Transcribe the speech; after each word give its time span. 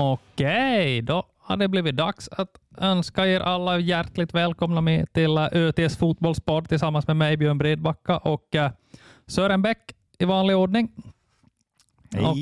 Okej, 0.00 1.02
då 1.02 1.24
har 1.38 1.56
det 1.56 1.68
blivit 1.68 1.96
dags 1.96 2.28
att 2.32 2.58
önska 2.76 3.26
er 3.26 3.40
alla 3.40 3.78
hjärtligt 3.78 4.34
välkomna 4.34 4.80
med 4.80 5.12
till 5.12 5.38
ÖTs 5.38 5.96
fotbollspodd 5.96 6.68
tillsammans 6.68 7.06
med 7.06 7.16
mig, 7.16 7.36
Björn 7.36 7.58
Bredbacka 7.58 8.18
och 8.18 8.54
uh, 8.54 8.70
Sören 9.26 9.62
Bäck 9.62 9.78
i 10.18 10.24
vanlig 10.24 10.56
ordning. 10.56 10.92
Hej. 12.12 12.22
Och, 12.24 12.36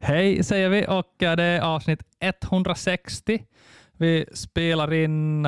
hej 0.00 0.44
säger 0.44 0.68
vi 0.68 0.86
och 0.88 1.22
uh, 1.22 1.36
det 1.36 1.42
är 1.42 1.60
avsnitt 1.60 2.02
160. 2.20 3.44
Vi 3.92 4.24
spelar 4.32 4.92
in 4.92 5.46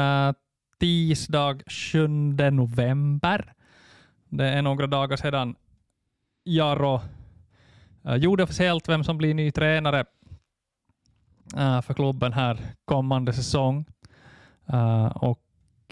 tisdag 0.80 1.59
7 1.66 2.09
november. 2.51 3.52
Det 4.28 4.48
är 4.48 4.62
några 4.62 4.87
dagar 4.87 5.16
sedan 5.16 5.54
Jaro 6.45 7.01
gjorde 8.04 8.42
officiellt 8.42 8.88
vem 8.88 9.04
som 9.04 9.18
blir 9.18 9.34
ny 9.34 9.51
tränare 9.51 10.04
Eh, 11.56 11.80
för 11.82 11.95
klubben 11.95 12.32
här 12.32 12.59
kommande 12.84 13.32
säsong. 13.32 13.84
Uh, 14.72 15.06
och 15.06 15.45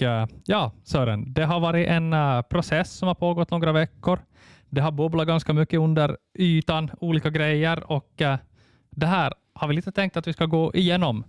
uh, 0.03 0.27
ja, 0.47 0.73
Sören, 0.85 1.33
det 1.33 1.45
har 1.45 1.61
varit 1.61 1.89
en 1.89 2.15
process 2.51 2.93
som 2.93 3.09
har 3.09 3.15
pågått 3.15 3.51
några 3.51 3.73
veckor. 3.73 4.19
Det 4.71 4.81
har 4.81 4.93
bubblat 4.93 5.27
ganska 5.27 5.53
mycket 5.53 5.81
under 5.81 6.17
ytan, 6.35 6.91
olika 7.01 7.31
grejer 7.31 7.93
och 7.93 8.23
det 8.91 9.07
här 9.07 9.35
har 9.55 9.69
vi 9.69 9.75
lite 9.75 9.93
tänkt 9.93 10.17
att 10.17 10.27
vi 10.27 10.33
ska 10.33 10.47
gå 10.47 10.71
igenom 10.75 11.25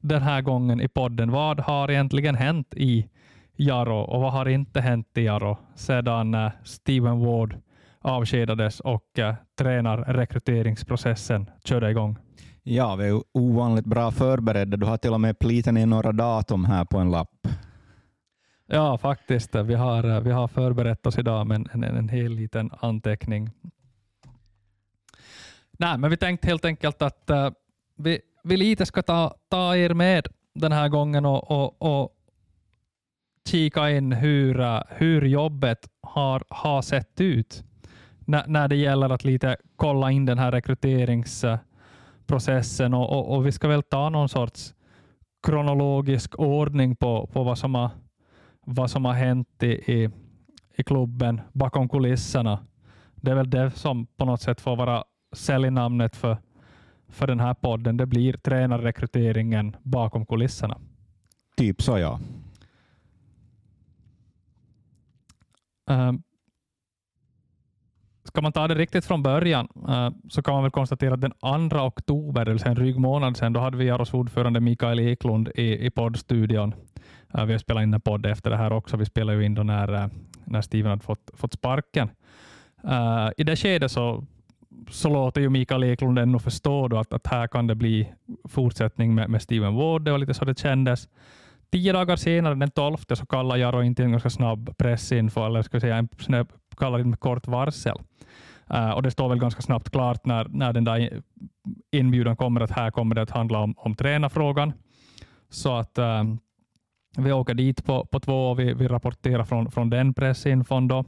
den 0.00 0.22
här 0.22 0.42
gången 0.42 0.80
i 0.80 0.88
podden. 0.88 1.30
Vad 1.30 1.60
har 1.60 1.90
egentligen 1.90 2.34
hänt 2.34 2.74
i 2.76 3.08
Jaro 3.56 3.98
och 3.98 4.20
vad 4.20 4.32
har 4.32 4.48
inte 4.48 4.80
hänt 4.80 5.18
i 5.18 5.22
Jaro 5.22 5.58
sedan 5.74 6.50
Steven 6.64 7.20
Ward 7.20 7.56
avskedades 8.02 8.80
och 8.80 9.18
äh, 9.18 9.34
tränarrekryteringsprocessen 9.58 11.50
körde 11.64 11.90
igång. 11.90 12.18
Ja, 12.62 12.96
vi 12.96 13.08
är 13.08 13.22
ovanligt 13.32 13.84
bra 13.84 14.10
förberedda. 14.10 14.76
Du 14.76 14.86
har 14.86 14.96
till 14.96 15.12
och 15.12 15.20
med 15.20 15.38
plitat 15.38 15.74
ner 15.74 15.86
några 15.86 16.12
datum 16.12 16.64
här 16.64 16.84
på 16.84 16.98
en 16.98 17.10
lapp. 17.10 17.48
Ja, 18.66 18.98
faktiskt. 18.98 19.54
Vi 19.54 19.74
har, 19.74 20.04
eh, 20.04 20.20
vi 20.20 20.30
har 20.30 20.48
förberett 20.48 21.06
oss 21.06 21.18
idag 21.18 21.46
med 21.46 21.54
en, 21.54 21.84
en, 21.84 21.96
en 21.96 22.08
hel 22.08 22.32
liten 22.32 22.70
anteckning. 22.80 23.50
Nej, 25.78 25.98
men 25.98 26.10
vi 26.10 26.16
tänkte 26.16 26.48
helt 26.48 26.64
enkelt 26.64 27.02
att 27.02 27.30
uh, 27.30 27.50
vi, 27.96 28.20
vi 28.44 28.56
lite 28.56 28.86
ska 28.86 29.02
ta, 29.02 29.34
ta 29.48 29.76
er 29.76 29.94
med 29.94 30.28
den 30.54 30.72
här 30.72 30.88
gången 30.88 31.26
och, 31.26 31.50
och, 31.50 31.82
och 31.82 32.10
kika 33.48 33.90
in 33.90 34.12
hur, 34.12 34.82
hur 34.88 35.22
jobbet 35.22 35.88
har, 36.00 36.44
har 36.48 36.82
sett 36.82 37.20
ut 37.20 37.64
när, 38.32 38.46
när 38.46 38.68
det 38.68 38.76
gäller 38.76 39.10
att 39.10 39.24
lite 39.24 39.56
kolla 39.76 40.10
in 40.10 40.24
den 40.24 40.38
här 40.38 40.52
rekryteringsprocessen 40.52 42.94
och, 42.94 43.10
och, 43.10 43.36
och 43.36 43.46
vi 43.46 43.52
ska 43.52 43.68
väl 43.68 43.82
ta 43.82 44.08
någon 44.08 44.28
sorts 44.28 44.74
kronologisk 45.42 46.38
ordning 46.38 46.96
på, 46.96 47.26
på 47.26 47.42
vad, 47.42 47.58
som 47.58 47.74
har, 47.74 47.90
vad 48.60 48.90
som 48.90 49.04
har 49.04 49.12
hänt 49.12 49.62
i, 49.62 49.66
i, 49.66 50.10
i 50.76 50.84
klubben 50.84 51.40
bakom 51.52 51.88
kulisserna. 51.88 52.66
Det 53.14 53.30
är 53.30 53.34
väl 53.34 53.50
det 53.50 53.70
som 53.70 54.06
på 54.06 54.24
något 54.24 54.40
sätt 54.40 54.60
får 54.60 54.76
vara 54.76 55.04
säljnamnet 55.32 56.16
för, 56.16 56.36
för 57.08 57.26
den 57.26 57.40
här 57.40 57.54
podden. 57.54 57.96
Det 57.96 58.06
blir 58.06 58.32
tränarrekryteringen 58.32 59.76
bakom 59.82 60.26
kulisserna. 60.26 60.78
Typ 61.56 61.82
så 61.82 61.98
ja. 61.98 62.20
Um, 65.86 66.22
Ska 68.32 68.40
man 68.40 68.52
ta 68.52 68.68
det 68.68 68.74
riktigt 68.74 69.04
från 69.04 69.22
början 69.22 69.68
eh, 69.88 70.10
så 70.28 70.42
kan 70.42 70.54
man 70.54 70.62
väl 70.62 70.70
konstatera 70.70 71.14
att 71.14 71.20
den 71.20 71.70
2 71.70 71.78
oktober, 71.78 72.48
eller 72.48 72.68
en 72.68 72.74
dryg 72.74 72.98
månad 72.98 73.36
sedan, 73.36 73.52
då 73.52 73.60
hade 73.60 73.76
vi 73.76 73.84
Jaros 73.84 74.14
ordförande 74.14 74.60
Mikael 74.60 75.00
Eklund 75.00 75.50
i, 75.54 75.86
i 75.86 75.90
poddstudion. 75.90 76.74
Eh, 77.34 77.44
vi 77.44 77.52
har 77.52 77.58
spelat 77.58 77.82
in 77.82 77.94
en 77.94 78.00
podd 78.00 78.26
efter 78.26 78.50
det 78.50 78.56
här 78.56 78.72
också. 78.72 78.96
Vi 78.96 79.04
spelade 79.04 79.38
ju 79.38 79.44
in 79.44 79.54
då 79.54 79.62
när, 79.62 79.92
eh, 79.92 80.06
när 80.44 80.60
Steven 80.60 80.90
hade 80.90 81.02
fått, 81.02 81.30
fått 81.34 81.52
sparken. 81.52 82.10
I 83.36 83.44
det 83.44 83.56
skedet 83.56 83.92
så, 83.92 84.24
så 84.90 85.08
låter 85.08 85.40
ju 85.40 85.48
Mikael 85.48 85.84
Eklund 85.84 86.18
ännu 86.18 86.38
förstå 86.38 86.88
då 86.88 86.98
att, 86.98 87.12
att 87.12 87.26
här 87.26 87.46
kan 87.46 87.66
det 87.66 87.74
bli 87.74 88.12
fortsättning 88.48 89.14
med, 89.14 89.30
med 89.30 89.42
Steven 89.42 89.74
Ward. 89.74 90.02
Det 90.02 90.10
var 90.10 90.18
lite 90.18 90.34
så 90.34 90.44
det 90.44 90.58
kändes. 90.58 91.08
Tio 91.72 91.92
dagar 91.92 92.16
senare, 92.16 92.54
den 92.54 92.70
12, 92.70 92.96
så 92.96 93.26
kallade 93.26 93.60
Jaro 93.60 93.82
in 93.82 93.94
till 93.94 94.04
en 94.04 94.10
ganska 94.10 94.30
snabb 94.30 94.76
pressinfo, 94.76 95.46
eller 95.46 95.62
ska 95.62 95.74
jag 95.74 95.82
säga 95.82 95.96
en 95.96 96.08
kallar 96.76 96.98
in 96.98 97.10
med 97.10 97.20
kort 97.20 97.46
varsel. 97.46 97.96
Uh, 98.74 98.90
och 98.90 99.02
det 99.02 99.10
står 99.10 99.28
väl 99.28 99.38
ganska 99.38 99.62
snabbt 99.62 99.90
klart 99.90 100.26
när, 100.26 100.46
när 100.48 100.72
den 100.72 100.84
där 100.84 101.22
inbjudan 101.92 102.36
kommer 102.36 102.60
att 102.60 102.70
här 102.70 102.90
kommer 102.90 103.14
det 103.14 103.22
att 103.22 103.30
handla 103.30 103.58
om, 103.58 103.74
om 103.76 103.94
tränarfrågan. 103.94 104.72
Så 105.50 105.76
att 105.76 105.98
uh, 105.98 106.34
vi 107.16 107.32
åker 107.32 107.54
dit 107.54 107.84
på, 107.84 108.06
på 108.06 108.20
två 108.20 108.50
och 108.50 108.58
vi, 108.58 108.74
vi 108.74 108.88
rapporterar 108.88 109.44
från, 109.44 109.70
från 109.70 109.90
den 109.90 110.14
pressinfon 110.14 110.88
då, 110.88 110.98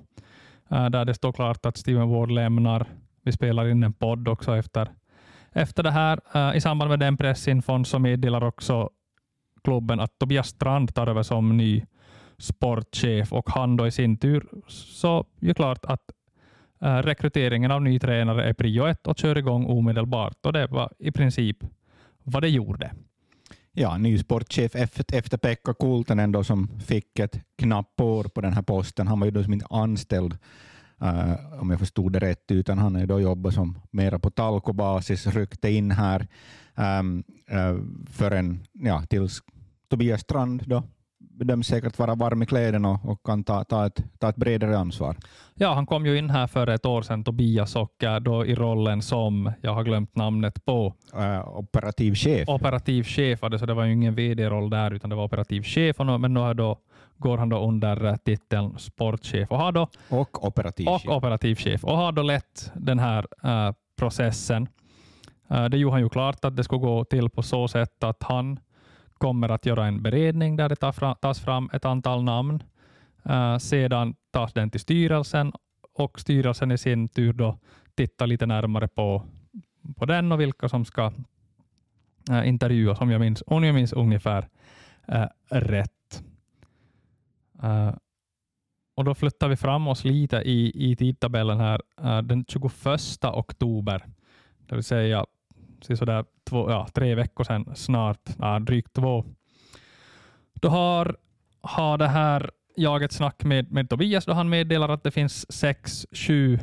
uh, 0.73 0.91
där 0.91 1.05
det 1.05 1.15
står 1.15 1.33
klart 1.33 1.67
att 1.67 1.77
Steven 1.77 2.09
Ward 2.09 2.31
lämnar. 2.31 2.87
Vi 3.23 3.33
spelar 3.33 3.69
in 3.69 3.83
en 3.83 3.93
podd 3.93 4.29
också 4.29 4.57
efter, 4.57 4.89
efter 5.53 5.83
det 5.83 5.91
här. 5.91 6.21
I 6.57 6.61
samband 6.61 6.89
med 6.89 6.99
den 6.99 7.17
pressinfon 7.17 7.85
så 7.85 7.99
meddelar 7.99 8.45
också 8.45 8.91
klubben 9.65 10.01
att 10.01 10.19
Tobias 10.19 10.49
Strand 10.49 10.95
tar 10.95 11.07
över 11.07 11.23
som 11.23 11.57
ny 11.57 11.85
sportchef 12.39 13.33
och 13.33 13.51
han 13.51 13.77
då 13.77 13.87
i 13.87 13.91
sin 13.91 14.17
tur 14.17 14.47
så 14.69 15.19
är 15.41 15.47
det 15.47 15.55
klart 15.55 15.85
att 15.85 16.11
eh, 16.81 16.97
rekryteringen 16.97 17.71
av 17.71 17.83
ny 17.83 17.99
tränare 17.99 18.49
är 18.49 18.53
prio 18.53 18.87
ett 18.87 19.07
och 19.07 19.19
kör 19.19 19.39
igång 19.39 19.67
omedelbart 19.67 20.47
och 20.47 20.53
det 20.53 20.67
var 20.67 20.93
i 20.99 21.13
princip 21.13 21.57
vad 22.23 22.43
det 22.43 22.49
gjorde. 22.49 22.93
Ja, 23.73 23.99
ny 23.99 24.19
sportchef 24.19 24.75
efter 24.75 25.37
Pekka 25.37 25.75
Kultanen 25.75 26.33
då 26.33 26.45
som 26.45 26.81
fick 26.81 27.19
ett 27.19 27.41
knappt 27.59 28.01
år 28.01 28.25
på 28.25 28.41
den 28.41 28.53
här 28.53 28.63
posten. 28.63 29.07
Han 29.07 29.21
var 29.21 29.27
ju 29.27 29.31
då 29.31 29.43
som 29.43 29.53
inte 29.53 29.67
anställd 29.71 30.39
Uh, 31.03 31.61
om 31.61 31.71
jag 31.71 31.79
förstod 31.79 32.13
det 32.13 32.19
rätt, 32.19 32.51
utan 32.51 32.79
han 32.79 32.97
är 32.97 33.07
då 33.07 33.21
jobbat 33.21 33.55
som 33.55 33.79
mera 33.91 34.19
på 34.19 34.31
talkobasis, 34.31 35.27
ryckte 35.27 35.71
in 35.71 35.91
här 35.91 36.27
um, 36.75 37.25
uh, 37.53 37.77
för 38.11 38.31
en, 38.31 38.61
ja, 38.73 39.03
tills 39.09 39.43
Tobias 39.95 40.21
Strand 40.21 40.63
då 40.67 40.83
bedöms 41.19 41.67
säkert 41.67 41.99
vara 41.99 42.15
varm 42.15 42.43
i 42.43 42.47
kläderna 42.47 43.01
och, 43.05 43.23
kan 43.25 43.45
ta, 43.45 43.65
ta, 43.65 43.87
ett, 43.87 44.05
ta 44.19 44.29
ett 44.29 44.37
bredare 44.37 44.79
ansvar. 44.79 45.17
Ja, 45.55 45.75
han 45.75 45.87
kom 45.87 46.07
ju 46.07 46.19
in 46.19 46.31
här 46.31 46.47
för 46.47 46.67
ett 46.67 46.87
år 46.87 47.03
sedan, 47.03 47.25
Tobias, 47.25 47.77
och 47.77 48.05
då 48.21 48.47
i 48.47 48.55
rollen 48.55 49.03
som, 49.03 49.53
jag 49.61 49.75
har 49.75 49.85
glömt 49.85 50.17
namnet 50.17 50.65
på, 50.65 50.95
uh, 51.17 51.59
operativ 51.59 52.15
chef. 52.15 52.49
Operativ 52.49 53.05
chef, 53.05 53.45
alltså 53.45 53.67
det 53.67 53.75
var 53.75 53.85
ju 53.85 53.93
ingen 53.93 54.15
vd-roll 54.15 54.71
där, 54.71 54.91
utan 54.91 55.11
det 55.11 55.17
var 55.17 55.25
operativ 55.25 55.63
chef, 55.63 55.97
men 55.99 56.35
nu 56.35 56.55
då, 56.55 56.79
går 57.17 57.39
han 57.39 57.49
då 57.49 57.59
under 57.69 58.17
titeln 58.17 58.79
sportchef 58.79 59.51
och 59.51 59.59
har 59.59 59.73
då, 59.73 59.89
och 60.09 60.47
operativ 60.47 60.89
och 60.89 61.03
chef. 61.03 61.11
Operativ 61.11 61.55
chef 61.57 61.85
och 61.85 61.97
har 61.97 62.13
då 62.13 62.23
lett 62.23 62.73
den 62.75 62.99
här 62.99 63.27
uh, 63.45 63.75
processen. 63.99 64.69
Uh, 65.53 65.65
det 65.65 65.79
gjorde 65.79 65.95
han 65.95 66.03
ju 66.03 66.09
klart 66.09 66.45
att 66.45 66.57
det 66.57 66.65
skulle 66.65 66.81
gå 66.81 67.05
till 67.05 67.31
på 67.31 67.43
så 67.43 67.69
sätt 67.69 68.05
att 68.05 68.23
han 68.23 68.59
kommer 69.25 69.49
att 69.49 69.67
göra 69.67 69.87
en 69.87 70.03
beredning 70.03 70.57
där 70.57 70.69
det 70.69 70.77
tas 71.21 71.41
fram 71.41 71.71
ett 71.73 71.85
antal 71.85 72.25
namn. 72.25 72.63
Eh, 73.25 73.59
sedan 73.59 74.15
tas 74.31 74.53
den 74.53 74.71
till 74.71 74.81
styrelsen 74.81 75.53
och 75.93 76.21
styrelsen 76.21 76.73
i 76.73 76.79
sin 76.79 77.09
tur 77.09 77.33
då 77.33 77.59
tittar 77.95 78.27
lite 78.27 78.47
närmare 78.47 78.89
på, 78.89 79.23
på 79.97 80.07
den 80.07 80.33
och 80.33 80.41
vilka 80.41 80.69
som 80.69 80.85
ska 80.85 81.13
eh, 82.31 82.49
intervjuas, 82.49 83.01
om 83.01 83.11
jag 83.11 83.21
minns, 83.21 83.43
om 83.47 83.65
jag 83.65 83.75
minns 83.75 83.93
ungefär 83.93 84.49
eh, 85.09 85.27
rätt. 85.51 86.25
och 88.95 89.05
Då 89.05 89.15
flyttar 89.15 89.49
vi 89.49 89.57
fram 89.57 89.89
oss 89.89 90.05
lite 90.05 90.37
i, 90.37 90.91
i 90.93 90.97
tidtabellen 90.97 91.61
här. 91.61 91.81
den 92.23 92.45
21 92.49 93.25
oktober, 93.25 94.05
det 94.67 94.75
vill 94.75 94.85
säga 94.85 95.27
sådär 95.81 96.25
två, 96.45 96.71
ja, 96.71 96.89
tre 96.95 97.15
veckor 97.15 97.45
sedan 97.45 97.73
snart, 97.75 98.31
ja, 98.39 98.59
drygt 98.59 98.93
två. 98.93 99.25
Då 100.55 100.69
har, 100.69 101.17
har 101.61 101.99
det 101.99 102.09
här 102.09 102.51
jag 102.77 103.03
ett 103.03 103.13
snack 103.13 103.45
med, 103.45 103.73
med 103.73 103.91
Tobias 103.91 104.25
då 104.25 104.33
han 104.33 104.49
meddelar 104.49 104.89
att 104.89 105.03
det 105.03 105.11
finns 105.11 105.53
sex, 105.53 106.07
sju 106.13 106.59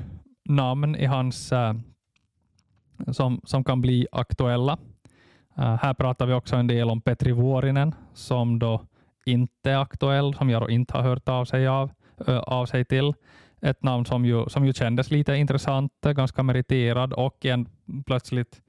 namn 0.45 0.95
i 0.95 1.05
hans 1.05 1.51
äh, 1.51 1.73
som, 3.11 3.41
som 3.43 3.63
kan 3.63 3.81
bli 3.81 4.07
aktuella. 4.11 4.77
Äh, 5.57 5.75
här 5.75 5.93
pratar 5.93 6.25
vi 6.25 6.33
också 6.33 6.55
en 6.55 6.67
del 6.67 6.89
om 6.89 7.01
Petri 7.01 7.31
Vuorinen 7.31 7.95
som 8.13 8.59
då 8.59 8.81
inte 9.25 9.71
är 9.71 9.77
aktuell, 9.77 10.33
som 10.33 10.49
jag 10.49 10.71
inte 10.71 10.97
har 10.97 11.03
hört 11.03 11.29
av 11.29 11.45
sig, 11.45 11.67
av, 11.67 11.91
äh, 12.27 12.37
av 12.37 12.65
sig 12.65 12.85
till. 12.85 13.13
Ett 13.61 13.83
namn 13.83 14.05
som 14.05 14.25
ju, 14.25 14.49
som 14.49 14.65
ju 14.65 14.73
kändes 14.73 15.11
lite 15.11 15.35
intressant, 15.35 15.91
ganska 16.01 16.43
meriterad 16.43 17.13
och 17.13 17.45
en 17.45 17.69
plötsligt 18.05 18.61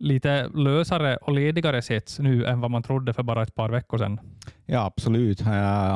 lite 0.00 0.48
lösare 0.48 1.16
och 1.16 1.32
ledigare 1.32 1.82
sätt 1.82 2.16
nu 2.18 2.44
än 2.44 2.60
vad 2.60 2.70
man 2.70 2.82
trodde 2.82 3.12
för 3.12 3.22
bara 3.22 3.42
ett 3.42 3.54
par 3.54 3.70
veckor 3.70 3.98
sedan. 3.98 4.20
Ja, 4.66 4.84
absolut. 4.84 5.40
Eh, 5.40 5.46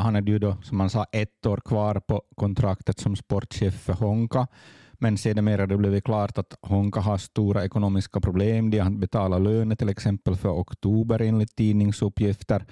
han 0.01 0.17
är 0.17 0.23
ju 0.23 0.39
då, 0.39 0.57
som 0.63 0.79
man 0.79 0.91
sa, 0.91 1.07
ett 1.13 1.47
år 1.47 1.57
kvar 1.65 2.01
på 2.01 2.23
kontraktet 2.37 2.99
som 2.99 3.17
sportchef 3.17 3.75
för 3.75 3.93
Honka. 3.93 4.47
Men 4.93 5.19
sedermera 5.19 5.67
det 5.67 5.77
blev 5.77 6.01
klart 6.01 6.39
att 6.39 6.59
Honka 6.63 7.01
har 7.01 7.19
stora 7.19 7.65
ekonomiska 7.65 8.21
problem. 8.21 8.71
De 8.71 8.79
har 8.79 8.91
betalat 8.91 9.43
löner 9.43 9.77
till 9.77 9.89
exempel 9.89 10.37
för 10.37 10.49
oktober 10.49 11.23
enligt 11.23 11.57
tidningsuppgifter. 11.57 12.65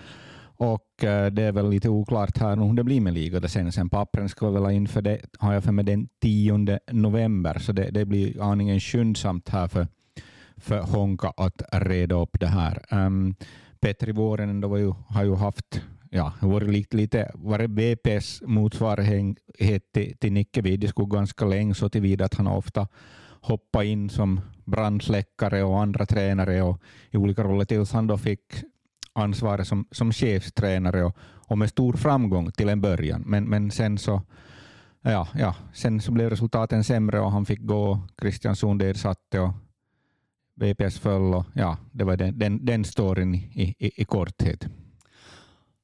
Och 0.56 1.05
eh, 1.05 1.26
det 1.26 1.43
är 1.43 1.52
väl 1.52 1.70
lite 1.70 1.88
oklart 1.88 2.38
här 2.38 2.56
hur 2.56 2.75
det 2.75 2.85
blir 2.85 3.00
med 3.00 3.14
ligan. 3.14 3.49
Sen, 3.49 3.73
sen 3.73 3.90
pappren 3.90 4.28
ska 4.28 4.50
väl 4.50 4.73
in 4.73 4.88
för 4.88 5.02
det, 5.02 5.20
har 5.38 5.52
jag 5.52 5.64
för 5.64 5.73
mig, 5.73 5.85
den 5.85 6.08
10 6.23 6.78
november, 6.93 7.58
så 7.58 7.73
det, 7.73 7.90
det 7.90 8.05
blir 8.05 8.43
aningen 8.43 8.81
skyndsamt 8.81 9.49
här 9.49 9.69
för, 9.69 9.87
för 10.62 10.81
Honka 10.81 11.32
att 11.37 11.62
reda 11.73 12.14
upp 12.14 12.41
det 12.41 12.47
här. 12.47 12.85
Um, 12.91 13.35
Petri 13.81 14.12
Vuorinen 14.12 14.61
då 14.61 14.79
ju, 14.79 14.93
har 15.09 15.25
ju 15.25 15.35
haft 15.35 15.82
ja, 16.11 16.32
varit 16.41 16.69
lite, 16.69 16.97
lite 16.97 17.31
varit 17.35 17.70
BPs 17.70 18.43
motsvarighet 18.47 19.93
till, 19.93 20.17
till 20.19 20.32
Nicke 20.32 20.62
Videskog 20.62 21.11
ganska 21.11 21.44
länge, 21.44 21.75
så 21.75 21.88
tillvida 21.88 22.25
att 22.25 22.35
han 22.35 22.47
ofta 22.47 22.88
hoppat 23.41 23.85
in 23.85 24.11
som 24.11 24.41
brandsläckare 24.64 25.62
och 25.62 25.81
andra 25.82 26.06
tränare 26.06 26.62
och 26.62 26.81
i 27.11 27.17
olika 27.17 27.43
roller 27.43 27.64
tills 27.64 27.93
han 27.93 28.06
då 28.06 28.19
fick 28.19 28.41
ansvaret 29.12 29.67
som, 29.67 29.87
som 29.91 30.12
chefstränare 30.12 31.05
och, 31.05 31.17
och 31.49 31.59
med 31.59 31.70
stor 31.70 31.93
framgång 31.93 32.53
till 32.53 32.69
en 32.69 32.81
början. 32.81 33.23
Men, 33.26 33.44
men 33.44 33.70
sen 33.70 33.99
så 33.99 34.23
ja, 35.03 35.29
ja, 35.35 35.55
sen 35.75 36.00
så 36.00 36.12
blev 36.12 36.31
resultaten 36.31 36.85
sämre 36.85 37.20
och 37.20 37.32
han 37.32 37.47
fick 37.47 37.61
gå. 37.61 38.00
Christian 38.20 38.56
Sund 38.56 38.82
ersatte 38.82 39.41
och 39.41 39.53
VPS 40.54 40.99
föll. 40.99 41.34
Och, 41.34 41.46
ja, 41.54 41.76
det 41.93 42.04
var 42.04 42.16
den, 42.16 42.38
den, 42.38 42.64
den 42.64 42.84
storyn 42.84 43.34
i, 43.34 43.75
i, 43.78 44.02
i 44.02 44.04
korthet. 44.04 44.69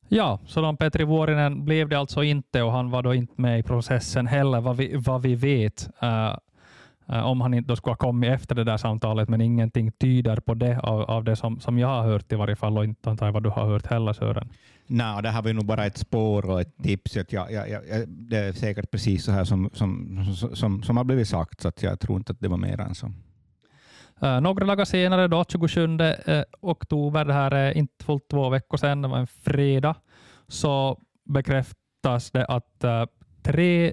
Ja, 0.09 0.39
så 0.47 0.61
de 0.61 0.77
Petri 0.77 1.05
Vuorinen 1.05 1.65
blev 1.65 1.89
det 1.89 1.99
alltså 1.99 2.23
inte 2.23 2.63
och 2.63 2.73
han 2.73 2.91
var 2.91 3.03
då 3.03 3.15
inte 3.15 3.41
med 3.41 3.59
i 3.59 3.63
processen 3.63 4.27
heller 4.27 4.61
vad 4.61 4.77
vi, 4.77 4.97
vad 4.97 5.23
vi 5.23 5.35
vet. 5.35 5.89
Uh, 6.03 6.37
uh, 7.13 7.27
om 7.27 7.41
han 7.41 7.55
inte 7.55 7.77
skulle 7.77 7.93
ha 7.93 7.97
kommit 7.97 8.31
efter 8.31 8.55
det 8.55 8.65
där 8.65 8.77
samtalet, 8.77 9.29
men 9.29 9.41
ingenting 9.41 9.93
tyder 9.93 10.37
på 10.37 10.55
det 10.55 10.79
av, 10.79 11.01
av 11.03 11.25
det 11.25 11.37
som, 11.37 11.61
som 11.61 11.79
jag 11.79 11.89
har 11.89 12.03
hört 12.03 12.33
i 12.33 12.37
varje 12.37 12.57
fall 12.57 12.79
och 12.79 12.85
inte 12.85 13.11
antar 13.11 13.27
jag 13.27 13.33
vad 13.33 13.43
du 13.43 13.51
har 13.51 13.67
hört 13.67 13.87
heller 13.87 14.13
Sören. 14.13 14.49
Nej, 14.87 15.23
det 15.23 15.29
här 15.29 15.43
var 15.43 15.53
nog 15.53 15.65
bara 15.65 15.87
ett 15.87 15.99
spår 15.99 16.51
och 16.51 16.61
ett 16.61 16.77
tips. 16.83 17.17
Att 17.17 17.33
jag, 17.33 17.53
jag, 17.53 17.71
jag, 17.71 18.09
det 18.09 18.37
är 18.37 18.53
säkert 18.53 18.91
precis 18.91 19.25
så 19.25 19.33
här 19.33 19.45
som, 19.45 19.71
som, 19.73 20.25
som, 20.55 20.83
som 20.83 20.97
har 20.97 21.05
blivit 21.05 21.29
sagt, 21.29 21.61
så 21.61 21.73
jag 21.81 22.01
tror 22.01 22.19
inte 22.19 22.33
att 22.33 22.41
det 22.41 22.49
var 22.49 22.57
mer 22.57 22.81
än 22.81 22.95
så. 22.95 23.13
Uh, 24.23 24.41
några 24.41 24.67
dagar 24.67 24.85
senare, 24.85 25.29
då, 25.29 25.45
27 25.49 25.87
uh, 25.87 26.01
eh, 26.01 26.45
oktober, 26.61 27.25
det 27.25 27.33
här 27.33 27.51
är 27.51 27.77
inte 27.77 28.05
fullt 28.05 28.29
två 28.29 28.49
veckor 28.49 28.77
sedan, 28.77 29.03
det 29.03 29.09
var 29.09 29.19
en 29.19 29.27
fredag, 29.27 29.95
så 30.49 31.01
bekräftas 31.25 32.31
det 32.31 32.45
att 32.47 32.85
uh, 32.85 33.05
tre 33.43 33.93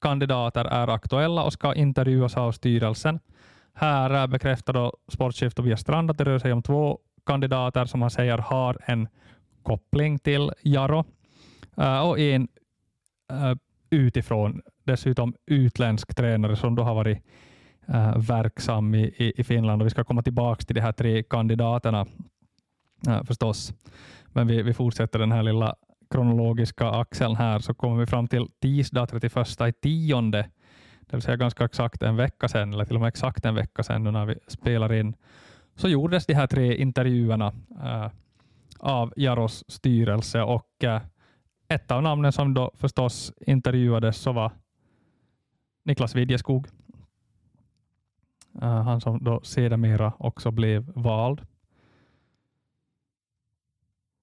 kandidater 0.00 0.64
är 0.64 0.88
aktuella 0.88 1.42
och 1.42 1.52
ska 1.52 1.74
intervjuas 1.74 2.36
av 2.36 2.52
styrelsen. 2.52 3.20
Här 3.74 4.26
bekräftar 4.26 4.72
då 4.72 4.92
sportchef 5.08 5.54
Tobias 5.54 5.80
Strand 5.80 6.10
att 6.10 6.18
det 6.18 6.24
rör 6.24 6.38
sig 6.38 6.52
om 6.52 6.62
två 6.62 6.98
kandidater 7.26 7.84
som 7.84 8.02
han 8.02 8.10
säger 8.10 8.38
har 8.38 8.78
en 8.84 9.08
koppling 9.62 10.18
till 10.18 10.52
Jaro 10.62 11.04
och 12.04 12.18
en 12.18 12.48
utifrån, 13.90 14.62
dessutom 14.84 15.34
utländsk 15.46 16.14
tränare 16.14 16.56
som 16.56 16.74
då 16.74 16.82
har 16.82 16.94
varit 16.94 17.22
äh, 17.88 18.18
verksam 18.18 18.94
i, 18.94 19.02
i, 19.02 19.32
i, 19.40 19.44
Finland. 19.44 19.82
Och 19.82 19.86
vi 19.86 19.90
ska 19.90 20.04
komma 20.04 20.22
tillbaka 20.22 20.64
till 20.64 20.74
de 20.74 20.80
här 20.80 20.92
tre 20.92 21.22
kandidaterna 21.22 22.06
äh, 23.06 23.24
förstås. 23.24 23.74
Men 24.26 24.46
vi, 24.46 24.62
vi 24.62 24.74
fortsätter 24.74 25.18
den 25.18 25.32
här 25.32 25.42
lilla 25.42 25.74
kronologiska 26.10 26.90
axeln 26.90 27.36
här 27.36 27.58
så 27.58 27.74
kommer 27.74 28.00
vi 28.00 28.06
fram 28.06 28.28
till 28.28 28.46
tisdag 28.60 29.06
31 29.06 29.60
i 29.60 29.72
tionde, 29.72 30.48
det 31.00 31.16
vill 31.16 31.22
säga 31.22 31.36
ganska 31.36 31.64
exakt 31.64 32.02
en 32.02 32.16
vecka 32.16 32.48
sedan, 32.48 32.72
eller 32.72 32.84
till 32.84 32.94
och 32.94 33.00
med 33.00 33.08
exakt 33.08 33.44
en 33.44 33.54
vecka 33.54 33.82
sedan 33.82 34.04
nu 34.04 34.10
när 34.10 34.26
vi 34.26 34.34
spelar 34.46 34.92
in, 34.92 35.14
så 35.74 35.88
gjordes 35.88 36.26
de 36.26 36.34
här 36.34 36.46
tre 36.46 36.76
intervjuerna 36.76 37.52
äh, 37.82 38.10
av 38.78 39.12
Jaros 39.16 39.64
styrelse 39.68 40.42
och 40.42 40.84
äh, 40.84 41.02
ett 41.68 41.90
av 41.90 42.02
namnen 42.02 42.32
som 42.32 42.54
då 42.54 42.70
förstås 42.74 43.32
intervjuades 43.46 44.16
så 44.16 44.32
var 44.32 44.52
Niklas 45.84 46.14
Widjeskog. 46.14 46.66
Eh, 48.62 48.82
han 48.82 49.00
som 49.00 49.24
då 49.24 49.40
sedermera 49.42 50.12
också 50.18 50.50
blev 50.50 50.92
vald. 50.94 51.40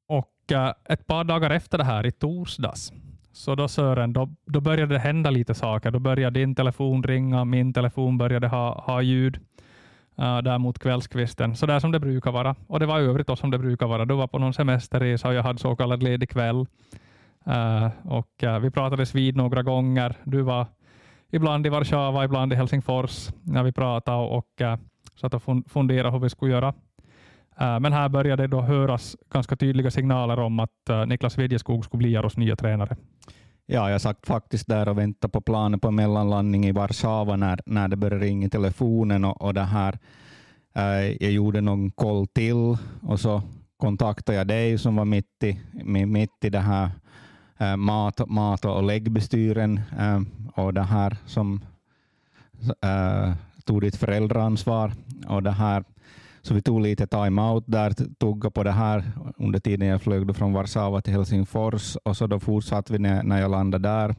Och 0.07 0.51
eh, 0.51 0.73
ett 0.85 1.07
par 1.07 1.23
dagar 1.23 1.49
efter 1.49 1.77
det 1.77 1.83
här, 1.83 2.05
i 2.05 2.11
torsdags, 2.11 2.93
så 3.31 3.55
då 3.55 3.67
Sören, 3.67 4.13
då, 4.13 4.29
då 4.45 4.61
började 4.61 4.93
det 4.93 4.99
hända 4.99 5.29
lite 5.29 5.53
saker. 5.53 5.91
Då 5.91 5.99
började 5.99 6.39
din 6.39 6.55
telefon 6.55 7.03
ringa, 7.03 7.45
min 7.45 7.73
telefon 7.73 8.17
började 8.17 8.47
ha, 8.47 8.81
ha 8.81 9.01
ljud 9.01 9.39
uh, 10.19 10.37
där 10.41 10.57
mot 10.57 10.79
kvällskvisten, 10.79 11.55
så 11.55 11.65
där 11.65 11.79
som 11.79 11.91
det 11.91 11.99
brukar 11.99 12.31
vara. 12.31 12.55
Och 12.67 12.79
det 12.79 12.85
var 12.85 12.99
i 12.99 13.03
övrigt 13.03 13.27
då 13.27 13.35
som 13.35 13.51
det 13.51 13.57
brukar 13.57 13.87
vara. 13.87 14.05
Du 14.05 14.13
var 14.13 14.27
på 14.27 14.39
någon 14.39 14.53
semesterresa 14.53 15.27
och 15.27 15.33
jag 15.33 15.43
hade 15.43 15.59
så 15.59 15.75
kallad 15.75 16.03
ledig 16.03 16.29
kväll. 16.29 16.65
Uh, 17.47 17.89
och 18.03 18.43
uh, 18.43 18.59
vi 18.59 18.71
pratades 18.71 19.15
vid 19.15 19.35
några 19.35 19.63
gånger. 19.63 20.15
Du 20.23 20.41
var 20.41 20.65
ibland 21.31 21.65
i 21.65 21.69
Warszawa, 21.69 22.25
ibland 22.25 22.53
i 22.53 22.55
Helsingfors 22.55 23.29
när 23.43 23.63
vi 23.63 23.71
pratade 23.71 24.17
och, 24.17 24.61
uh, 24.61 24.75
satt 25.15 25.33
och 25.33 25.43
funderade 25.67 26.11
hur 26.11 26.19
vi 26.19 26.29
skulle 26.29 26.51
göra. 26.51 26.73
Uh, 27.61 27.79
men 27.79 27.93
här 27.93 28.09
började 28.09 28.43
det 28.43 28.47
då 28.47 28.61
höras 28.61 29.15
ganska 29.33 29.55
tydliga 29.55 29.91
signaler 29.91 30.39
om 30.39 30.59
att 30.59 30.89
uh, 30.89 31.05
Niklas 31.05 31.37
Widjeskog 31.37 31.85
skulle 31.85 31.97
bli 31.97 32.11
Jaros 32.11 32.37
nya 32.37 32.55
tränare. 32.55 32.95
Ja, 33.65 33.89
jag 33.89 34.01
satt 34.01 34.27
faktiskt 34.27 34.67
där 34.67 34.89
och 34.89 34.97
väntade 34.97 35.31
på 35.31 35.41
planen 35.41 35.79
på 35.79 35.91
mellanlandning 35.91 36.65
i 36.65 36.71
Warszawa 36.71 37.35
när, 37.35 37.59
när 37.65 37.87
det 37.87 37.95
började 37.95 38.25
ringa 38.25 38.47
i 38.47 38.49
telefonen 38.49 39.25
och, 39.25 39.41
och 39.41 39.53
det 39.53 39.61
här. 39.61 39.99
Jag 41.19 41.31
gjorde 41.31 41.61
någon 41.61 41.91
koll 41.91 42.27
till 42.27 42.77
och 43.01 43.19
så 43.19 43.41
kontaktade 43.77 44.37
jag 44.37 44.47
dig 44.47 44.77
som 44.77 44.95
var 44.95 45.05
mitt 45.05 45.43
i, 45.43 45.59
mitt 46.05 46.45
i 46.45 46.49
det 46.49 46.59
här 46.59 46.91
Eh, 47.61 47.77
mat, 47.77 48.29
mat 48.29 48.65
och 48.65 48.83
läggbestyren 48.83 49.79
äh, 49.99 50.21
och 50.55 50.73
det 50.73 50.83
här 50.83 51.17
som 51.25 51.61
äh, 52.83 53.33
tog 53.65 53.81
ditt 53.81 53.95
föräldraansvar 53.95 54.93
och 55.27 55.43
det 55.43 55.51
här 55.51 55.83
så 56.41 56.53
vi 56.53 56.61
tog 56.61 56.81
lite 56.81 57.07
time-out 57.07 57.63
där, 57.67 57.93
tugga 58.19 58.49
på 58.49 58.63
det 58.63 58.71
här 58.71 59.11
under 59.37 59.59
tiden 59.59 59.87
jag 59.87 60.01
flög 60.01 60.35
från 60.35 60.53
Warszawa 60.53 61.01
till 61.01 61.13
Helsingfors 61.13 61.95
och 61.95 62.17
så 62.17 62.27
då 62.27 62.39
fortsatte 62.39 62.93
vi 62.93 62.99
när, 62.99 63.23
när 63.23 63.41
jag 63.41 63.51
landade 63.51 63.89
där. 63.89 64.15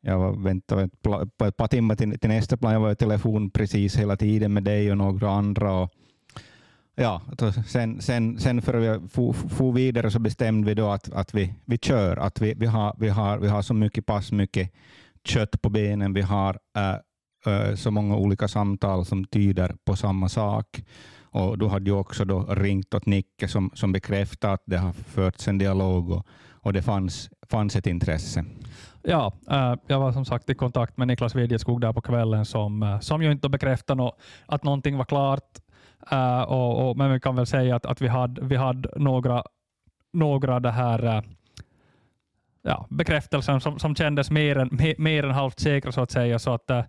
Jag 0.00 0.42
väntade 0.42 0.88
på 1.38 1.44
ett 1.44 1.56
par 1.56 1.68
timmar 1.68 1.94
till, 1.94 2.18
till 2.18 2.30
nästa 2.30 2.56
plan. 2.56 2.72
Jag 2.72 2.80
var 2.80 2.92
i 2.92 2.96
telefon 2.96 3.50
precis 3.50 3.96
hela 3.96 4.16
tiden 4.16 4.52
med 4.52 4.64
dig 4.64 4.90
och 4.90 4.96
några 4.98 5.30
andra. 5.30 5.72
Och, 5.72 5.90
ja, 6.94 7.22
alltså 7.28 7.62
sen, 7.62 8.00
sen, 8.00 8.38
sen 8.38 8.62
för 8.62 8.74
vi 8.74 9.08
for 9.48 9.72
vidare 9.72 10.10
så 10.10 10.18
bestämde 10.18 10.66
vi 10.66 10.74
då 10.74 10.88
att, 10.88 11.12
att 11.12 11.34
vi, 11.34 11.54
vi 11.64 11.78
kör, 11.78 12.16
att 12.16 12.40
vi, 12.40 12.54
vi, 12.54 12.66
har, 12.66 12.94
vi, 12.98 13.08
har, 13.08 13.38
vi 13.38 13.48
har 13.48 13.62
så 13.62 13.74
mycket 13.74 14.06
pass 14.06 14.32
mycket 14.32 14.70
kött 15.24 15.62
på 15.62 15.70
benen, 15.70 16.14
vi 16.14 16.22
har 16.22 16.58
äh, 16.76 17.54
äh, 17.54 17.74
så 17.74 17.90
många 17.90 18.16
olika 18.16 18.48
samtal 18.48 19.04
som 19.04 19.24
tyder 19.24 19.74
på 19.84 19.96
samma 19.96 20.28
sak. 20.28 20.82
Och 21.22 21.58
du 21.58 21.66
hade 21.68 21.90
ju 21.90 21.96
också 21.96 22.24
då 22.24 22.44
ringt 22.44 22.94
åt 22.94 23.06
Nicke 23.06 23.48
som, 23.48 23.70
som 23.74 23.92
bekräftade 23.92 24.52
att 24.52 24.62
det 24.66 24.78
har 24.78 24.92
förts 24.92 25.48
en 25.48 25.58
dialog 25.58 26.10
och, 26.10 26.26
och 26.50 26.72
det 26.72 26.82
fanns, 26.82 27.30
fanns 27.48 27.76
ett 27.76 27.86
intresse. 27.86 28.44
Ja, 29.02 29.32
äh, 29.50 29.74
jag 29.86 30.00
var 30.00 30.12
som 30.12 30.24
sagt 30.24 30.50
i 30.50 30.54
kontakt 30.54 30.96
med 30.96 31.08
Niklas 31.08 31.34
Widjeskog 31.34 31.80
där 31.80 31.92
på 31.92 32.00
kvällen 32.00 32.44
som, 32.44 32.82
äh, 32.82 33.00
som 33.00 33.22
ju 33.22 33.32
inte 33.32 33.48
bekräftade 33.48 34.02
no, 34.02 34.12
att 34.46 34.64
någonting 34.64 34.96
var 34.96 35.04
klart 35.04 35.58
Uh, 36.12 36.42
och, 36.42 36.90
och, 36.90 36.96
men 36.96 37.12
vi 37.12 37.20
kan 37.20 37.36
väl 37.36 37.46
säga 37.46 37.76
att, 37.76 37.86
att 37.86 38.02
vi 38.02 38.08
hade, 38.08 38.44
vi 38.44 38.56
hade 38.56 38.88
några, 38.96 39.42
några 40.12 40.60
det 40.60 40.70
här, 40.70 41.04
uh, 41.04 41.22
ja, 42.62 42.86
bekräftelser 42.90 43.58
som, 43.58 43.78
som 43.78 43.94
kändes 43.94 44.30
mer 44.30 44.58
än, 44.58 44.68
mer, 44.72 44.94
mer 44.98 45.24
än 45.24 45.30
halvt 45.30 45.60
säkra 45.60 45.92
så 45.92 46.00
att 46.00 46.10
säga. 46.10 46.38
Så 46.38 46.54
att, 46.54 46.70
uh, 46.70 46.82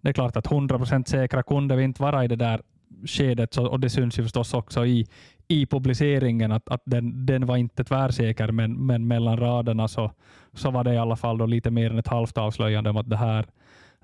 det 0.00 0.08
är 0.08 0.12
klart 0.12 0.36
att 0.36 0.46
100% 0.46 1.04
säkra 1.04 1.42
kunde 1.42 1.76
vi 1.76 1.84
inte 1.84 2.02
vara 2.02 2.24
i 2.24 2.28
det 2.28 2.36
där 2.36 2.60
skedet 3.06 3.54
så, 3.54 3.66
och 3.66 3.80
det 3.80 3.90
syns 3.90 4.18
ju 4.18 4.22
förstås 4.22 4.54
också 4.54 4.86
i, 4.86 5.06
i 5.48 5.66
publiceringen 5.66 6.52
att, 6.52 6.68
att 6.68 6.82
den, 6.84 7.26
den 7.26 7.46
var 7.46 7.56
inte 7.56 7.84
tvärsäker 7.84 8.52
men, 8.52 8.86
men 8.86 9.08
mellan 9.08 9.36
raderna 9.36 9.88
så, 9.88 10.12
så 10.52 10.70
var 10.70 10.84
det 10.84 10.94
i 10.94 10.98
alla 10.98 11.16
fall 11.16 11.38
då 11.38 11.46
lite 11.46 11.70
mer 11.70 11.90
än 11.90 11.98
ett 11.98 12.08
halvt 12.08 12.38
avslöjande 12.38 12.90
om 12.90 12.96
att 12.96 13.10
det 13.10 13.16
här 13.16 13.46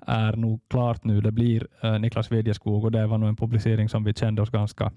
är 0.07 0.35
nog 0.35 0.61
klart 0.69 1.03
nu. 1.03 1.21
Det 1.21 1.31
blir 1.31 1.67
eh, 1.81 1.99
Niklas 1.99 2.31
Vedjeskog 2.31 2.83
och 2.83 2.91
det 2.91 3.07
var 3.07 3.17
nog 3.17 3.29
en 3.29 3.35
publicering 3.35 3.89
som 3.89 4.03
vi 4.03 4.13
kände 4.13 4.41
oss 4.41 4.49
ganska, 4.49 4.91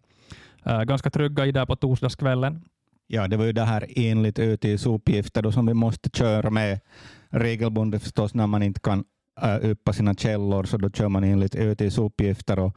eh, 0.64 0.82
ganska 0.82 1.10
trygga 1.10 1.46
i 1.46 1.52
där 1.52 1.66
på 1.66 1.76
torsdagskvällen. 1.76 2.64
Ja, 3.06 3.28
det 3.28 3.36
var 3.36 3.44
ju 3.44 3.52
det 3.52 3.64
här 3.64 3.86
enligt 3.96 4.38
ÖTs 4.38 4.86
uppgifter 4.86 5.42
då, 5.42 5.52
som 5.52 5.66
vi 5.66 5.74
måste 5.74 6.10
köra 6.10 6.50
med 6.50 6.80
regelbundet 7.28 8.02
förstås 8.02 8.34
när 8.34 8.46
man 8.46 8.62
inte 8.62 8.80
kan 8.80 9.04
äh, 9.42 9.70
uppa 9.70 9.92
sina 9.92 10.14
källor, 10.14 10.64
så 10.64 10.76
då 10.76 10.90
kör 10.90 11.08
man 11.08 11.24
enligt 11.24 11.54
ÖTs 11.54 11.98
uppgifter. 11.98 12.58
Och, 12.58 12.76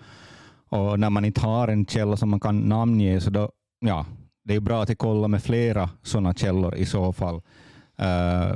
och 0.70 1.00
när 1.00 1.10
man 1.10 1.26
inte 1.26 1.42
har 1.42 1.68
en 1.68 1.86
källa 1.86 2.18
som 2.18 2.30
man 2.30 2.40
kan 2.40 2.60
namnge, 2.60 3.22
så 3.22 3.30
då, 3.30 3.52
ja, 3.80 4.06
det 4.44 4.56
är 4.56 4.60
bra 4.60 4.84
att 4.84 4.98
kolla 4.98 5.28
med 5.28 5.44
flera 5.44 5.90
sådana 6.04 6.34
källor 6.34 6.76
i 6.76 6.86
så 6.86 7.14
fall. 7.14 7.42
Äh, 7.98 8.56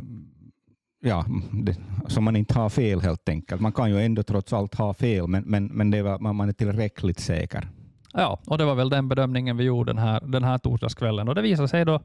ja, 1.05 1.25
mm, 1.27 1.65
det, 1.65 1.75
så 2.07 2.21
man 2.21 2.35
inte 2.35 2.59
har 2.59 2.69
fel 2.69 3.01
helt 3.01 3.29
enkelt. 3.29 3.61
Man 3.61 3.71
kan 3.71 3.89
ju 3.89 4.01
ändå 4.01 4.23
trots 4.23 4.53
allt 4.53 4.75
ha 4.75 4.93
fel, 4.93 5.27
men, 5.27 5.43
men, 5.43 5.65
men 5.65 5.91
det 5.91 6.01
var, 6.01 6.19
man 6.19 6.49
är 6.49 6.53
tillräckligt 6.53 7.19
säker. 7.19 7.67
Ja, 8.13 8.39
och 8.47 8.57
det 8.57 8.65
var 8.65 8.75
väl 8.75 8.89
den 8.89 9.09
bedömningen 9.09 9.57
vi 9.57 9.63
gjorde 9.63 9.93
den 9.93 9.97
här, 9.97 10.21
den 10.21 10.43
här 10.43 10.57
torsdagskvällen 10.57 11.29
och 11.29 11.35
det 11.35 11.41
visade 11.41 11.67
sig 11.67 11.85
då 11.85 11.99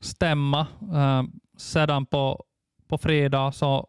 stämma. 0.00 0.66
Eh, 0.94 1.22
sedan 1.56 2.06
på, 2.06 2.44
på 2.88 2.98
fredag 2.98 3.52
så, 3.52 3.86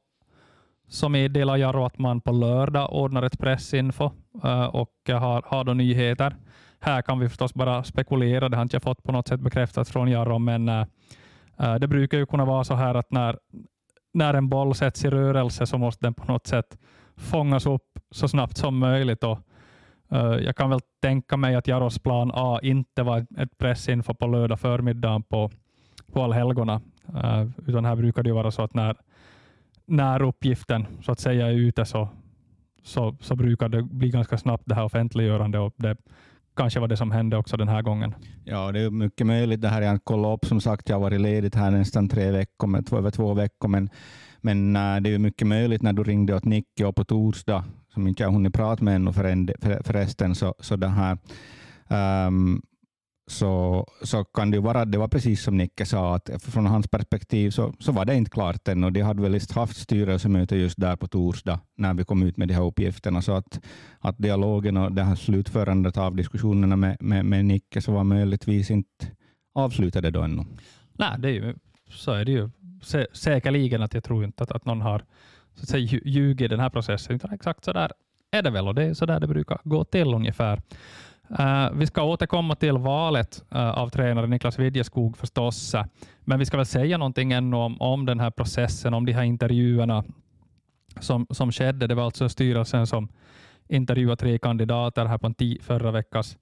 så 0.88 1.10
meddelar 1.10 1.58
Jarro 1.58 1.86
att 1.86 2.00
man 2.00 2.22
på 2.22 2.32
lördag 2.32 2.94
ordnar 2.94 3.24
ett 3.24 3.39
pressinfo 3.39 4.12
eh, 4.44 4.65
och 4.65 4.94
har, 5.08 5.44
har 5.46 5.63
då 5.63 5.74
nyheter. 5.74 6.36
Här 6.80 7.01
kan 7.01 7.20
vi 7.20 7.30
förstås 7.30 7.53
bara 7.53 7.84
spekulera, 7.84 8.50
det 8.50 8.58
har 8.58 8.63
inte 8.63 8.75
jag 8.75 8.84
fått 8.84 9.03
på 9.03 9.12
något 9.12 9.27
sätt 9.27 9.39
bekräftat 9.39 9.89
från 9.89 10.08
Jarro, 10.08 10.39
men 10.39 10.70
eh, 10.70 10.86
eh 11.60 11.75
det 11.75 11.88
brukar 11.88 12.18
ju 12.18 12.25
kunna 12.25 12.46
vara 12.46 12.63
så 12.63 12.74
här 12.74 12.96
att 12.96 13.12
när, 13.12 13.38
när 14.13 14.34
en 14.34 14.50
boll 14.50 14.75
sätts 14.75 15.06
i 15.06 15.10
rörelse 15.10 15.65
så 15.65 15.77
måste 15.77 16.06
den 16.06 16.13
på 16.13 16.32
något 16.32 16.48
sätt 16.48 16.77
fångas 17.15 17.65
upp 17.65 18.00
så 18.12 18.27
snabbt 18.27 18.58
som 18.58 18.77
möjligt. 18.77 19.24
Och, 19.24 19.39
uh, 20.13 20.20
jag 20.20 20.56
kan 20.56 20.70
väl 20.70 20.80
tänka 21.01 21.38
mig 21.38 21.56
att 21.56 21.68
Jaros 21.68 22.00
plan 22.00 22.32
A 22.34 22.60
inte 22.63 23.03
var 23.03 23.25
ett 23.38 23.58
pressinfo 23.58 24.13
på 24.13 24.27
lördag 24.27 24.60
förmiddag 24.60 25.24
på, 25.30 25.51
på 26.13 26.24
allhelgona, 26.24 26.82
uh, 27.15 27.50
utan 27.68 27.86
här 27.86 27.96
brukar 27.96 28.24
det 28.24 28.30
ju 28.30 28.36
vara 28.36 28.51
så 28.51 28.62
att 28.62 28.74
när, 28.74 28.96
när 29.86 30.22
uppgiften 30.22 30.88
så 31.01 31.12
att 31.12 31.20
säga 31.20 31.48
är 31.48 31.53
ute 31.53 31.86
så, 31.86 32.10
så, 32.84 33.15
så 33.20 33.36
brukar 33.36 33.70
det 33.70 33.84
bli 33.84 34.10
ganska 34.10 34.38
snabbt 34.38 34.63
det 34.65 34.75
här 34.75 34.84
offentliggörande 34.84 35.60
och 35.60 35.74
det 35.77 35.98
kanske 36.55 36.79
var 36.79 36.88
det 36.88 36.98
som 36.98 37.12
hände 37.12 37.38
också 37.38 37.58
den 37.58 37.67
här 37.67 37.81
gången. 37.81 38.15
Ja, 38.43 38.72
det 38.72 38.79
är 38.79 38.89
mycket 38.89 39.27
möjligt. 39.27 39.62
Det 39.62 39.67
här 39.67 39.81
jag 39.81 40.03
kollat 40.03 40.38
upp. 40.38 40.46
Som 40.46 40.62
sagt, 40.62 40.89
jag 40.89 40.96
har 40.96 41.01
varit 41.01 41.22
ledig 41.22 41.55
här 41.55 41.72
nästan 41.72 42.10
tre 42.10 42.31
veckor, 42.31 42.67
med 42.67 42.88
två, 42.88 42.98
över 42.98 43.12
två 43.12 43.34
veckor, 43.34 43.67
men, 43.67 43.89
men 44.41 44.75
äh, 44.75 45.01
det 45.01 45.13
är 45.13 45.20
mycket 45.20 45.48
möjligt 45.48 45.81
när 45.81 45.93
du 45.93 46.03
ringde 46.03 46.36
åt 46.36 46.46
Nicke 46.46 46.91
på 46.96 47.03
torsdag, 47.03 47.63
som 47.93 48.08
inte 48.08 48.24
jag 48.24 48.31
hunnit 48.31 48.53
prata 48.53 48.84
med 48.84 48.96
ännu 48.96 49.13
förresten, 49.84 50.36
så, 50.36 50.55
så 50.60 50.75
det 50.75 50.88
här, 50.88 51.17
um, 52.27 52.62
så, 53.28 53.86
så 54.01 54.24
kan 54.24 54.51
det 54.51 54.60
vara 54.60 54.86
det 54.86 54.98
var 54.98 55.08
precis 55.08 55.44
som 55.44 55.58
Nicke 55.58 55.86
sa, 55.86 56.16
att 56.16 56.30
från 56.44 56.66
hans 56.66 56.88
perspektiv 56.88 57.50
så, 57.51 57.74
så 57.80 57.92
var 57.92 58.06
det 58.06 58.16
inte 58.16 58.32
klart 58.32 58.68
än 58.68 58.84
och 58.84 58.92
de 58.92 59.01
hade 59.01 59.22
väl 59.22 59.40
haft 59.56 59.78
styrelsemöte 59.78 60.56
just 60.56 60.80
där 60.80 60.96
på 60.96 61.08
torsdag 61.08 61.60
när 61.78 61.94
vi 61.94 62.04
kom 62.04 62.24
ut 62.24 62.38
med 62.38 62.48
de 62.48 62.54
här 62.54 62.63
uppgifterna. 62.63 63.22
Så 63.22 63.32
att, 63.32 63.60
att 64.00 64.18
dialogen 64.18 64.78
och 64.78 64.92
det 64.92 65.04
här 65.04 65.16
slutförandet 65.16 65.98
av 65.98 66.16
diskussionerna 66.16 66.75
med, 66.75 66.98
med, 67.00 67.25
med 67.25 67.46
Nicke 67.46 67.82
så 67.82 67.92
var 67.92 68.04
möjligtvis 68.04 68.72
inte 68.72 69.08
avslutade 69.54 70.12
då 70.12 70.22
ännu. 70.22 70.46
Nej, 70.94 71.16
det 71.20 71.30
är 71.30 71.34
ju, 71.34 71.56
så 71.90 72.12
är 72.12 72.25
det 72.25 72.32
ju. 72.32 72.50
Sä, 72.82 73.08
säkerligen 73.13 73.82
att 73.82 73.94
jag 73.94 74.04
tror 74.04 74.24
inte 74.24 74.44
att, 74.44 74.51
att 74.51 74.66
någon 74.66 74.82
har 74.82 75.06
så 75.56 75.63
att 75.63 75.70
säga, 75.70 76.00
ljugit 76.06 76.46
i 76.46 76.48
den 76.48 76.60
här 76.60 76.70
processen. 76.70 77.20
Exakt 77.32 77.66
så 77.66 77.74
där 77.74 77.92
är 78.32 78.42
det 78.42 78.50
väl 78.50 78.68
och 78.68 78.75
det 78.75 78.84
är 78.84 78.94
så 78.94 79.06
där 79.06 79.20
det 79.20 79.28
brukar 79.28 79.60
gå 79.63 79.84
till 79.84 80.13
ungefär. 80.13 80.62
Uh, 81.40 81.72
vi 81.74 81.88
ska 81.88 82.04
återkomma 82.04 82.56
till 82.56 82.78
valet 82.78 83.44
uh, 83.56 83.70
av 83.70 83.90
tränare 83.90 84.28
Niklas 84.28 84.60
Widjeskog 84.60 85.18
förstås, 85.18 85.76
uh, 85.76 85.84
men 86.22 86.40
vi 86.40 86.46
ska 86.46 86.58
väl 86.58 86.66
säga 86.66 86.98
någonting 86.98 87.32
ännu 87.32 87.58
om, 87.58 87.82
om 87.82 88.06
den 88.06 88.20
här 88.20 88.32
processen, 88.32 88.94
om 88.94 89.06
de 89.06 89.14
här 89.14 89.24
intervjuerna 89.24 90.04
som, 91.00 91.28
som 91.30 91.52
skedde. 91.52 91.88
Det 91.88 91.96
var 91.96 92.04
alltså 92.04 92.30
styrelsen 92.30 92.88
som 92.88 93.08
intervjuade 93.70 94.16
tre 94.16 94.38
kandidater 94.38 95.06
här 95.06 95.18
på 95.18 95.28
en 95.28 95.58
förra 95.62 95.92
veckas 95.92 96.38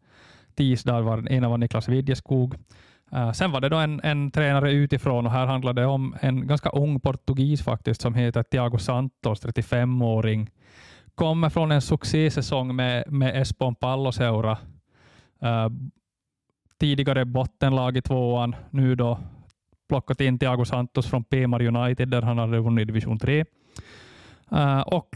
tisdag. 0.56 1.02
Var, 1.02 1.32
ena 1.32 1.50
var 1.50 1.58
Niklas 1.58 1.90
Widjeskog. 1.90 2.56
Uh, 3.14 3.32
sen 3.32 3.52
var 3.52 3.62
det 3.62 3.70
då 3.70 3.78
en, 3.78 4.02
en 4.04 4.32
tränare 4.32 4.72
utifrån 4.72 5.26
och 5.26 5.32
här 5.32 5.46
handlade 5.46 5.82
det 5.82 5.88
om 5.88 6.16
en 6.22 6.48
ganska 6.48 6.70
ung 6.70 7.00
portugis 7.00 7.64
faktiskt 7.64 8.02
som 8.02 8.14
heter 8.14 8.44
Thiago 8.44 8.78
Santos, 8.78 9.46
35-åring. 9.46 10.50
Kommer 11.16 11.50
från 11.50 11.72
en 11.72 11.82
succésäsong 11.82 12.76
med, 12.76 13.12
med 13.12 13.42
Espoon 13.42 13.76
Palloseura 13.76 14.58
Eh, 15.42 15.70
tidigare 16.80 17.26
bottenlag 17.26 17.98
i 17.98 18.02
tvåan, 18.02 18.56
nu 18.70 18.96
då 18.96 19.20
plockat 19.90 20.22
in 20.22 20.40
Thiago 20.40 20.66
Santos 20.66 21.08
från 21.08 21.24
Pemar 21.24 21.62
United 21.62 22.08
där 22.08 22.22
han 22.22 22.38
hade 22.38 22.60
vunnit 22.60 22.88
division 22.88 23.20
3. 23.20 23.46
Uh, 24.52 24.60
eh, 24.60 24.82
och 24.82 25.10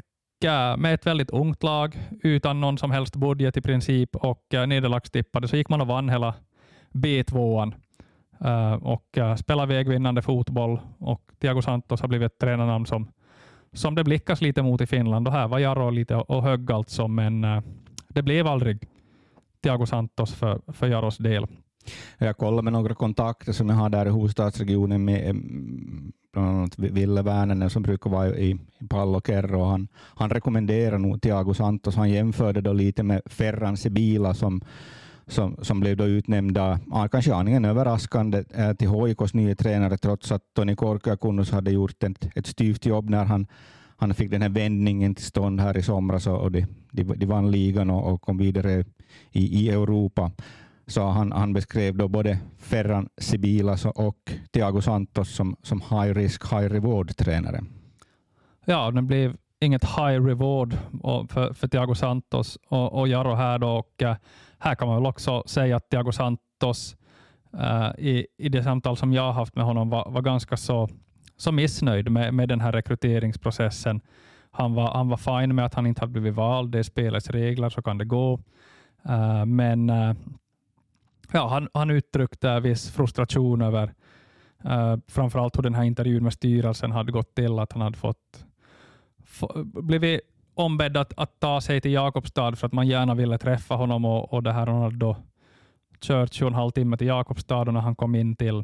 uh, 0.45 0.77
med 0.77 0.93
ett 0.93 1.05
väldigt 1.05 1.29
ungt 1.29 1.63
lag 1.63 1.99
utan 2.23 2.61
någon 2.61 2.77
som 2.77 2.91
helst 2.91 3.15
budget 3.15 3.57
i 3.57 3.61
princip 3.61 4.15
och 4.15 4.43
uh, 4.53 4.67
nederlagstippade 4.67 5.47
så 5.47 5.55
gick 5.55 5.69
man 5.69 5.81
och 5.81 5.87
vann 5.87 6.09
hela 6.09 6.33
B2an 6.91 7.73
uh, 8.45 8.73
och 8.73 9.17
uh, 9.17 9.35
spelade 9.35 9.73
vägvinnande 9.73 10.21
fotboll 10.21 10.79
och 10.97 11.21
Thiago 11.41 11.61
Santos 11.61 12.01
har 12.01 12.07
blivit 12.07 12.31
ett 12.31 12.39
tränarnamn 12.39 12.85
som, 12.85 13.11
som 13.73 13.95
det 13.95 14.03
blickas 14.03 14.41
lite 14.41 14.61
mot 14.61 14.81
i 14.81 14.87
Finland 14.87 15.27
och 15.27 15.33
här 15.33 15.47
var 15.47 15.59
Jarro 15.59 15.89
lite 15.89 16.15
och 16.15 16.43
högg 16.43 16.71
alltså 16.71 17.07
men 17.07 17.45
det 18.07 18.21
blev 18.21 18.47
aldrig 18.47 18.87
Thiago 19.63 19.85
Santos 19.85 20.33
för, 20.33 20.61
för 20.67 20.87
Jaros 20.87 21.17
del. 21.17 21.47
Jag 22.17 22.37
kollar 22.37 22.61
med 22.61 22.73
några 22.73 22.95
kontakter 22.95 23.51
som 23.51 23.69
jag 23.69 23.75
har 23.75 23.89
där 23.89 24.05
i 24.05 24.09
huvudstadsregionen 24.09 25.05
med 25.05 25.35
bland 26.33 26.47
annat 26.47 26.79
Ville 26.79 27.21
Värnänen 27.21 27.69
som 27.69 27.83
brukar 27.83 28.09
vara 28.09 28.37
i 28.37 28.59
Pallo 28.89 29.21
Kerro. 29.21 29.63
Han, 29.63 29.87
han 29.95 30.29
rekommenderar 30.29 30.97
nog 30.97 31.21
Thiago 31.21 31.53
Santos. 31.53 31.95
Han 31.95 32.09
jämförde 32.09 32.61
då 32.61 32.73
lite 32.73 33.03
med 33.03 33.21
Ferran 33.25 33.77
Sibila 33.77 34.33
som, 34.33 34.61
som, 35.27 35.57
som 35.61 35.79
blev 35.79 35.97
då 35.97 36.05
utnämnda, 36.05 36.79
kanske 37.11 37.33
aningen 37.33 37.65
överraskande, 37.65 38.43
eh, 38.53 38.73
till 38.73 38.89
HIKs 38.89 39.33
nya 39.33 39.55
tränare 39.55 39.97
trots 39.97 40.31
att 40.31 40.53
Toni 40.53 40.75
Korkeakunnus 40.75 41.51
hade 41.51 41.71
gjort 41.71 42.03
ett, 42.03 42.29
ett 42.35 42.47
styvt 42.47 42.85
jobb 42.85 43.09
när 43.09 43.25
han 43.25 43.47
han 43.97 44.13
fick 44.13 44.31
den 44.31 44.41
här 44.41 44.49
vändningen 44.49 45.15
till 45.15 45.25
stånd 45.25 45.59
här 45.59 45.77
i 45.77 45.81
somras 45.81 46.27
och 46.27 46.51
de, 46.51 46.65
de, 46.91 47.03
de 47.03 47.25
vann 47.25 47.51
ligan 47.51 47.89
och, 47.89 48.13
och 48.13 48.21
kom 48.21 48.37
vidare 48.37 48.85
i, 49.31 49.59
i 49.59 49.69
Europa. 49.69 50.31
Så 50.87 51.07
han, 51.07 51.31
han 51.31 51.53
beskrev 51.53 51.97
då 51.97 52.07
både 52.07 52.39
Ferran 52.57 53.09
Sibilas 53.17 53.85
och 53.85 54.31
Thiago 54.51 54.81
Santos 54.81 55.35
som, 55.35 55.55
som 55.61 55.81
high 55.81 56.13
risk, 56.13 56.43
high 56.53 56.69
reward-tränare. 56.69 57.63
Ja, 58.65 58.91
det 58.91 59.01
blev 59.01 59.35
inget 59.59 59.83
high 59.83 60.25
reward 60.25 60.77
för, 61.29 61.53
för 61.53 61.67
Thiago 61.67 61.95
Santos 61.95 62.57
och, 62.67 62.93
och 62.93 63.07
Jaro 63.07 63.33
här. 63.33 63.59
Då, 63.59 63.69
och, 63.69 64.03
eh, 64.03 64.15
här 64.59 64.75
kan 64.75 64.87
man 64.87 64.97
väl 64.97 65.05
också 65.05 65.43
säga 65.45 65.75
att 65.75 65.89
Thiago 65.89 66.11
Santos 66.11 66.95
uh, 67.53 68.05
i, 68.05 68.27
i 68.37 68.49
det 68.49 68.63
samtal 68.63 68.97
som 68.97 69.13
jag 69.13 69.33
haft 69.33 69.55
med 69.55 69.65
honom 69.65 69.89
var, 69.89 70.09
var 70.09 70.21
ganska 70.21 70.57
så 70.57 70.89
så 71.43 71.51
missnöjd 71.51 72.11
med, 72.11 72.33
med 72.33 72.49
den 72.49 72.61
här 72.61 72.71
rekryteringsprocessen. 72.71 74.01
Han 74.51 74.73
var, 74.73 74.93
han 74.93 75.09
var 75.09 75.17
fine 75.17 75.55
med 75.55 75.65
att 75.65 75.73
han 75.73 75.85
inte 75.85 76.01
hade 76.01 76.11
blivit 76.11 76.33
vald. 76.33 76.71
Det 76.71 76.79
är 76.79 76.83
spelets 76.83 77.29
regler, 77.29 77.69
så 77.69 77.81
kan 77.81 77.97
det 77.97 78.05
gå. 78.05 78.39
Uh, 79.09 79.45
men 79.45 79.89
uh, 79.89 80.15
ja, 81.31 81.47
han, 81.47 81.69
han 81.73 81.89
uttryckte 81.89 82.59
viss 82.59 82.91
frustration 82.91 83.61
över 83.61 83.93
uh, 84.65 84.97
framförallt 85.07 85.57
hur 85.57 85.63
den 85.63 85.75
här 85.75 85.83
intervjun 85.83 86.23
med 86.23 86.33
styrelsen 86.33 86.91
hade 86.91 87.11
gått 87.11 87.35
till. 87.35 87.59
Att 87.59 87.73
han 87.73 87.81
hade 87.81 87.97
fått, 87.97 88.45
få, 89.25 89.63
blivit 89.63 90.21
ombedd 90.53 90.97
att, 90.97 91.13
att 91.17 91.39
ta 91.39 91.61
sig 91.61 91.81
till 91.81 91.91
Jakobstad 91.91 92.55
för 92.55 92.67
att 92.67 92.73
man 92.73 92.87
gärna 92.87 93.15
ville 93.15 93.37
träffa 93.37 93.75
honom 93.75 94.05
och, 94.05 94.33
och 94.33 94.43
det 94.43 94.51
här, 94.51 94.67
Hon 94.67 94.81
hade 94.81 94.97
då 94.97 95.17
kört 96.01 96.31
7,5 96.31 96.71
timme 96.71 96.97
till 96.97 97.07
Jakobstad 97.07 97.61
och 97.61 97.73
när 97.73 97.81
han 97.81 97.95
kom 97.95 98.15
in 98.15 98.35
till 98.35 98.63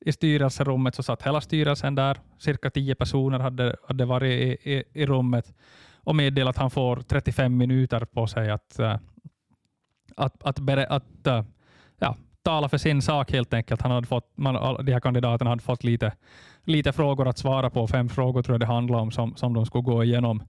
i 0.00 0.12
styrelserummet 0.12 0.94
så 0.94 1.02
satt 1.02 1.22
hela 1.22 1.40
styrelsen 1.40 1.94
där. 1.94 2.18
Cirka 2.38 2.70
tio 2.70 2.94
personer 2.94 3.38
hade, 3.38 3.76
hade 3.88 4.04
varit 4.04 4.30
i, 4.30 4.72
i, 4.72 4.84
i 4.92 5.06
rummet 5.06 5.54
och 5.96 6.16
meddelat 6.16 6.56
att 6.56 6.60
han 6.60 6.70
får 6.70 6.96
35 6.96 7.56
minuter 7.56 8.04
på 8.04 8.26
sig 8.26 8.50
att, 8.50 8.78
eh, 8.78 8.96
att, 10.16 10.44
att, 10.44 10.58
att, 10.68 11.26
att 11.26 11.46
ja, 11.98 12.16
tala 12.42 12.68
för 12.68 12.78
sin 12.78 13.02
sak 13.02 13.32
helt 13.32 13.54
enkelt. 13.54 13.82
Han 13.82 13.90
hade 13.90 14.06
fått, 14.06 14.32
man, 14.34 14.84
de 14.84 14.92
här 14.92 15.00
kandidaterna 15.00 15.50
hade 15.50 15.62
fått 15.62 15.84
lite, 15.84 16.12
lite 16.64 16.92
frågor 16.92 17.28
att 17.28 17.38
svara 17.38 17.70
på. 17.70 17.86
Fem 17.86 18.08
frågor 18.08 18.42
tror 18.42 18.54
jag 18.54 18.60
det 18.60 18.66
handlade 18.66 19.02
om 19.02 19.10
som, 19.10 19.36
som 19.36 19.54
de 19.54 19.66
skulle 19.66 19.82
gå 19.82 20.04
igenom 20.04 20.42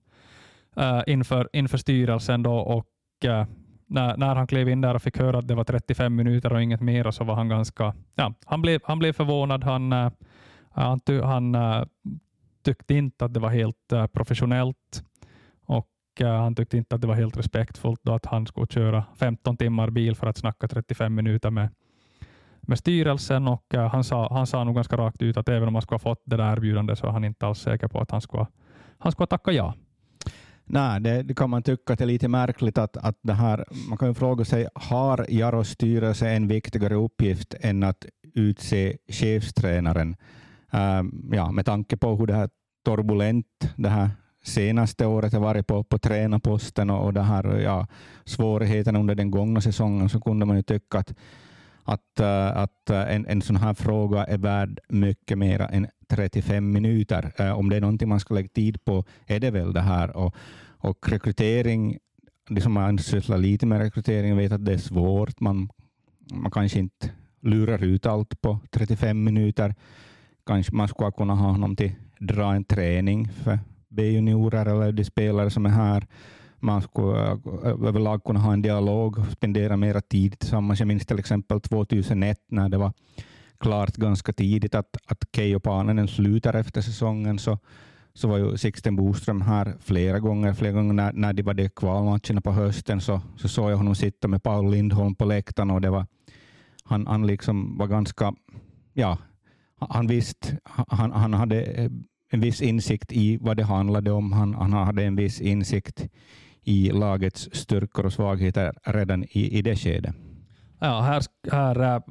uh, 0.80 1.02
inför, 1.08 1.50
inför 1.54 1.78
styrelsen. 1.78 2.44
Då, 2.44 2.54
och 2.54 2.86
när, 3.92 4.18
när 4.18 4.36
han 4.36 4.48
klev 4.48 4.70
in 4.70 4.82
där 4.82 4.94
och 4.96 5.02
fick 5.02 5.18
höra 5.18 5.40
att 5.40 5.48
det 5.48 5.56
var 5.56 5.64
35 5.64 6.16
minuter 6.16 6.54
och 6.54 6.62
inget 6.62 6.82
mer 6.82 7.12
så 7.12 7.24
var 7.24 7.36
han 7.36 7.50
ganska, 7.50 7.94
ja, 8.16 8.34
han 8.46 8.62
blev, 8.62 8.82
han 8.84 9.00
blev 9.00 9.14
förvånad. 9.14 9.64
Han, 9.64 9.94
uh, 9.94 10.12
han, 10.70 11.02
han 11.24 11.56
uh, 11.56 11.86
tyckte 12.64 12.94
inte 12.94 13.26
att 13.26 13.34
det 13.34 13.40
var 13.40 13.50
helt 13.50 13.94
uh, 13.94 14.08
professionellt 14.08 15.04
och 15.66 15.88
han 16.20 16.56
tyckte 16.56 16.78
inte 16.78 16.96
att 16.96 17.02
det 17.02 17.08
var 17.08 17.16
helt 17.16 17.38
respektfullt 17.38 18.00
då 18.04 18.14
att 18.14 18.26
han 18.26 18.48
skulle 18.48 18.68
köra 18.68 19.04
15 19.16 19.58
timmar 19.58 19.90
bil 19.90 20.16
för 20.16 20.28
att 20.28 20.38
snacka 20.38 20.68
35 20.68 21.16
minuter 21.16 21.50
med, 21.50 21.70
med 22.62 22.80
styrelsen 22.80 23.48
och 23.48 23.74
han, 23.74 24.04
sa, 24.04 24.34
han 24.34 24.48
sa 24.48 24.64
nog 24.64 24.76
ganska 24.76 24.98
rakt 24.98 25.22
ut 25.22 25.38
att 25.38 25.50
även 25.50 25.68
om 25.68 25.76
han 25.76 25.82
skulle 25.82 25.96
ha 25.96 26.00
fått 26.00 26.22
det 26.26 26.38
där 26.38 26.52
erbjudandet 26.52 27.00
så 27.00 27.08
är 27.08 27.12
han 27.12 27.24
inte 27.24 27.48
alls 27.48 27.60
säker 27.60 27.88
på 27.88 28.00
att 28.00 28.12
han 28.12 28.22
skulle, 28.22 28.48
han 28.98 29.12
skulle 29.12 29.28
tacka 29.28 29.52
ja. 29.52 29.74
Nej, 30.74 31.02
det, 31.02 31.24
det, 31.24 31.34
kan 31.34 31.50
man 31.50 31.64
tycka 31.64 31.94
att 31.94 32.00
det 32.00 32.06
är 32.06 32.08
lite 32.08 32.28
märkligt 32.28 32.78
att, 32.78 32.98
att 32.98 33.20
det 33.22 33.34
här, 33.34 33.66
man 33.90 33.98
kan 33.98 34.08
ju 34.08 34.14
fråga 34.14 34.46
sig, 34.46 34.68
har 34.76 35.26
Jaros 35.30 35.70
styrelse 35.70 36.30
en 36.30 36.48
viktigare 36.48 36.96
uppgift 36.96 37.56
än 37.60 37.84
att 37.84 38.06
utse 38.34 38.98
chefstränaren? 39.08 40.16
Um, 40.72 41.32
ja, 41.34 41.52
med 41.52 41.66
tanke 41.66 41.98
på 41.98 42.16
hur 42.16 42.28
det 42.28 42.34
här 42.34 42.50
turbulent 42.86 43.46
det 43.76 43.90
här 43.90 44.10
senaste 44.44 45.06
året 45.06 45.34
har 45.34 45.40
varit 45.40 45.68
på, 45.68 45.84
på 45.84 45.98
tränarposten 45.98 46.90
och, 46.90 47.06
och 47.06 47.14
det 47.14 47.22
här, 47.22 47.60
ja, 47.60 47.88
svårigheterna 48.26 49.00
under 49.00 49.16
den 49.16 49.32
gångna 49.32 49.62
säsongen 49.62 50.10
så 50.10 50.22
kunde 50.22 50.46
man 50.46 50.56
ju 50.56 50.64
tycka 50.64 50.98
att, 50.98 51.14
att, 51.84 52.20
eh, 52.20 52.58
att 52.58 52.90
eh, 52.90 53.16
en, 53.16 53.26
en 53.26 53.42
sån 53.42 53.56
här 53.56 53.74
fråga 53.74 54.24
är 54.24 54.38
värd 54.38 54.80
mycket 54.90 55.38
mer 55.38 55.60
än 55.60 55.88
35 56.10 56.72
minuter. 56.72 57.32
Eh, 57.38 57.52
om 57.52 57.70
det 57.70 57.76
är 57.76 57.82
någonting 57.82 58.10
man 58.10 58.20
ska 58.20 58.34
lägga 58.34 58.50
tid 58.50 58.86
på 58.86 59.06
är 59.26 59.40
det 59.40 59.52
väl 59.52 59.74
det 59.74 59.82
här. 59.82 60.18
Och, 60.18 60.36
och 60.78 61.10
rekrytering, 61.10 61.98
de 62.50 62.62
som 62.62 62.76
har 62.76 62.98
sysslat 62.98 63.40
lite 63.40 63.66
med 63.66 63.80
rekrytering 63.80 64.38
vet 64.38 64.52
att 64.52 64.66
det 64.66 64.74
är 64.74 64.78
svårt. 64.78 65.40
Man, 65.40 65.70
man 66.34 66.52
kanske 66.52 66.80
inte 66.80 67.10
lurar 67.42 67.84
ut 67.84 68.06
allt 68.06 68.42
på 68.42 68.60
35 68.72 69.24
minuter. 69.24 69.76
Kanske 70.46 70.76
man 70.76 70.88
skulle 70.88 71.12
kunna 71.12 71.36
ha 71.36 71.52
honom 71.52 71.76
till 71.76 71.92
dra 72.20 72.54
en 72.54 72.64
träning 72.64 73.28
för 73.28 73.60
B-juniorer 73.90 74.66
eller 74.66 74.92
de 74.92 75.04
spelare 75.04 75.50
som 75.50 75.66
är 75.66 75.70
här. 75.70 76.08
Man 76.62 76.82
skulle 76.82 77.32
eh, 77.32 77.88
överlag 77.88 78.24
kunna 78.24 78.40
ha 78.40 78.54
en 78.54 78.62
dialog 78.62 79.18
och 79.18 79.26
spendera 79.26 79.78
mera 79.78 80.02
tid 80.02 80.40
tillsammans. 80.40 80.80
Jag 80.80 80.88
minns 80.88 81.06
till 81.06 81.20
exempel 81.20 81.62
2001 81.62 82.38
när 82.48 82.70
det 82.70 82.78
var 82.78 82.94
klart 83.60 83.96
ganska 83.96 84.34
tidigt 84.34 84.76
att, 84.76 84.98
att 85.06 85.24
Keijo 85.36 85.60
Paananen 85.60 86.08
slutar 86.08 86.54
efter 86.54 86.82
säsongen, 86.82 87.40
så, 87.40 87.60
så 88.14 88.28
var 88.28 88.38
ju 88.38 88.58
Sixten 88.58 88.96
Boström 88.96 89.42
här 89.42 89.76
flera 89.80 90.20
gånger. 90.20 90.54
Flera 90.54 90.74
gånger 90.74 90.94
när, 90.94 91.14
när 91.14 91.34
det 91.34 91.44
var 91.44 91.54
de 91.54 91.70
kvalmatcherna 91.70 92.42
på 92.42 92.52
hösten 92.52 93.02
så, 93.02 93.22
så 93.38 93.48
såg 93.48 93.72
jag 93.72 93.78
honom 93.78 93.96
sitta 93.96 94.28
med 94.28 94.44
Paul 94.44 94.72
Lindholm 94.72 95.16
på 95.16 95.26
läktaren 95.26 95.72
och 95.72 95.82
det 95.82 95.90
var, 95.90 96.06
han, 96.84 97.08
han 97.08 97.28
liksom 97.28 97.78
var 97.78 97.88
ganska, 97.88 98.34
ja, 98.94 99.18
han 99.90 100.08
visste, 100.08 100.58
han, 100.88 101.12
han 101.12 101.34
hade 101.34 101.90
en 102.32 102.40
viss 102.40 102.62
insikt 102.62 103.12
i 103.12 103.38
vad 103.42 103.58
det 103.58 103.64
handlade 103.64 104.12
om. 104.12 104.32
Han, 104.32 104.54
han 104.54 104.74
hade 104.74 105.04
en 105.04 105.16
viss 105.16 105.42
insikt 105.42 106.08
i 106.64 106.92
lagets 106.92 107.50
styrkor 107.54 108.06
och 108.06 108.14
svagheter 108.14 108.74
redan 108.84 109.24
i, 109.24 109.58
i 109.58 109.62
det 109.62 109.76
skedet. 109.76 110.16
Ja, 110.80 111.02
här, 111.02 111.24
här 111.52 111.96
eh, 111.96 112.02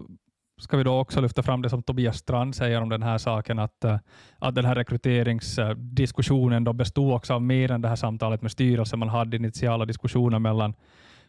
ska 0.60 0.76
vi 0.76 0.84
då 0.84 0.98
också 0.98 1.20
lyfta 1.20 1.42
fram 1.42 1.62
det 1.62 1.70
som 1.70 1.82
Tobias 1.82 2.18
Strand 2.18 2.54
säger 2.54 2.80
om 2.80 2.88
den 2.88 3.02
här 3.02 3.18
saken, 3.18 3.58
att, 3.58 3.84
eh, 3.84 3.98
att 4.38 4.54
den 4.54 4.64
här 4.64 4.74
rekryteringsdiskussionen 4.74 6.64
då 6.64 6.72
bestod 6.72 7.14
också 7.14 7.34
av 7.34 7.42
mer 7.42 7.70
än 7.70 7.82
det 7.82 7.88
här 7.88 7.96
samtalet 7.96 8.42
med 8.42 8.50
styrelsen. 8.50 8.98
Man 8.98 9.08
hade 9.08 9.36
initiala 9.36 9.84
diskussioner 9.84 10.38
mellan 10.38 10.74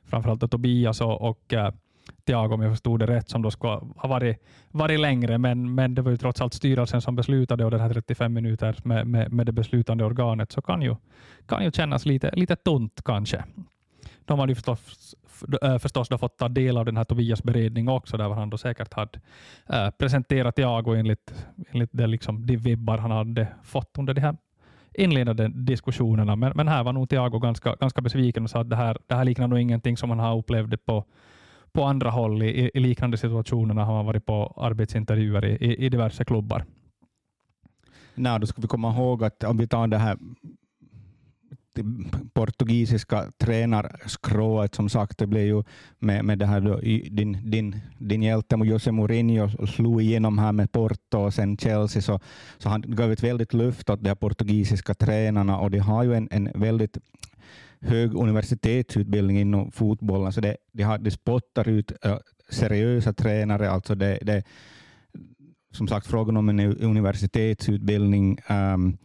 framförallt 0.04 0.52
Tobias 0.52 1.02
och, 1.02 1.22
och 1.22 1.54
eh, 1.54 1.74
Thiago 2.26 2.42
Tiago, 2.42 2.54
om 2.54 2.62
jag 2.62 2.72
förstod 2.72 3.00
det 3.00 3.08
rätt, 3.08 3.30
som 3.30 3.42
då 3.42 3.52
skulle 3.52 3.72
ha 3.72 4.08
varit, 4.08 4.38
varit 4.72 5.00
längre, 5.00 5.38
men, 5.38 5.76
men 5.76 5.96
det 5.96 6.02
var 6.02 6.12
ju 6.12 6.18
trots 6.18 6.42
allt 6.42 6.54
styrelsen 6.54 7.02
som 7.02 7.16
beslutade 7.16 7.66
och 7.66 7.72
den 7.72 7.80
här 7.80 7.94
35 7.94 8.34
minuter 8.34 8.76
med, 8.84 9.08
med, 9.08 9.34
med 9.34 9.46
det 9.46 9.52
beslutande 9.52 10.06
organet, 10.06 10.52
så 10.52 10.62
kan 10.62 10.82
ju, 10.82 10.96
kan 11.46 11.64
ju 11.64 11.72
kännas 11.72 12.06
lite, 12.06 12.32
lite 12.34 12.56
tunt 12.56 13.02
kanske. 13.06 13.44
De 14.26 14.40
hade 14.40 14.52
ju 14.52 14.56
förstås, 14.56 15.16
eh, 15.62 15.78
förstås 15.78 16.10
då 16.10 16.18
fått 16.18 16.38
ta 16.38 16.50
del 16.50 16.78
av 16.78 16.86
den 16.86 16.98
här 16.98 17.04
Tobias 17.04 17.44
beredning 17.44 17.90
också, 17.90 18.18
där 18.18 18.30
han 18.30 18.50
då 18.50 18.58
säkert 18.58 18.94
hade 18.94 19.20
äh, 19.70 19.90
presenterat 19.90 20.56
Tiago 20.56 20.96
enligt, 20.96 21.34
enligt 21.72 21.90
det 21.94 22.08
liksom, 22.08 22.46
de 22.46 22.58
vibbar 22.58 22.98
han 22.98 23.12
hade 23.12 23.48
fått 23.64 23.98
under 23.98 24.14
de 24.14 24.22
här 24.22 24.38
inledande 24.94 25.48
diskussionerna. 25.48 26.36
Men, 26.36 26.52
men 26.56 26.68
här 26.68 26.84
var 26.84 26.94
nog 26.94 27.10
Tiago 27.10 27.40
ganska, 27.40 27.76
ganska 27.76 28.02
besviken 28.02 28.44
och 28.44 28.50
sa 28.50 28.62
att 28.62 28.70
det 28.70 28.76
här, 28.76 28.98
det 29.08 29.16
här 29.16 29.26
liknar 29.26 29.48
nog 29.48 29.60
ingenting 29.60 29.98
som 29.98 30.10
han 30.10 30.20
har 30.20 30.38
upplevt 30.38 30.86
på 30.86 31.06
på 31.74 31.84
andra 31.84 32.10
håll 32.10 32.44
i, 32.44 32.72
i 32.74 32.80
liknande 32.80 33.18
situationer 33.18 33.74
när 33.74 33.84
han 33.84 33.96
har 33.96 34.04
varit 34.04 34.26
på 34.26 34.54
arbetsintervjuer 34.58 35.46
i, 35.46 35.86
i 35.86 35.90
diverse 35.90 36.26
klubbar. 36.26 36.66
Nej, 38.16 38.40
då 38.40 38.48
ska 38.48 38.62
vi 38.62 38.68
komma 38.68 38.92
ihåg 38.92 39.24
att 39.24 39.44
om 39.44 39.58
vi 39.58 39.68
tar 39.68 39.88
det 39.88 39.98
här 39.98 40.18
portugisiska 42.34 43.32
tränarskrået 43.38 44.76
som 44.76 44.90
sagt, 44.90 45.18
det 45.18 45.28
blev 45.28 45.46
ju 45.46 45.64
med, 46.00 46.26
med 46.26 46.40
det 46.40 46.46
här 46.46 46.62
då, 46.62 46.80
din, 47.10 47.52
din, 47.52 47.82
din 47.98 48.24
hjälte 48.24 48.56
Jose 48.56 48.92
Mourinho 48.92 49.68
slog 49.68 50.02
igenom 50.02 50.38
här 50.38 50.52
med 50.52 50.72
Porto 50.72 51.18
och 51.18 51.34
sen 51.34 51.58
Chelsea, 51.58 52.02
så, 52.02 52.20
så 52.58 52.70
han 52.70 52.82
gav 52.88 53.12
ett 53.12 53.24
väldigt 53.24 53.54
luft 53.54 53.90
åt 53.90 54.02
de 54.02 54.08
här 54.08 54.16
portugisiska 54.16 54.94
tränarna 54.94 55.60
och 55.60 55.72
de 55.72 55.80
har 55.80 56.04
ju 56.04 56.14
en, 56.14 56.28
en 56.32 56.52
väldigt 56.56 56.98
hög 57.82 58.16
universitetsutbildning 58.16 59.40
inom 59.40 59.72
fotbollen, 59.72 60.22
så 60.22 60.26
alltså 60.26 60.42
det, 60.42 60.58
de, 60.72 60.84
har, 60.84 60.98
de 60.98 61.12
spottar 61.12 61.70
ut 61.70 61.92
eh, 62.06 62.18
seriösa 62.50 63.14
tränare. 63.14 63.70
Alltså 63.70 63.96
det, 63.96 64.20
det, 64.22 64.44
som 65.72 65.88
sagt, 65.88 66.08
frågan 66.08 66.38
om 66.38 66.50
en 66.50 66.60
universitetsutbildning 66.78 68.38
um, 68.50 68.98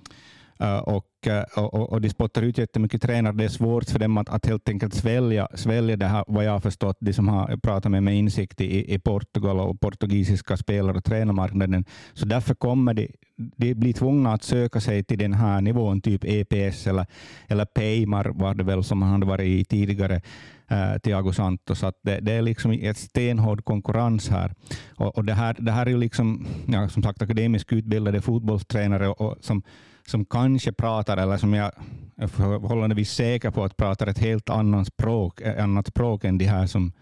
uh, 0.62 0.78
och, 0.78 1.06
uh, 1.26 1.42
och, 1.56 1.92
och 1.92 2.00
de 2.00 2.10
spottar 2.10 2.42
ut 2.42 2.58
jättemycket 2.58 3.02
tränare. 3.02 3.36
Det 3.36 3.44
är 3.44 3.48
svårt 3.48 3.90
för 3.90 3.98
dem 3.98 4.18
att, 4.18 4.28
att 4.28 4.46
helt 4.46 4.68
enkelt 4.68 4.94
svälja, 4.94 5.48
svälja 5.54 5.96
det 5.96 6.06
här, 6.06 6.24
vad 6.26 6.44
jag 6.44 6.52
har 6.52 6.60
förstått, 6.60 6.96
de 7.00 7.12
som 7.12 7.28
har 7.28 7.56
pratat 7.56 7.92
med 7.92 8.02
mig, 8.02 8.16
insikt 8.16 8.60
i, 8.60 8.94
i 8.94 8.98
Portugal 8.98 9.60
och 9.60 9.80
portugisiska 9.80 10.56
spelare 10.56 10.96
och 10.96 11.04
tränarmarknaden. 11.04 11.84
Så 12.14 12.26
därför 12.26 12.54
kommer 12.54 12.94
de 12.94 13.08
de 13.36 13.74
blir 13.74 13.92
tvungna 13.92 14.32
att 14.32 14.42
söka 14.42 14.80
sig 14.80 15.04
till 15.04 15.18
den 15.18 15.32
här 15.32 15.60
nivån, 15.60 16.00
typ 16.00 16.24
EPS 16.24 16.86
eller, 16.86 17.06
eller 17.46 17.64
Peimar 17.64 18.24
var 18.24 18.54
det 18.54 18.64
väl 18.64 18.84
som 18.84 19.02
han 19.02 19.12
hade 19.12 19.26
varit 19.26 19.46
i 19.46 19.64
tidigare, 19.64 20.20
äh, 20.68 20.98
Thiago 21.02 21.32
Santos. 21.32 21.84
Att 21.84 21.98
det, 22.02 22.20
det 22.20 22.32
är 22.32 22.42
liksom 22.42 22.72
ett 22.72 22.98
stenhård 22.98 23.64
konkurrens 23.64 24.28
här. 24.28 24.54
Och, 24.96 25.18
och 25.18 25.24
det, 25.24 25.34
här 25.34 25.56
det 25.58 25.72
här 25.72 25.86
är 25.86 25.90
ju 25.90 25.98
liksom, 25.98 26.46
ja, 26.66 26.88
som 26.88 27.02
sagt 27.02 27.22
akademiskt 27.22 27.72
utbildade 27.72 28.20
fotbollstränare 28.20 29.08
och, 29.08 29.36
som, 29.40 29.62
som 30.06 30.24
kanske 30.24 30.72
pratar, 30.72 31.16
eller 31.16 31.36
som 31.36 31.54
jag 31.54 31.72
är 32.16 32.26
förhållandevis 32.26 33.10
säker 33.10 33.50
på 33.50 33.64
att 33.64 33.76
pratar 33.76 34.06
ett 34.06 34.18
helt 34.18 34.50
annat 34.50 34.86
språk, 34.86 35.40
eh, 35.40 35.64
annat 35.64 35.86
språk 35.86 36.24
än 36.24 36.38
de 36.38 36.44
här 36.44 36.66
som, 36.66 36.92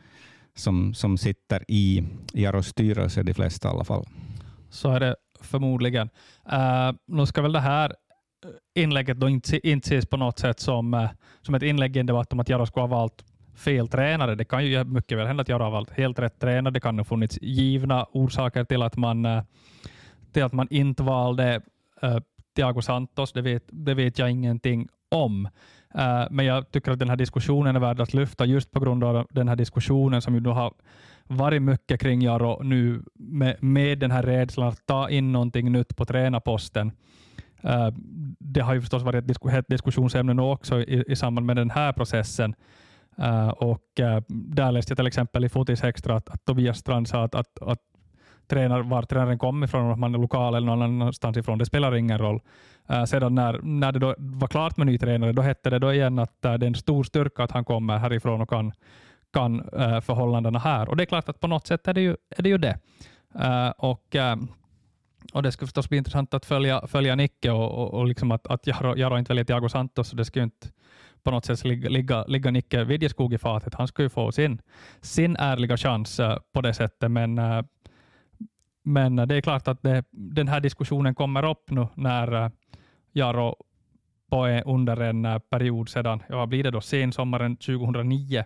som, 0.55 0.95
som 0.95 1.19
sitter 1.19 1.65
i 1.69 2.05
Jaros 2.33 2.67
styrelse, 2.67 3.23
de 3.23 3.35
flesta 3.35 3.69
i 3.69 3.71
alla 3.71 3.85
fall. 3.85 4.05
Så 4.71 4.91
är 4.91 5.01
det 5.01 5.17
förmodligen. 5.41 6.11
Uh, 6.53 6.93
nu 7.07 7.27
ska 7.27 7.43
väl 7.43 7.53
det 7.53 7.61
här 7.61 7.91
eh, 8.45 8.83
inlägget 8.83 9.21
då 9.21 9.29
inte, 9.29 9.69
inte 9.69 9.87
ses 9.89 10.07
på 10.07 10.17
något 10.17 10.39
sätt 10.39 10.61
som, 10.61 10.95
uh, 10.95 11.09
som 11.43 11.55
ett 11.55 11.63
inlägg 11.63 11.97
i 11.97 12.01
en 12.01 12.07
debatt 12.07 12.33
om 12.33 12.41
att 12.41 12.49
Jaro 12.49 12.67
skulle 12.67 12.83
ha 12.83 12.89
valt 12.89 13.25
fel 13.55 13.89
tränare. 13.89 14.35
Det 14.35 14.45
kan 14.45 14.67
ju 14.67 14.85
mycket 14.85 15.19
väl 15.19 15.27
hända 15.27 15.43
att 15.43 15.49
Jaro 15.49 15.63
har 15.63 15.71
valt 15.71 15.91
helt 15.91 16.19
rätt 16.19 16.39
tränare. 16.39 16.75
Det 16.75 16.81
kan 16.81 16.99
ha 16.99 17.05
funnits 17.05 17.39
givna 17.43 18.07
orsaker 18.13 18.65
till 18.65 18.83
att 18.83 18.97
man, 18.97 19.27
uh, 19.27 19.43
till 20.33 20.43
att 20.43 20.53
man 20.53 20.69
inte 20.71 21.03
valde 21.03 21.61
Thiago 22.55 22.83
Santos. 22.83 23.33
Det 23.33 23.43
vet, 23.43 23.65
det 23.67 23.95
vet 23.95 24.19
jag 24.19 24.31
ingenting 24.31 24.89
om. 25.11 25.49
Uh, 25.99 26.27
men 26.31 26.47
jag 26.47 26.71
tycker 26.71 26.93
att 26.93 26.99
den 26.99 27.09
här 27.09 27.17
diskussionen 27.17 27.77
är 27.77 27.81
värd 27.81 28.01
att 28.01 28.15
lyfta 28.15 28.45
just 28.45 28.71
på 28.71 28.81
grund 28.81 29.05
av 29.05 29.27
den 29.31 29.49
här 29.49 29.57
diskussionen 29.57 30.23
som 30.23 30.35
ju 30.35 30.41
då 30.41 30.53
har 30.53 30.73
varit 31.27 31.63
mycket 31.63 32.01
kring 32.01 32.23
Jaro 32.23 32.63
nu 32.63 33.03
med, 33.15 33.63
med 33.63 33.99
den 33.99 34.11
här 34.11 34.23
rädslan 34.23 34.69
att 34.69 34.87
ta 34.87 35.11
in 35.11 35.33
någonting 35.33 35.73
nytt 35.73 35.97
på 35.97 36.05
tränarposten. 36.05 36.93
Uh, 37.65 37.89
det 38.39 38.61
har 38.61 38.75
ju 38.75 38.81
förstås 38.81 39.03
varit 39.03 39.31
ett 39.31 39.51
hett 39.51 39.69
diskussionsämne 39.69 40.35
nu 40.35 40.43
också 40.43 40.81
i, 40.81 41.05
i 41.09 41.17
samband 41.17 41.47
med 41.47 41.57
den 41.57 41.71
här 41.71 41.93
processen. 41.93 42.55
Uh, 43.19 43.49
och 43.49 44.01
uh, 44.01 44.21
Där 44.29 44.73
läste 44.73 44.91
jag 44.91 44.99
till 44.99 45.07
exempel 45.07 45.45
i 45.45 45.49
Fotis 45.49 45.85
Extra 45.85 46.17
att, 46.17 46.29
att 46.29 46.45
Tobias 46.45 46.79
Strand 46.79 47.09
sa 47.09 47.25
att, 47.25 47.35
att, 47.35 47.63
att 47.63 47.81
tränar, 48.49 48.83
var 48.83 49.03
tränaren 49.03 49.39
kommer 49.39 49.67
ifrån, 49.67 49.91
om 49.91 50.01
man 50.01 50.15
är 50.15 50.19
lokal 50.19 50.55
eller 50.55 50.67
någon 50.67 50.83
annanstans 50.83 51.37
ifrån, 51.37 51.59
det 51.59 51.67
spelar 51.67 51.97
ingen 51.97 52.19
roll. 52.19 52.41
Uh, 52.91 53.05
sedan 53.05 53.35
när, 53.35 53.61
när 53.63 53.93
det 53.93 53.99
då 53.99 54.15
var 54.19 54.49
klart 54.49 54.77
med 54.77 54.87
ny 54.87 54.99
tränare, 54.99 55.33
då 55.33 55.43
hette 55.43 55.71
det 55.71 55.79
då 55.79 55.93
igen 55.93 56.19
att 56.19 56.39
uh, 56.47 56.55
det 56.55 56.67
är 56.67 56.69
en 56.69 56.75
stor 56.75 57.05
styrka 57.05 57.43
att 57.43 57.51
han 57.51 57.65
kommer 57.65 57.99
härifrån 57.99 58.41
och 58.41 58.51
kan 58.51 58.73
kan 59.35 59.61
uh, 59.61 60.01
förhållandena 60.01 60.59
här. 60.59 60.89
Och 60.89 60.97
det 60.97 61.05
är 61.05 61.07
klart 61.07 61.29
att 61.29 61.41
på 61.41 61.47
något 61.47 61.67
sätt 61.67 61.89
är 61.89 61.95
det 61.95 62.01
ju, 62.01 62.17
är 62.37 62.43
det, 62.43 62.49
ju 62.49 62.59
det. 62.59 62.79
Uh, 63.35 63.71
och, 63.79 64.15
uh, 64.15 64.37
och 65.33 65.43
det 65.43 65.53
skulle 65.53 65.67
förstås 65.67 65.89
bli 65.89 65.99
intressant 65.99 66.35
att 66.35 66.47
följa, 66.47 66.87
följa 66.87 67.15
Nicke 67.15 67.51
och, 67.51 67.71
och, 67.79 67.95
och 67.95 68.07
liksom 68.07 68.31
att, 68.31 68.47
att 68.47 68.67
Jaro, 68.67 68.97
Jaro 68.97 69.19
inte 69.19 69.31
väljer 69.31 69.45
Thiago 69.45 69.69
Santos, 69.69 70.09
så 70.09 70.17
det 70.17 70.25
skulle 70.25 70.45
inte 70.45 70.69
på 71.23 71.31
något 71.31 71.45
sätt 71.45 71.65
ligga, 71.65 71.89
ligga, 71.89 72.25
ligga 72.25 72.51
Nicke 72.51 72.85
Vidjeskog 72.85 73.35
i 73.35 73.39
fatet. 73.39 73.75
Han 73.75 73.89
skulle 73.89 74.07
ju 74.07 74.11
få 74.11 74.33
sin, 74.33 74.61
sin 75.01 75.37
ärliga 75.37 75.77
chans 75.77 76.21
på 76.53 76.61
det 76.61 76.75
sättet, 76.75 77.11
men, 77.11 77.41
men 78.85 79.19
eh, 79.19 79.27
det 79.27 79.35
är 79.35 79.41
klart 79.41 79.69
att 79.69 79.83
det, 79.83 80.05
den 80.11 80.49
här 80.49 80.61
diskussionen 80.61 81.15
kommer 81.15 81.45
upp 81.51 81.71
nu 81.71 81.87
när 81.95 82.45
eh, 82.45 82.51
Jaro 83.13 83.57
på, 84.31 84.47
under 84.47 85.01
en 85.01 85.25
eh, 85.25 85.39
period 85.39 85.89
sedan, 85.89 86.23
ja, 86.29 86.47
blir 86.47 86.63
det 86.63 86.71
då 86.71 86.81
sensommaren 86.81 87.57
2009, 87.57 88.45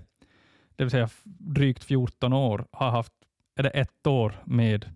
det 0.77 0.85
vill 0.85 0.91
säga 0.91 1.09
drygt 1.25 1.85
14 1.85 2.33
år, 2.33 2.67
har 2.73 2.91
haft 2.91 3.13
är 3.57 3.63
det 3.63 3.71
ett 3.71 4.07
år 4.07 4.35
med 4.45 4.87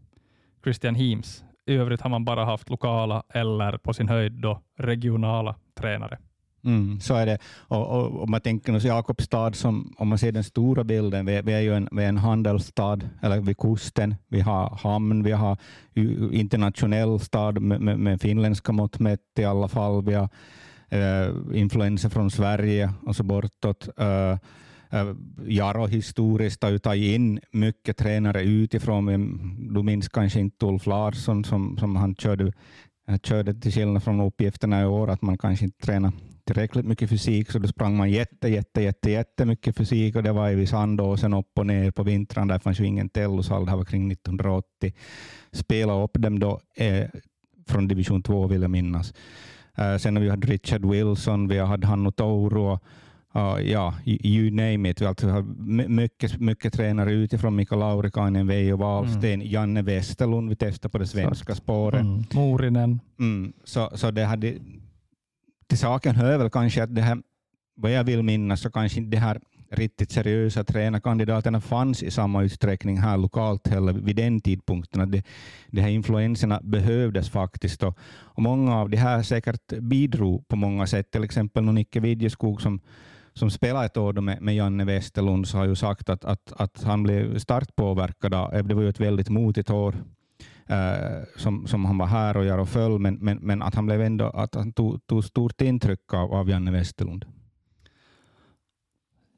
Christian 0.63 0.95
Heems. 0.95 1.45
I 1.67 1.75
övrigt 1.75 2.01
har 2.01 2.11
man 2.11 2.25
bara 2.25 2.45
haft 2.45 2.71
lokala 2.71 3.23
eller 3.29 3.79
på 3.79 3.95
sin 3.95 4.09
höjd 4.09 4.33
då 4.33 4.61
regionala 4.79 5.55
tränare. 5.75 6.19
Mm, 6.65 7.01
så 7.01 7.15
är 7.15 7.27
det. 7.27 7.39
Och, 7.59 7.89
och, 7.89 8.23
om 8.23 8.31
man 8.31 8.41
tänker 8.41 8.77
oss 8.77 8.85
Jakobstad, 8.85 9.53
som, 9.53 9.95
om 9.99 10.09
man 10.09 10.19
ser 10.19 10.33
den 10.33 10.45
stora 10.45 10.85
bilden, 10.85 11.27
vi, 11.27 11.43
vi 11.43 11.53
är 11.53 11.61
ju 11.61 11.75
en, 11.75 11.89
vi 11.93 12.05
är 12.05 12.09
en 12.09 12.19
handelsstad, 12.19 13.01
eller 13.23 13.41
vid 13.41 13.59
kusten, 13.59 14.15
vi 14.29 14.41
har 14.41 14.79
hamn, 14.83 15.23
vi 15.23 15.33
har 15.33 15.57
internationell 16.33 17.21
stad 17.21 17.63
med, 17.63 17.81
med, 17.81 17.99
med 17.99 18.21
finländska 18.21 18.73
mått 18.73 18.99
mätt 18.99 19.39
i 19.39 19.45
alla 19.45 19.69
fall, 19.69 20.05
vi 20.05 20.15
har 20.15 20.29
eh, 20.89 21.61
influenser 21.61 22.09
från 22.09 22.31
Sverige 22.31 22.93
och 23.07 23.17
så 23.17 23.23
bortåt. 23.23 23.89
Eh, 23.99 24.39
eh 24.91 25.15
Jaro 25.47 25.87
historiskt 25.87 26.63
har 26.63 26.71
ju 26.71 26.79
tagit 26.79 27.15
in 27.15 27.41
mycket 27.53 27.97
tränare 27.97 28.43
utifrån. 28.43 29.07
Du 29.75 29.83
minns 29.83 30.09
kanske 30.09 30.41
inte 30.41 30.67
Ulf 30.67 30.87
Larsson 30.87 31.45
som, 31.45 31.77
som 31.79 31.97
han 31.97 32.15
körde, 32.15 32.53
körde 33.23 33.55
till 33.55 33.73
skillnad 33.73 34.03
från 34.03 34.21
uppgifterna 34.21 34.83
i 34.83 34.87
år, 34.87 35.11
att 35.11 35.23
man 35.23 35.39
kanske 35.39 35.65
inte 35.65 35.87
tränar 35.87 36.13
tillräckligt 36.45 36.87
mycket 36.87 37.11
fysik, 37.11 37.51
så 37.51 37.59
då 37.59 37.69
sprang 37.69 37.97
man 37.97 38.11
jätte, 38.11 38.49
jätte, 38.49 38.83
jätte, 38.83 39.11
jättemycket 39.11 39.77
fysik 39.77 40.17
och 40.17 40.23
det 40.23 40.33
var 40.33 40.51
i 40.51 40.67
Sandåsen 40.67 41.35
upp 41.35 41.59
och 41.59 41.67
ner 41.67 41.91
på 41.91 42.03
vintrarna. 42.03 42.55
Där 42.55 42.59
fanns 42.59 42.81
ju 42.81 42.87
ingen 42.87 43.09
Tellusal, 43.09 43.67
det 43.67 43.77
var 43.77 43.85
kring 43.85 44.13
1980. 44.13 44.93
Spela 45.53 46.03
upp 46.03 46.13
dem 46.19 46.39
då 46.39 46.61
eh, 46.77 47.07
från 47.69 47.89
division 47.89 48.23
2 48.23 48.47
vill 48.47 48.63
jag 48.63 48.71
minnas. 48.71 49.15
Uh, 49.79 49.97
sen 49.97 50.17
har 50.17 50.23
vi 50.23 50.31
haft 50.31 50.45
Richard 50.45 50.85
Wilson, 50.85 51.49
vi 51.49 51.59
har 51.59 51.67
haft 51.67 51.85
Hannu 51.85 52.11
Touro, 52.11 52.73
uh, 53.37 53.71
ja, 53.71 53.95
you 54.05 54.51
name 54.51 54.91
it. 54.91 55.01
Vi 55.01 55.07
alltså 55.07 55.29
har 55.29 55.43
mycket, 55.89 56.41
mycket 56.41 56.73
tränare 56.73 57.13
utifrån, 57.13 57.57
Mika 57.57 57.77
Laurikainen, 57.77 58.47
Veijo 58.47 58.77
Wahlsten, 58.77 59.33
mm. 59.33 59.47
Janne 59.47 59.83
Westerlund, 59.83 60.49
vi 60.49 60.57
testade 60.57 60.93
på 60.93 60.99
det 60.99 61.07
svenska 61.07 61.55
spåret. 61.55 62.01
Mm. 62.01 62.25
Morinen. 62.35 63.01
Mm, 63.19 63.53
så, 63.65 63.91
så 63.95 64.11
det 64.11 64.25
hade 64.25 64.55
till 65.67 65.79
saken 65.79 66.15
hör 66.15 66.39
väl 66.39 66.51
kanske 66.51 66.83
att 66.83 66.95
det 66.95 67.03
här, 67.03 67.19
vad 67.75 67.93
jag 67.93 68.05
vill 68.05 68.23
minnas, 68.23 68.61
så 68.61 68.71
kanske 68.71 68.99
inte 68.99 69.11
de 69.11 69.17
här 69.17 69.41
riktigt 69.73 70.11
seriösa 70.11 70.65
tränarkandidaterna 70.65 71.61
fanns 71.61 72.03
i 72.03 72.11
samma 72.11 72.43
utsträckning 72.43 72.99
här 72.99 73.19
lokalt 73.19 73.69
heller 73.69 73.93
vid 73.93 74.17
den 74.17 74.41
tidpunkten. 74.41 75.01
Att 75.01 75.13
det, 75.13 75.23
de 75.71 75.81
här 75.81 75.89
influenserna 75.89 76.61
behövdes 76.63 77.31
faktiskt. 77.31 77.83
Och, 77.83 77.99
och 78.13 78.43
många 78.43 78.77
av 78.77 78.91
de 78.91 78.97
här 78.97 79.23
säkert 79.23 79.79
bidrog 79.79 80.49
på 80.49 80.57
många 80.57 80.87
sätt. 80.87 81.11
Till 81.11 81.25
exempel 81.25 81.65
Nicke 81.65 82.01
Widjeskog 82.01 82.63
som, 82.63 82.81
som 83.33 83.51
spelade 83.51 83.87
ett 83.87 83.97
år 83.97 84.13
med, 84.13 84.43
med 84.43 84.55
Janne 84.55 84.85
Westerlund 84.85 85.49
så 85.49 85.59
har 85.59 85.65
ju 85.65 85.75
sagt 85.75 86.09
att, 86.09 86.25
att, 86.25 86.53
att 86.57 86.83
han 86.83 87.03
blev 87.03 87.39
starkt 87.39 87.77
påverkad. 87.77 88.33
Det 88.69 88.75
var 88.75 88.83
ju 88.83 88.89
ett 88.89 89.01
väldigt 89.01 89.29
motigt 89.29 89.71
år 89.71 89.95
Eh, 90.67 91.23
som, 91.37 91.67
som 91.67 91.85
han 91.85 91.99
var 91.99 92.07
här 92.07 92.37
och 92.37 92.45
gör 92.45 92.59
och 92.59 92.69
föll, 92.69 92.99
men, 92.99 93.15
men, 93.15 93.39
men 93.39 93.63
att 93.63 93.75
han, 93.75 93.87
blev 93.87 94.01
ändå, 94.01 94.25
att 94.25 94.55
han 94.55 94.73
tog, 94.73 95.07
tog 95.07 95.25
stort 95.25 95.61
intryck 95.61 96.15
av, 96.15 96.35
av 96.35 96.51
Janne 96.51 96.71
Westerlund. 96.71 97.25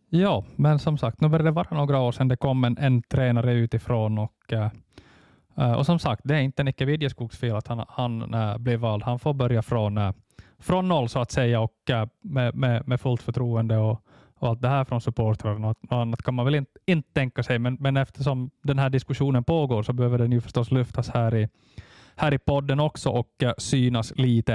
Ja, 0.08 0.44
men 0.56 0.78
som 0.78 0.98
sagt, 0.98 1.20
nu 1.20 1.28
börjar 1.28 1.44
det 1.44 1.50
vara 1.50 1.76
några 1.76 2.00
år 2.00 2.12
sedan 2.12 2.28
det 2.28 2.36
kom 2.36 2.64
en, 2.64 2.78
en 2.78 3.02
tränare 3.02 3.54
utifrån 3.54 4.18
och, 4.18 4.52
eh, 4.52 4.70
eh, 5.56 5.72
och 5.72 5.86
som 5.86 5.98
sagt, 5.98 6.22
det 6.24 6.34
är 6.34 6.40
inte 6.40 6.62
Nicke 6.62 6.84
Vidjeskogs 6.84 7.38
fel 7.38 7.56
att 7.56 7.68
han, 7.68 7.84
han 7.88 8.34
blev 8.58 8.80
vald. 8.80 9.02
Han 9.02 9.18
får 9.18 9.34
börja 9.34 9.62
från, 9.62 10.12
från 10.58 10.88
noll 10.88 11.08
så 11.08 11.18
att 11.18 11.30
säga 11.30 11.60
och 11.60 11.90
med, 12.20 12.54
med, 12.54 12.88
med 12.88 13.00
fullt 13.00 13.22
förtroende 13.22 13.76
och, 13.76 14.00
och 14.38 14.48
allt 14.48 14.62
det 14.62 14.68
här 14.68 14.84
från 14.84 15.00
supportrar. 15.00 15.58
Något 15.58 15.78
annat 15.88 16.22
kan 16.22 16.34
man 16.34 16.44
väl 16.44 16.54
inte, 16.54 16.70
inte 16.86 17.12
tänka 17.12 17.42
sig, 17.42 17.58
men, 17.58 17.76
men 17.80 17.96
eftersom 17.96 18.50
den 18.62 18.78
här 18.78 18.90
diskussionen 18.90 19.44
pågår 19.44 19.82
så 19.82 19.92
behöver 19.92 20.18
den 20.18 20.32
ju 20.32 20.40
förstås 20.40 20.70
lyftas 20.70 21.08
här 21.08 21.34
i, 21.34 21.48
här 22.16 22.34
i 22.34 22.38
podden 22.38 22.80
också 22.80 23.10
och 23.10 23.28
uh, 23.42 23.52
synas 23.58 24.12
lite. 24.16 24.54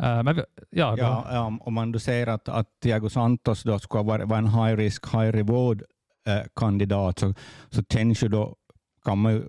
Uh, 0.00 0.22
men, 0.22 0.42
ja, 0.70 0.96
ja, 0.98 1.58
om 1.60 1.74
man 1.74 1.92
då 1.92 1.98
säger 1.98 2.26
att, 2.26 2.48
att 2.48 2.68
Thiago 2.82 3.08
Santos 3.08 3.62
då 3.62 3.78
ska 3.78 4.02
vara, 4.02 4.24
vara 4.24 4.38
en 4.38 4.48
high 4.48 4.76
risk, 4.76 5.14
high 5.14 5.32
reward 5.32 5.82
uh, 6.28 6.46
kandidat 6.56 7.18
så, 7.18 7.34
så 7.70 7.82
känns 7.92 8.22
ju 8.22 8.28
då 8.28 8.56
kan 9.04 9.18
man, 9.18 9.42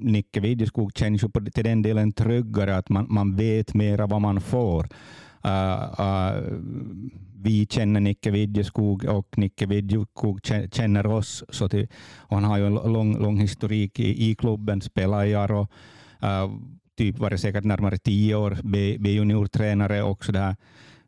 Nicke 0.00 0.40
Videskog 0.40 0.92
känns 0.96 1.24
ju 1.24 1.28
på, 1.28 1.40
till 1.40 1.64
den 1.64 1.82
delen 1.82 2.12
tryggare, 2.12 2.76
att 2.76 2.88
man, 2.88 3.06
man 3.08 3.36
vet 3.36 3.74
mera 3.74 4.06
vad 4.06 4.20
man 4.20 4.40
får. 4.40 4.88
Uh, 5.46 6.00
uh, 6.00 6.58
vi 7.44 7.66
känner 7.70 8.00
Nicke 8.00 8.30
Vidjeskog 8.30 9.04
och 9.04 9.38
Nicke 9.38 9.66
Vidjeskog 9.66 10.40
känner 10.72 11.06
oss. 11.06 11.44
Så 11.48 11.68
till, 11.68 11.88
och 12.16 12.36
han 12.36 12.44
har 12.44 12.58
ju 12.58 12.66
en 12.66 12.74
lång, 12.74 13.18
lång 13.22 13.40
historik 13.40 14.00
i, 14.00 14.30
i 14.30 14.34
klubben, 14.34 14.80
spelar 14.80 15.24
i 15.24 15.34
Aro, 15.34 15.60
uh, 16.22 16.58
typ 16.98 17.18
varit 17.18 17.40
säkert 17.40 17.64
närmare 17.64 17.98
tio 17.98 18.34
år 18.34 18.58
B-juniortränare 18.98 20.02
och 20.02 20.24
så 20.24 20.32
där. 20.32 20.56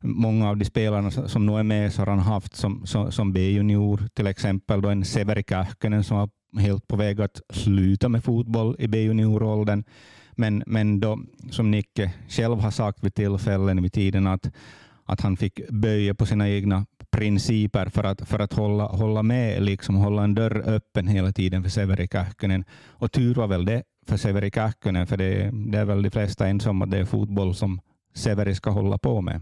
Många 0.00 0.48
av 0.48 0.56
de 0.56 0.64
spelarna 0.64 1.10
som 1.10 1.46
nu 1.46 1.58
är 1.58 1.62
med 1.62 1.92
så 1.92 2.02
har 2.02 2.06
han 2.06 2.18
haft 2.18 2.56
som, 2.56 2.86
som, 2.86 3.12
som 3.12 3.32
B-junior, 3.32 4.08
till 4.14 4.26
exempel 4.26 4.82
då 4.82 4.88
en 4.88 5.04
Severi 5.04 5.44
Kähkönen 5.48 6.04
som 6.04 6.16
var 6.16 6.60
helt 6.60 6.88
på 6.88 6.96
väg 6.96 7.20
att 7.20 7.40
sluta 7.50 8.08
med 8.08 8.24
fotboll 8.24 8.76
i 8.78 8.88
B-junioråldern. 8.88 9.84
Men, 10.32 10.62
men 10.66 11.00
då, 11.00 11.18
som 11.50 11.70
Nicke 11.70 12.12
själv 12.28 12.58
har 12.58 12.70
sagt 12.70 13.04
vid 13.04 13.14
tillfällen 13.14 13.82
vid 13.82 13.92
tiden, 13.92 14.26
att 14.26 14.50
att 15.06 15.20
han 15.20 15.36
fick 15.36 15.68
böja 15.68 16.14
på 16.14 16.26
sina 16.26 16.48
egna 16.48 16.86
principer 17.10 17.86
för 17.86 18.04
att, 18.04 18.28
för 18.28 18.38
att 18.38 18.52
hålla, 18.52 18.84
hålla 18.84 19.22
med, 19.22 19.62
liksom 19.62 19.94
hålla 19.94 20.24
en 20.24 20.34
dörr 20.34 20.62
öppen 20.66 21.08
hela 21.08 21.32
tiden 21.32 21.62
för 21.62 21.70
Severi 21.70 22.08
Kähkönen. 22.12 22.64
Och 22.88 23.12
tur 23.12 23.34
var 23.34 23.46
väl 23.46 23.64
det 23.64 23.82
för 24.06 24.16
Severi 24.16 24.50
Kähkönen, 24.50 25.06
för 25.06 25.16
det, 25.16 25.50
det 25.52 25.78
är 25.78 25.84
väl 25.84 26.02
de 26.02 26.10
flesta 26.10 26.46
ensamma 26.48 26.84
att 26.84 26.90
det 26.90 26.98
är 26.98 27.04
fotboll 27.04 27.54
som 27.54 27.80
Severi 28.14 28.54
ska 28.54 28.70
hålla 28.70 28.98
på 28.98 29.20
med. 29.20 29.40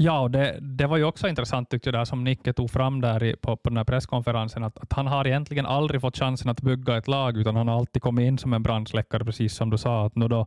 Ja, 0.00 0.20
och 0.20 0.30
det, 0.30 0.58
det 0.60 0.86
var 0.86 0.96
ju 0.96 1.04
också 1.04 1.28
intressant 1.28 1.70
tyckte 1.70 1.88
jag, 1.88 1.94
där 1.94 2.04
som 2.04 2.24
Nicke 2.24 2.52
tog 2.52 2.70
fram 2.70 3.00
där 3.00 3.24
i, 3.24 3.36
på, 3.36 3.56
på 3.56 3.68
den 3.68 3.76
här 3.76 3.84
presskonferensen, 3.84 4.64
att, 4.64 4.78
att, 4.78 4.92
han 4.92 5.06
har 5.06 5.26
egentligen 5.26 5.66
aldrig 5.66 6.00
fått 6.00 6.16
chansen 6.16 6.50
att 6.50 6.60
bygga 6.60 6.96
ett 6.96 7.08
lag, 7.08 7.36
utan 7.36 7.56
han 7.56 7.68
har 7.68 7.76
alltid 7.76 8.02
kommit 8.02 8.26
in 8.26 8.38
som 8.38 8.52
en 8.52 8.62
brandsläckare, 8.62 9.24
precis 9.24 9.54
som 9.54 9.70
du 9.70 9.78
sa. 9.78 10.06
Att 10.06 10.16
nu 10.16 10.28
då 10.28 10.46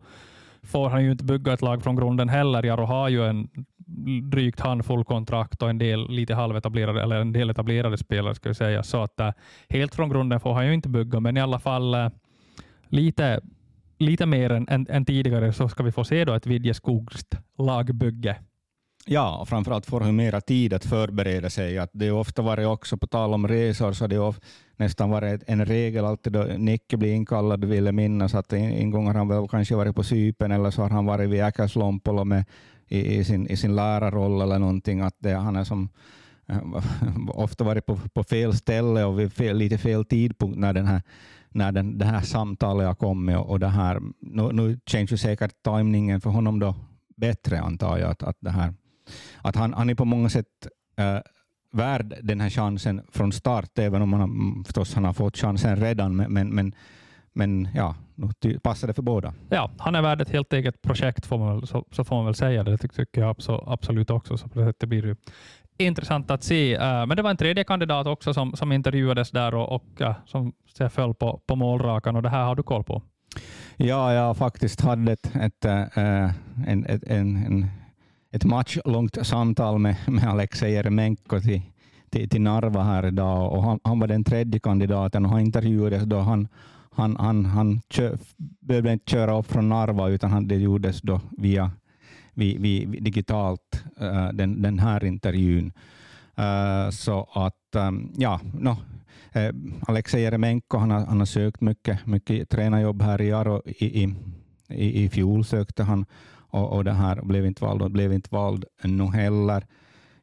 får 0.64 0.90
han 0.90 1.04
ju 1.04 1.12
inte 1.12 1.24
bygga 1.24 1.54
ett 1.54 1.62
lag 1.62 1.84
från 1.84 1.96
grunden 1.96 2.30
heller. 2.30 2.64
Jaro 2.64 2.86
har 2.86 3.10
ju 3.10 3.26
en 3.26 3.50
drygt 4.32 4.60
handfull 4.60 5.04
kontrakt 5.04 5.62
och 5.62 5.70
en 5.70 5.78
del 5.78 6.10
lite 6.10 6.34
halvetablerade, 6.34 7.02
eller 7.02 7.16
en 7.16 7.34
del 7.34 7.50
etablerade 7.50 7.98
spelare 7.98 8.36
ska 8.36 8.50
jag 8.50 8.56
säga. 8.56 8.84
Så 8.84 9.04
att 9.04 9.20
eh, 9.20 9.32
helt 9.70 9.96
från 9.96 10.10
grunden 10.10 10.40
får 10.40 10.54
han 10.54 10.68
ju 10.68 10.74
inte 10.74 10.90
bygga, 10.90 11.20
men 11.20 11.38
i 11.38 11.42
alla 11.42 11.60
fall 11.60 11.94
eh, 11.94 12.10
lite, 12.88 13.42
lite 14.00 14.26
mer 14.26 14.52
än, 14.52 14.68
än, 14.70 14.88
än, 14.90 15.06
tidigare 15.06 15.54
så 15.54 15.70
ska 15.70 15.84
vi 15.84 15.92
få 15.92 16.04
se 16.04 16.26
då 16.26 16.34
ett 16.34 16.46
Vidjeskogs 16.46 17.26
lagbygge. 17.58 18.36
Ja, 19.06 19.38
och 19.38 19.50
framförallt 19.50 19.86
får 19.86 20.02
han 20.02 20.16
mera 20.16 20.42
tid 20.42 20.74
att 20.74 20.86
förbereda 20.86 21.50
sig. 21.50 21.78
Att 21.78 21.90
det 21.94 22.08
har 22.08 22.20
ofta 22.20 22.42
varit 22.42 22.68
också, 22.68 22.98
på 22.98 23.08
tal 23.08 23.34
om 23.34 23.48
resor, 23.48 23.94
så 23.94 24.08
det 24.08 24.16
har 24.16 24.36
nästan 24.76 25.10
varit 25.10 25.44
en 25.48 25.66
regel 25.66 26.06
alltid 26.06 26.34
då 26.34 26.44
Nicke 26.44 26.98
blir 26.98 27.14
inkallad, 27.14 27.66
vill 27.66 27.86
jag 27.86 27.96
minnas, 27.96 28.36
att 28.36 28.54
en, 28.54 28.72
en 28.72 28.92
gång 28.92 29.08
har 29.08 29.14
han 29.14 29.28
väl 29.28 29.48
kanske 29.48 29.76
varit 29.76 29.96
på 29.96 30.04
Sypen 30.04 30.52
eller 30.52 30.72
så 30.72 30.82
har 30.82 30.90
han 30.90 31.06
varit 31.06 31.30
vid 31.30 31.42
Äkäslompolo 31.42 32.24
med 32.24 32.46
i, 32.92 33.18
i, 33.18 33.24
sin, 33.24 33.48
i 33.48 33.58
sin 33.58 33.76
lärarroll 33.76 34.42
eller 34.42 34.60
någonting, 34.60 35.02
att 35.02 35.16
det, 35.20 35.34
han 35.34 35.56
är 35.56 35.64
som 35.64 35.90
eh, 36.48 36.60
ofta 37.30 37.64
varit 37.64 37.86
på, 37.86 38.00
på 38.14 38.24
fel 38.24 38.54
ställe 38.54 39.04
och 39.04 39.20
vid 39.20 39.34
fel, 39.34 39.58
lite 39.58 39.78
fel 39.78 40.06
tidpunkt 40.06 40.60
när, 40.60 40.74
den 40.74 40.86
här, 40.86 41.02
när 41.50 41.72
den, 41.72 41.98
det 41.98 42.06
här 42.06 42.22
samtalet 42.22 42.88
har 42.88 42.96
kommit. 42.96 43.38
Och, 43.38 43.50
och 43.50 43.60
det 43.60 43.68
här, 43.68 44.02
nu, 44.20 44.52
nu 44.52 44.80
känns 44.86 45.12
ju 45.12 45.18
säkert 45.18 45.64
tajmningen 45.64 46.22
för 46.22 46.30
honom 46.30 46.60
då 46.60 46.76
bättre, 47.16 47.62
antar 47.62 47.98
jag. 47.98 48.12
Att, 48.12 48.24
att, 48.24 48.38
det 48.40 48.52
här, 48.52 48.74
att 49.42 49.56
han, 49.56 49.74
han 49.74 49.90
är 49.90 49.96
på 49.96 50.06
många 50.06 50.30
sätt 50.30 50.68
äh, 50.98 51.20
värd 51.72 52.16
den 52.24 52.42
här 52.42 52.50
chansen 52.50 53.02
från 53.12 53.32
start, 53.32 53.80
även 53.80 54.02
om 54.02 54.14
han, 54.14 54.64
förstås, 54.66 54.94
han 54.94 55.06
har 55.06 55.14
fått 55.14 55.38
chansen 55.38 55.76
redan. 55.76 56.16
Men, 56.16 56.34
men, 56.34 56.50
men 56.50 56.76
men 57.34 57.68
ja, 57.76 57.96
nu 58.16 58.60
passar 58.60 58.88
det 58.88 58.94
för 58.94 59.02
båda. 59.02 59.34
Ja, 59.50 59.72
han 59.78 59.96
är 59.96 60.02
värd 60.02 60.22
ett 60.22 60.30
helt 60.30 60.54
eget 60.54 60.82
projekt, 60.82 61.26
får 61.26 61.38
man 61.38 61.56
väl, 61.56 61.68
så, 61.68 61.86
så 61.92 62.04
får 62.04 62.16
man 62.16 62.26
väl 62.26 62.36
säga. 62.36 62.64
Det 62.64 62.78
tycker 62.78 63.22
jag 63.22 63.36
absolut 63.66 64.10
också. 64.10 64.38
Så 64.38 64.74
det 64.80 64.88
blir 64.88 65.02
det 65.02 65.16
intressant 65.78 66.32
att 66.32 66.44
se. 66.44 66.78
Uh, 66.78 67.06
men 67.06 67.10
det 67.10 67.22
var 67.22 67.30
en 67.30 67.38
tredje 67.38 67.64
kandidat 67.64 68.08
också 68.08 68.34
som, 68.34 68.56
som 68.56 68.72
intervjuades 68.72 69.32
där 69.32 69.56
och, 69.56 69.76
och 69.76 70.02
som 70.26 70.54
föll 70.90 71.14
på, 71.14 71.42
på 71.48 71.56
målrakan 71.56 72.16
och 72.16 72.22
det 72.22 72.30
här 72.30 72.44
har 72.44 72.56
du 72.56 72.64
koll 72.64 72.84
på? 72.84 73.02
Ja, 73.78 74.14
jag 74.14 74.38
faktiskt 74.38 74.82
hade 74.82 75.12
ett, 75.12 75.36
ett, 75.36 75.66
uh, 75.66 76.32
en, 76.68 76.86
ett, 76.86 77.04
en, 77.04 77.46
en, 77.46 77.68
ett 78.32 78.46
matchlångt 78.46 79.28
samtal 79.28 79.80
med, 79.80 79.96
med 80.08 80.24
Alexej 80.24 80.74
Jeremenko 80.74 81.40
till, 81.40 81.62
till, 82.10 82.30
till 82.30 82.42
Narva 82.42 82.84
här 82.84 83.06
idag 83.06 83.52
och 83.52 83.64
han, 83.64 83.80
han 83.84 84.00
var 84.00 84.08
den 84.08 84.24
tredje 84.24 84.60
kandidaten 84.60 85.26
och 85.26 85.32
han 85.32 85.42
intervjuades 85.42 86.04
då 86.04 86.20
han 86.20 86.48
han, 86.96 87.16
han, 87.16 87.46
han 87.46 87.82
kö, 87.88 88.18
behövde 88.38 88.94
inte 88.94 89.12
köra 89.12 89.38
upp 89.40 89.52
från 89.52 89.70
Narva 89.70 90.10
utan 90.10 90.32
han, 90.32 90.48
det 90.48 90.56
gjordes 90.56 91.02
då 91.02 91.22
via, 91.38 91.72
vi, 92.34 92.58
vi, 92.58 92.86
digitalt, 92.86 93.84
uh, 94.02 94.30
den, 94.34 94.62
den 94.62 94.80
här 94.80 95.04
intervjun. 95.04 95.72
Uh, 96.40 96.90
så 96.90 97.30
att, 97.34 97.76
um, 97.76 98.14
ja, 98.18 98.40
no, 98.54 98.70
uh, 98.70 98.78
eh, 99.32 99.54
Alexej 99.88 100.22
Jeremenko 100.22 100.78
han 100.78 100.92
har, 100.92 101.06
han 101.06 101.20
har 101.20 101.26
sökt 101.26 101.62
mycket, 101.62 102.06
mycket 102.06 102.50
tränarjobb 102.50 103.02
här 103.02 103.22
i 103.22 103.32
Aro 103.32 103.62
i, 103.66 104.04
i, 104.04 104.16
I, 104.70 105.04
i 105.04 105.10
fjol 105.10 105.46
sökte 105.46 105.84
han 105.84 106.06
och, 106.52 106.74
och 106.74 106.84
det 106.84 106.94
här 106.94 107.22
blev 107.22 107.46
inte 107.46 107.64
vald 107.64 107.82
och 107.82 107.92
blev 107.92 108.14
inte 108.14 108.30
vald 108.32 108.66
ännu 108.82 109.06
heller. 109.06 109.66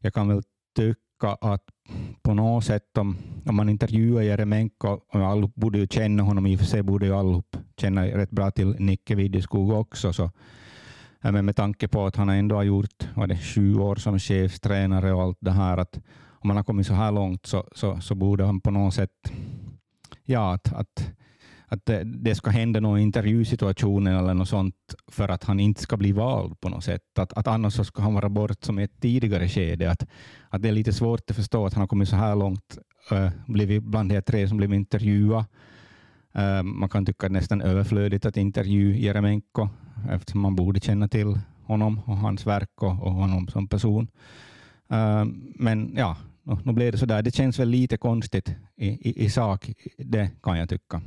Jag 0.00 0.14
kan 0.14 0.28
väl 0.28 0.42
tycka 0.76 1.07
att 1.24 1.42
äh, 1.44 1.94
på 2.22 2.34
något 2.34 2.64
sätt 2.64 2.98
om, 2.98 3.16
om 3.46 3.56
man 3.56 3.68
intervjuar 3.68 4.22
Jeremenko, 4.22 4.88
och 4.88 5.20
allihop 5.20 5.54
borde 5.54 5.78
ju 5.78 5.86
känna 5.86 6.22
honom, 6.22 6.46
i 6.46 6.56
och 6.56 6.60
för 6.60 6.66
sig 6.66 6.82
borde 6.82 7.06
ju 7.06 7.14
allihop 7.14 7.56
känna 7.80 8.06
rätt 8.06 8.30
bra 8.30 8.50
till 8.50 8.76
Nicke 8.78 9.14
Videskog 9.14 9.70
också, 9.72 10.12
så 10.12 10.24
äh, 11.24 11.32
men 11.32 11.44
med 11.44 11.56
tanke 11.56 11.88
på 11.88 12.06
att 12.06 12.16
han 12.16 12.28
ändå 12.28 12.56
har 12.56 12.62
gjort 12.62 13.08
vad 13.16 13.28
det, 13.28 13.36
sju 13.36 13.74
år 13.74 13.96
som 13.96 14.18
chefstränare 14.18 15.12
och 15.12 15.22
allt 15.22 15.38
det 15.40 15.52
här, 15.52 15.78
att 15.78 16.00
om 16.40 16.50
han 16.50 16.56
har 16.56 16.64
kommit 16.64 16.86
så 16.86 16.94
här 16.94 17.12
långt 17.12 17.46
så, 17.46 17.68
så, 17.72 18.00
så 18.00 18.14
borde 18.14 18.44
han 18.44 18.60
på 18.60 18.70
något 18.70 18.94
sätt, 18.94 19.32
ja, 20.24 20.52
att, 20.54 20.72
att, 20.72 21.12
att 21.68 21.86
det, 21.86 22.04
det 22.04 22.34
ska 22.34 22.50
hända 22.50 22.80
någon 22.80 22.98
intervjusituation 22.98 24.06
eller 24.06 24.34
något 24.34 24.48
sånt 24.48 24.74
för 25.06 25.28
att 25.28 25.44
han 25.44 25.60
inte 25.60 25.82
ska 25.82 25.96
bli 25.96 26.12
vald 26.12 26.60
på 26.60 26.68
något 26.68 26.84
sätt. 26.84 27.18
Att, 27.18 27.32
att 27.32 27.46
annars 27.46 27.74
så 27.74 27.84
ska 27.84 28.02
han 28.02 28.14
vara 28.14 28.28
bort 28.28 28.64
som 28.64 28.78
i 28.78 28.82
ett 28.82 29.00
tidigare 29.00 29.48
skede. 29.48 29.90
Att, 29.90 30.06
att 30.48 30.62
det 30.62 30.68
är 30.68 30.72
lite 30.72 30.92
svårt 30.92 31.30
att 31.30 31.36
förstå 31.36 31.66
att 31.66 31.74
han 31.74 31.80
har 31.80 31.88
kommit 31.88 32.08
så 32.08 32.16
här 32.16 32.36
långt, 32.36 32.78
äh, 33.10 33.30
blivit 33.46 33.82
bland 33.82 34.08
de 34.08 34.22
tre 34.22 34.48
som 34.48 34.56
blev 34.56 34.74
intervjuade. 34.74 35.46
Äh, 36.34 36.62
man 36.62 36.88
kan 36.88 37.06
tycka 37.06 37.26
att 37.26 37.32
det 37.32 37.36
är 37.36 37.40
nästan 37.40 37.62
överflödigt 37.62 38.26
att 38.26 38.36
intervjua 38.36 38.96
Jeremenko 38.96 39.68
eftersom 40.10 40.40
man 40.40 40.56
borde 40.56 40.80
känna 40.80 41.08
till 41.08 41.38
honom 41.64 42.00
och 42.06 42.16
hans 42.16 42.46
verk 42.46 42.82
och, 42.82 43.02
och 43.02 43.12
honom 43.12 43.48
som 43.48 43.68
person. 43.68 44.08
Äh, 44.90 45.24
men 45.54 45.92
ja, 45.96 46.16
nu, 46.42 46.56
nu 46.64 46.72
blev 46.72 46.92
det 46.92 46.98
så 46.98 47.06
där. 47.06 47.22
Det 47.22 47.34
känns 47.34 47.58
väl 47.58 47.68
lite 47.68 47.96
konstigt 47.96 48.54
i, 48.76 48.88
i, 48.88 49.24
i 49.24 49.30
sak, 49.30 49.72
det 49.98 50.30
kan 50.42 50.58
jag 50.58 50.68
tycka. 50.68 51.00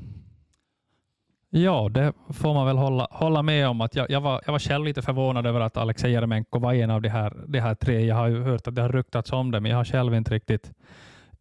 Ja, 1.53 1.89
det 1.89 2.13
får 2.29 2.53
man 2.53 2.65
väl 2.65 2.77
hålla, 2.77 3.07
hålla 3.11 3.41
med 3.43 3.67
om. 3.67 3.81
att 3.81 3.95
jag, 3.95 4.09
jag, 4.09 4.21
var, 4.21 4.41
jag 4.45 4.51
var 4.51 4.59
själv 4.59 4.85
lite 4.85 5.01
förvånad 5.01 5.45
över 5.45 5.59
att 5.59 5.77
Alexej 5.77 6.11
Jeremenko 6.11 6.59
var 6.59 6.73
en 6.73 6.91
av 6.91 7.01
de 7.01 7.09
här, 7.09 7.33
de 7.47 7.59
här 7.59 7.75
tre. 7.75 8.05
Jag 8.05 8.15
har 8.15 8.27
ju 8.27 8.43
hört 8.43 8.67
att 8.67 8.75
det 8.75 8.81
har 8.81 8.89
ryktats 8.89 9.31
om 9.31 9.51
det, 9.51 9.59
men 9.59 9.71
jag 9.71 9.77
har 9.77 9.85
själv 9.85 10.13
inte 10.13 10.33
riktigt, 10.33 10.71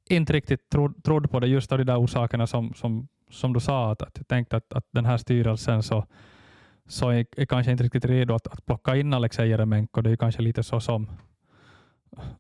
inte 0.09 0.33
riktigt 0.33 0.71
trod, 0.71 1.05
trodd 1.05 1.31
på 1.31 1.41
det 1.41 1.47
just 1.47 1.73
av 1.73 1.79
de 1.79 1.85
där 1.85 2.05
orsakerna 2.05 2.47
som, 2.47 2.75
som, 2.75 3.09
som 3.31 3.53
du 3.53 3.61
sa. 3.61 3.93
Att, 3.93 4.03
att 4.03 4.13
jag 4.15 4.29
tänkte 4.29 4.57
att, 4.57 4.73
att 4.73 4.85
den 4.91 5.07
här 5.07 5.17
styrelsen 5.17 5.83
så 5.83 6.05
så 6.89 7.09
är, 7.09 7.27
är 7.37 7.47
kanske 7.47 7.73
inte 7.73 7.85
riktigt 7.85 8.05
redo 8.05 8.35
att, 8.35 8.47
att 8.47 8.67
plocka 8.67 8.97
in 8.97 9.15
Alexej 9.15 9.49
Jeremenko. 9.49 10.01
Det 10.01 10.11
är 10.11 10.17
kanske 10.17 10.43
lite 10.43 10.63
så 10.63 10.81
som 10.81 11.11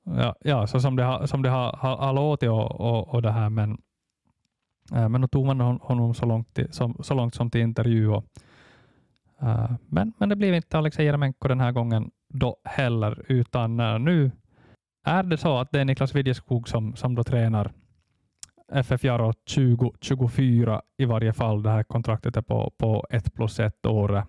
ja, 0.02 0.37
ja, 0.40 0.66
så 0.66 0.80
som 0.80 0.96
det 0.96 1.04
har, 1.04 1.26
som 1.26 1.42
det 1.42 1.48
har, 1.48 1.72
har, 1.72 1.96
har 1.96 2.12
låtit 2.12 2.48
och, 2.48 2.80
och, 2.80 3.14
och 3.14 3.22
det 3.22 3.30
här. 3.30 3.48
Men, 3.48 3.78
Eh, 4.94 5.09
men 5.09 5.20
då 5.20 5.29
tog 5.29 5.46
man 5.46 5.61
honom 5.61 6.14
så 6.14 6.26
långt, 6.26 6.55
till, 6.55 6.72
som, 6.72 6.96
så 7.00 7.14
långt 7.14 7.35
som 7.35 7.50
till 7.50 7.61
intervju. 7.61 8.09
Och, 8.09 8.24
eh, 9.42 9.70
men, 9.87 10.12
men 10.18 10.29
det 10.29 10.37
blev 10.37 10.55
inte 10.55 10.79
Alexej 10.79 11.07
Jeremenko 11.07 11.48
den 11.48 11.61
här 11.61 11.72
gången 11.72 12.11
då 12.29 12.57
heller, 12.64 13.24
utan 13.29 13.81
eh, 13.81 13.98
nu 13.98 14.31
är 15.05 15.22
det 15.22 15.37
så 15.37 15.59
att 15.59 15.72
det 15.72 15.81
är 15.81 15.85
Niklas 15.85 16.14
Widjeskog 16.14 16.68
som, 16.68 16.96
som 16.96 17.14
då 17.14 17.24
tränar 17.24 17.72
FF 18.72 19.05
Jaro 19.05 19.33
2024 19.33 20.83
i 20.96 21.05
varje 21.05 21.33
fall. 21.33 21.62
Det 21.62 21.70
här 21.70 21.83
kontraktet 21.83 22.37
är 22.37 22.42
på, 22.42 22.72
på 22.79 23.07
ett 23.11 23.35
plus 23.35 23.61
ett 23.61 23.87
år. 23.87 24.24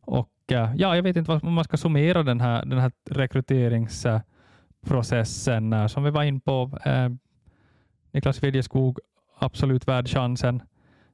Och 0.00 0.32
ja, 0.46 0.74
jag 0.76 1.02
vet 1.02 1.16
inte 1.16 1.32
om 1.32 1.54
man 1.54 1.64
ska 1.64 1.76
summera 1.76 2.22
den 2.22 2.40
här, 2.40 2.64
den 2.64 2.78
här 2.78 2.92
rekryteringsprocessen 3.10 5.88
som 5.88 6.04
vi 6.04 6.10
var 6.10 6.22
in 6.22 6.40
på. 6.40 6.78
Eh, 6.84 7.08
Niklas 8.12 8.42
Widjeskog, 8.42 8.98
absolut 9.38 9.88
värd 9.88 10.08
chansen. 10.08 10.62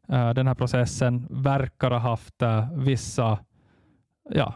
Eh, 0.09 0.31
den 0.31 0.47
här 0.47 0.55
processen 0.55 1.27
verkar 1.31 1.91
ha 1.91 1.99
haft 1.99 2.43
eh, 2.43 2.73
vissa 2.77 3.39
ja, 4.31 4.55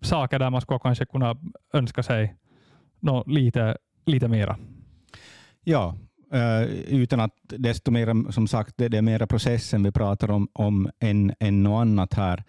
saker 0.00 0.38
där 0.38 0.50
man 0.50 0.60
skulle 0.60 0.78
kanske 0.78 1.06
kunna 1.06 1.36
önska 1.72 2.02
sig 2.02 2.36
no, 3.00 3.24
lite, 3.26 3.76
lite 4.06 4.28
mera. 4.28 4.56
Ja, 5.64 5.96
eh, 6.32 6.62
utan 6.88 7.20
att 7.20 7.34
desto 7.42 7.90
mer, 7.90 8.32
som 8.32 8.46
sagt, 8.46 8.74
det, 8.76 8.88
det 8.88 8.98
är 8.98 9.02
mera 9.02 9.26
processen 9.26 9.82
vi 9.82 9.92
pratar 9.92 10.30
om, 10.30 10.48
om 10.52 10.90
än, 11.00 11.32
än 11.40 11.62
något 11.62 11.80
annat 11.80 12.14
här. 12.14 12.44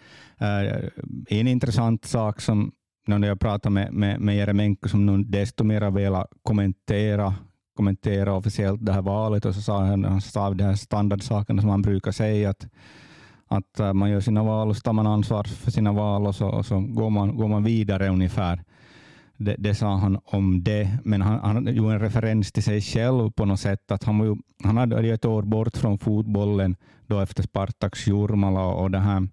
En 1.29 1.47
intressant 1.47 2.05
sak 2.05 2.41
som 2.41 2.71
när 3.07 3.27
jag 3.27 3.39
pratar 3.39 3.69
med, 3.69 3.93
med, 3.93 4.21
med 4.21 4.35
Jeremenko 4.35 4.89
som 4.89 5.05
nu 5.05 5.23
desto 5.23 5.63
mer 5.63 5.91
velat 5.91 6.31
kommentera 6.43 7.35
kommentera 7.77 8.33
officiellt 8.33 8.85
det 8.85 8.93
här 8.93 9.01
valet 9.01 9.45
och 9.45 9.55
så 9.55 9.61
sa 9.61 9.85
han, 9.85 10.05
han 10.05 10.21
sa 10.21 10.53
de 10.53 10.63
här 10.63 10.75
standardsakerna 10.75 11.61
som 11.61 11.69
han 11.69 11.81
brukar 11.81 12.11
säga 12.11 12.49
att, 12.49 12.67
att 13.47 13.79
äh, 13.79 13.93
man 13.93 14.09
gör 14.09 14.19
sina 14.19 14.43
val 14.43 14.69
och 14.69 14.75
så 14.77 14.81
tar 14.81 14.93
man 14.93 15.07
ansvar 15.07 15.43
för 15.43 15.71
sina 15.71 15.91
val 15.91 16.27
och 16.27 16.35
så, 16.35 16.47
och 16.47 16.65
så 16.65 16.79
går, 16.79 17.09
man, 17.09 17.37
går 17.37 17.47
man 17.47 17.63
vidare 17.63 18.09
ungefär 18.09 18.63
det, 19.37 19.55
det, 19.57 19.75
sa 19.75 19.95
han 19.95 20.19
om 20.25 20.63
det, 20.63 20.97
men 21.03 21.21
han, 21.21 21.39
han 21.39 21.75
gjorde 21.75 21.93
en 21.93 21.99
referens 21.99 22.51
till 22.51 22.63
sig 22.63 22.81
själv 22.81 23.31
på 23.31 23.45
något 23.45 23.59
sätt. 23.59 23.91
Att 23.91 24.03
han, 24.03 24.17
var 24.17 24.25
ju, 24.25 24.35
han 24.63 24.77
hade 24.77 25.13
ett 25.13 25.25
år 25.25 25.43
bort 25.43 25.77
från 25.77 25.97
fotbollen 25.97 26.75
då 27.07 27.19
efter 27.19 27.43
Spartaks 27.43 28.07
Jurmala 28.07 28.65
och 28.65 28.91
det 28.91 28.99
här 28.99 29.27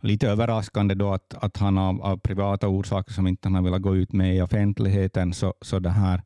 lite 0.00 0.28
överraskande 0.28 0.94
då 0.94 1.12
att, 1.12 1.34
att 1.34 1.56
han 1.56 1.78
av, 1.78 2.02
av 2.02 2.16
privata 2.16 2.68
orsaker 2.68 3.12
som 3.12 3.26
inte 3.26 3.48
han 3.48 3.54
har 3.54 3.62
velat 3.62 3.82
gå 3.82 3.96
ut 3.96 4.12
med 4.12 4.36
i 4.36 4.40
offentligheten 4.40 5.34
så, 5.34 5.54
så 5.60 5.78
det 5.78 5.90
här 5.90 6.22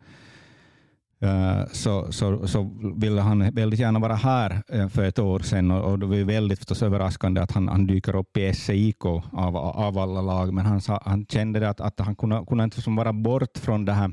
Eh, 1.22 1.66
så, 1.72 2.12
så, 2.12 2.48
så 2.48 2.70
ville 2.96 3.20
han 3.20 3.54
väldigt 3.54 3.80
gärna 3.80 3.98
vara 3.98 4.14
här 4.14 4.62
eh, 4.68 4.88
för 4.88 5.04
ett 5.04 5.18
år 5.18 5.40
sedan 5.40 5.70
och, 5.70 5.90
och 5.90 5.98
det 5.98 6.06
var 6.06 6.16
ju 6.16 6.24
väldigt 6.24 6.58
förstås 6.58 6.82
överraskande 6.82 7.40
att 7.40 7.52
han, 7.52 7.68
han 7.68 7.86
dyker 7.86 8.16
upp 8.16 8.36
i 8.36 8.54
SEIK 8.54 9.04
av, 9.04 9.56
av 9.56 9.98
alla 9.98 10.20
lag, 10.20 10.52
men 10.54 10.66
han, 10.66 10.80
sa, 10.80 11.02
han 11.04 11.26
kände 11.26 11.68
att, 11.68 11.80
att 11.80 12.00
han 12.00 12.16
kunde, 12.16 12.44
kunde 12.48 12.64
inte 12.64 12.76
liksom 12.76 12.96
vara 12.96 13.12
bort 13.12 13.58
från 13.58 13.84
det 13.84 13.92
här, 13.92 14.12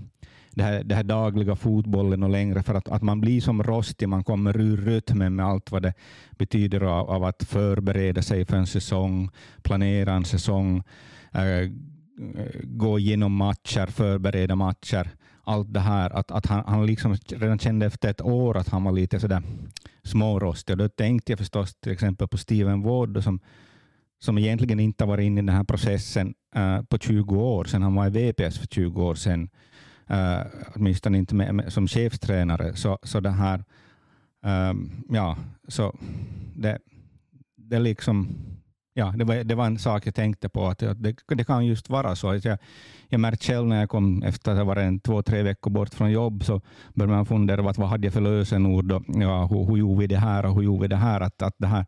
det 0.52 0.64
här, 0.64 0.84
det 0.84 0.96
här 0.96 1.04
dagliga 1.04 1.56
fotbollen 1.56 2.24
och 2.24 2.30
längre, 2.30 2.64
för 2.64 2.74
att, 2.74 2.88
att 2.88 3.02
man 3.02 3.22
blir 3.22 3.42
som 3.42 3.64
rostig, 3.64 4.10
man 4.10 4.24
kommer 4.24 4.58
ur 4.58 4.78
rytmen 4.78 5.36
med 5.36 5.46
allt 5.46 5.72
vad 5.72 5.82
det 5.82 5.94
betyder 6.32 6.82
av, 6.82 7.10
av 7.10 7.24
att 7.24 7.44
förbereda 7.44 8.22
sig 8.22 8.46
för 8.46 8.58
en 8.58 8.68
säsong, 8.68 9.30
planera 9.62 10.14
en 10.14 10.26
säsong, 10.26 10.84
äh, 11.32 11.72
gå 12.64 13.00
igenom 13.00 13.36
matcher, 13.36 13.86
förbereda 13.86 14.56
matcher 14.56 15.10
allt 15.50 15.74
det 15.74 15.80
här, 15.80 16.10
att, 16.10 16.32
att 16.32 16.46
han, 16.46 16.64
han 16.68 16.86
liksom 16.86 17.16
redan 17.28 17.60
kände 17.60 17.86
efter 17.86 18.10
ett 18.10 18.22
år 18.22 18.58
att 18.58 18.70
han 18.70 18.84
var 18.84 18.92
lite 18.92 19.20
sådär 19.20 19.44
smårostig. 20.04 20.78
Då 20.78 20.90
tänkte 20.90 21.32
jag 21.32 21.40
förstås 21.40 21.76
till 21.76 21.92
exempel 21.92 22.28
på 22.28 22.38
Steven 22.38 22.82
Wood 22.82 23.24
som, 23.24 23.40
som 24.20 24.38
egentligen 24.38 24.80
inte 24.80 25.04
har 25.04 25.10
varit 25.10 25.24
inne 25.24 25.42
i 25.42 25.46
den 25.46 25.56
här 25.56 25.64
processen 25.64 26.34
uh, 26.58 26.82
på 26.82 26.98
20 26.98 27.36
år 27.36 27.66
sedan 27.66 27.82
han 27.82 27.96
var 27.96 28.08
i 28.08 28.10
VPS 28.10 28.58
för 28.58 28.68
20 28.68 29.04
år 29.04 29.16
sedan. 29.16 29.50
Uh, 30.12 30.42
åtminstone 30.76 31.18
inte 31.18 31.36
med, 31.36 31.56
med, 31.56 31.74
som 31.74 31.88
chefstränare. 31.88 32.76
Så, 32.76 33.00
så 33.04 33.20
det 33.20 33.30
här, 33.30 33.64
um, 34.70 35.04
ja, 35.10 35.38
så 35.68 35.96
det, 36.56 36.80
det 37.56 37.80
liksom 37.80 38.28
ja, 38.94 39.14
det, 39.18 39.24
var, 39.24 39.36
det 39.44 39.56
var 39.56 39.66
en 39.66 39.80
sak 39.80 40.08
jag 40.08 40.16
tänkte 40.16 40.50
på, 40.50 40.68
att 40.68 40.80
det, 40.80 41.16
det 41.28 41.44
kan 41.44 41.66
just 41.66 41.90
vara 41.90 42.16
så. 42.16 42.30
Alltså, 42.30 42.50
jag, 42.50 42.58
jag 43.08 43.20
märkte 43.20 43.46
själv 43.46 43.68
när 43.68 43.80
jag 43.80 43.90
kom 43.90 44.24
efter 44.24 44.52
att 44.52 44.58
ha 44.58 44.64
varit 44.64 44.84
en, 44.84 45.00
två, 45.00 45.22
tre 45.22 45.44
veckor 45.44 45.72
bort 45.72 45.94
från 45.94 46.12
jobb, 46.12 46.44
så 46.44 46.62
började 46.94 47.16
man 47.16 47.26
fundera 47.26 47.64
på 47.64 47.82
vad 47.82 47.90
hade 47.90 48.08
jag 48.08 48.14
för 48.14 48.22
lösenord 48.22 48.92
och 48.92 49.04
ja, 49.08 49.46
hur, 49.46 49.66
hur 49.66 49.78
gjorde 49.78 50.00
vi 50.00 50.08
det 50.08 50.18
här 50.18 50.46
och 50.46 50.56
hur 50.56 50.62
gjorde 50.62 50.82
vi 50.82 50.88
det 50.88 50.96
här? 50.96 51.22
Att, 51.22 51.42
att 51.42 51.56
det 51.58 51.68
här 51.68 51.86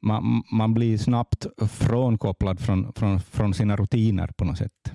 man, 0.00 0.42
man 0.52 0.74
blir 0.74 0.98
snabbt 0.98 1.46
frånkopplad 1.70 2.60
från, 2.60 2.92
från, 2.92 3.20
från 3.20 3.54
sina 3.54 3.76
rutiner 3.76 4.30
på 4.36 4.44
något 4.44 4.58
sätt. 4.58 4.92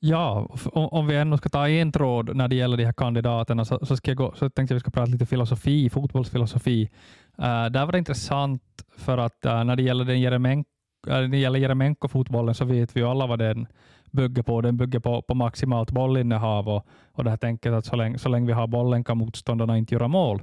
Ja, 0.00 0.56
om 0.72 1.06
vi 1.06 1.16
ändå 1.16 1.36
ska 1.38 1.48
ta 1.48 1.68
en 1.68 1.92
tråd 1.92 2.36
när 2.36 2.48
det 2.48 2.56
gäller 2.56 2.76
de 2.76 2.84
här 2.84 2.92
kandidaterna 2.92 3.64
så, 3.64 3.86
så, 3.86 3.96
ska 3.96 4.10
jag 4.10 4.18
gå, 4.18 4.34
så 4.36 4.50
tänkte 4.50 4.74
jag 4.74 4.76
vi 4.76 4.80
ska 4.80 4.90
prata 4.90 5.12
lite 5.12 5.26
filosofi, 5.26 5.90
fotbollsfilosofi. 5.90 6.90
Eh, 7.38 7.44
uh, 7.44 7.70
där 7.70 7.84
var 7.84 7.92
det 7.92 7.98
intressant 7.98 8.62
för 8.96 9.18
att 9.18 9.46
uh, 9.46 9.64
när 9.64 9.76
det 9.76 9.82
gäller 9.82 10.04
den 10.04 10.20
Jeremenko, 10.20 10.68
uh, 11.06 11.12
när 11.12 11.28
det 11.28 11.38
gäller 11.38 11.58
Jeremenko-fotbollen 11.58 12.54
så 12.54 12.64
vet 12.64 12.96
vi 12.96 13.00
ju 13.00 13.06
alla 13.06 13.26
vad 13.26 13.38
den 13.38 13.66
bygger 14.10 14.42
på. 14.42 14.60
Den 14.60 14.76
bygger 14.76 15.00
på, 15.00 15.22
på 15.22 15.34
maximalt 15.34 15.90
bollinnehav 15.90 16.68
och, 16.68 16.86
och 17.12 17.24
det 17.24 17.30
här 17.30 17.36
tänket 17.36 17.72
att 17.72 17.86
så 17.86 17.96
länge, 17.96 18.18
så 18.18 18.28
länge 18.28 18.46
vi 18.46 18.52
har 18.52 18.66
bollen 18.66 19.04
kan 19.04 19.18
motståndarna 19.18 19.78
inte 19.78 19.94
göra 19.94 20.08
mål. 20.08 20.42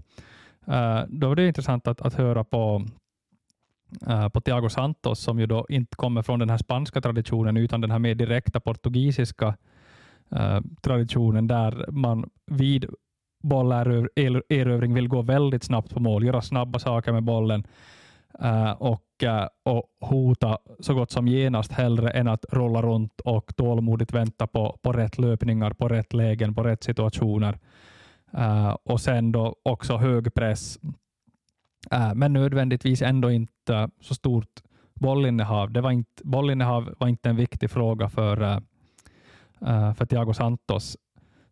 Uh, 0.67 1.01
då 1.07 1.27
var 1.27 1.35
det 1.35 1.47
intressant 1.47 1.87
att, 1.87 2.01
att 2.01 2.13
höra 2.13 2.43
på 2.43 2.85
Uh, 4.07 4.29
på 4.29 4.41
Thiago 4.41 4.69
Santos 4.69 5.19
som 5.19 5.39
ju 5.39 5.45
då 5.45 5.65
inte 5.69 5.95
kommer 5.95 6.21
från 6.21 6.39
den 6.39 6.49
här 6.49 6.57
spanska 6.57 7.01
traditionen 7.01 7.57
utan 7.57 7.81
den 7.81 7.91
här 7.91 7.99
mer 7.99 8.15
direkta 8.15 8.59
portugisiska 8.59 9.47
uh, 10.35 10.59
traditionen 10.81 11.47
där 11.47 11.85
man 11.91 12.29
vid 12.45 12.85
bollerövring 13.43 14.93
vill 14.93 15.07
gå 15.07 15.21
väldigt 15.21 15.63
snabbt 15.63 15.93
på 15.93 15.99
mål, 15.99 16.25
göra 16.25 16.41
snabba 16.41 16.79
saker 16.79 17.11
med 17.11 17.23
bollen 17.23 17.63
uh, 18.43 18.71
och, 18.71 19.23
uh, 19.23 19.47
och 19.63 19.83
hota 20.01 20.57
så 20.79 20.93
gott 20.93 21.11
som 21.11 21.27
genast 21.27 21.71
hellre 21.71 22.09
än 22.09 22.27
att 22.27 22.45
rulla 22.51 22.81
runt 22.81 23.21
och 23.21 23.55
tålmodigt 23.55 24.13
vänta 24.13 24.47
på, 24.47 24.79
på 24.81 24.91
rätt 24.91 25.17
löpningar, 25.17 25.71
på 25.71 25.87
rätt 25.87 26.13
lägen, 26.13 26.55
på 26.55 26.63
rätt 26.63 26.83
situationer. 26.83 27.59
Uh, 28.37 28.77
och 28.83 29.01
sen 29.01 29.31
då 29.31 29.55
också 29.63 29.97
hög 29.97 30.33
press, 30.33 30.79
men 32.15 32.33
nödvändigtvis 32.33 33.01
ändå 33.01 33.31
inte 33.31 33.89
så 34.01 34.15
stort 34.15 34.61
bollinnehav. 34.93 35.71
Det 35.71 35.81
var 35.81 35.91
inte, 35.91 36.23
bollinnehav 36.23 36.95
var 36.97 37.07
inte 37.07 37.29
en 37.29 37.35
viktig 37.35 37.71
fråga 37.71 38.09
för, 38.09 38.61
för 39.93 40.05
Thiago 40.05 40.33
Santos. 40.33 40.97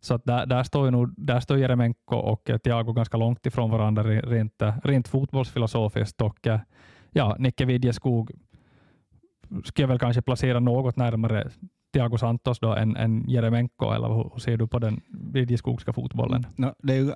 Så 0.03 0.13
att 0.13 0.25
där, 0.25 0.45
där, 0.45 0.63
står 0.63 0.85
ju 0.85 0.91
nog, 0.91 1.13
där 1.17 1.39
står 1.39 1.57
Jeremenko 1.57 2.15
och 2.15 2.49
eh, 2.49 2.57
Thiago 2.57 2.93
ganska 2.93 3.17
långt 3.17 3.45
ifrån 3.45 3.71
varandra 3.71 4.03
rent, 4.03 4.61
eh, 4.61 4.73
rent 4.83 5.07
fotbollsfilosofiskt. 5.07 6.21
Och, 6.21 6.47
eh, 6.47 6.59
ja, 7.11 7.35
Nicke 7.39 7.65
Vidjeskog 7.65 8.31
skulle 9.63 9.83
jag 9.83 9.87
väl 9.87 9.99
kanske 9.99 10.21
placera 10.21 10.59
något 10.59 10.95
närmare 10.95 11.49
Thiago 11.93 12.17
Santos 12.17 12.59
då 12.59 12.75
än, 12.75 12.95
än 12.95 13.29
Jeremenko, 13.29 13.91
eller 13.91 14.07
hur, 14.07 14.29
hur 14.33 14.39
ser 14.39 14.57
du 14.57 14.67
på 14.67 14.79
den 14.79 15.01
Vidjeskogska 15.33 15.93
fotbollen? 15.93 16.45
No, 16.55 16.73
det 16.79 16.93
är 16.93 16.97
ju 16.97 17.11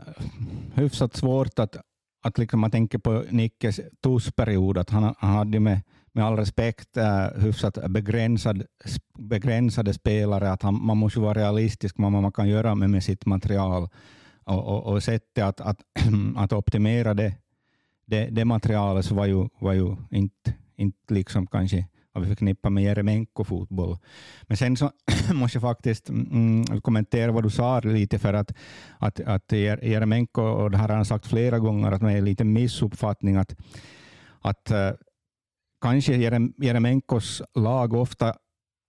hyfsat 0.74 1.16
svårt 1.16 1.60
att, 1.60 1.78
att 2.24 2.38
liksom 2.38 2.60
man 2.60 2.72
tänker 2.72 2.98
på 2.98 3.24
Nickes 3.30 3.80
Tussperiod. 4.04 4.78
att 4.78 4.90
han, 4.90 5.16
han 5.18 5.30
hade 5.30 5.60
med, 5.60 5.82
med 6.16 6.26
all 6.26 6.38
respekt 6.38 6.98
äh, 6.98 7.28
hyfsat 7.36 7.92
begränsad, 7.92 8.64
begränsade 9.18 9.94
spelare, 9.94 10.52
att 10.52 10.64
han, 10.64 10.86
man 10.86 10.98
måste 10.98 11.20
vara 11.20 11.34
realistisk 11.34 11.98
med 11.98 12.12
vad 12.12 12.22
man 12.22 12.32
kan 12.32 12.50
göra 12.50 12.76
med, 12.76 12.90
med 12.90 13.04
sitt 13.04 13.26
material 13.26 13.90
och, 14.44 14.68
och, 14.68 14.94
och 14.94 15.04
sättet 15.04 15.44
att, 15.44 15.62
att, 15.62 15.78
att 16.38 16.54
optimera 16.54 17.14
det, 17.14 17.34
det, 18.06 18.30
det 18.30 18.46
materialet 18.46 19.06
så 19.06 19.16
var 19.16 19.26
ju, 19.26 19.48
var 19.60 19.74
ju 19.74 19.96
inte, 20.12 20.54
inte 20.76 21.14
liksom 21.14 21.48
kanske 21.48 21.88
vad 22.14 22.24
vi 22.24 22.30
förknippar 22.30 22.70
med 22.70 22.84
Jeremenko-fotboll. 22.84 23.98
Men 24.42 24.58
sen 24.58 24.78
så 24.78 24.92
måste 25.34 25.56
jag 25.56 25.62
faktiskt 25.62 26.10
mm, 26.10 26.82
kommentera 26.82 27.32
vad 27.32 27.44
du 27.44 27.50
sa 27.50 27.80
lite, 27.80 28.20
för 28.20 28.34
att, 28.34 28.54
att, 28.98 29.20
att 29.20 29.52
Jeremenko, 29.52 30.42
och 30.42 30.72
det 30.72 30.78
här 30.78 30.88
har 30.88 30.96
han 30.96 31.06
sagt 31.06 31.28
flera 31.28 31.60
gånger, 31.60 31.92
att 31.92 32.02
det 32.02 32.12
är 32.12 32.22
lite 32.22 32.44
missuppfattning 32.44 33.36
att, 33.36 33.56
att 34.42 34.72
eh, 34.72 34.92
kanske 35.82 36.16
Jeremenkos 36.58 37.42
lag 37.56 37.94
ofta 37.94 38.36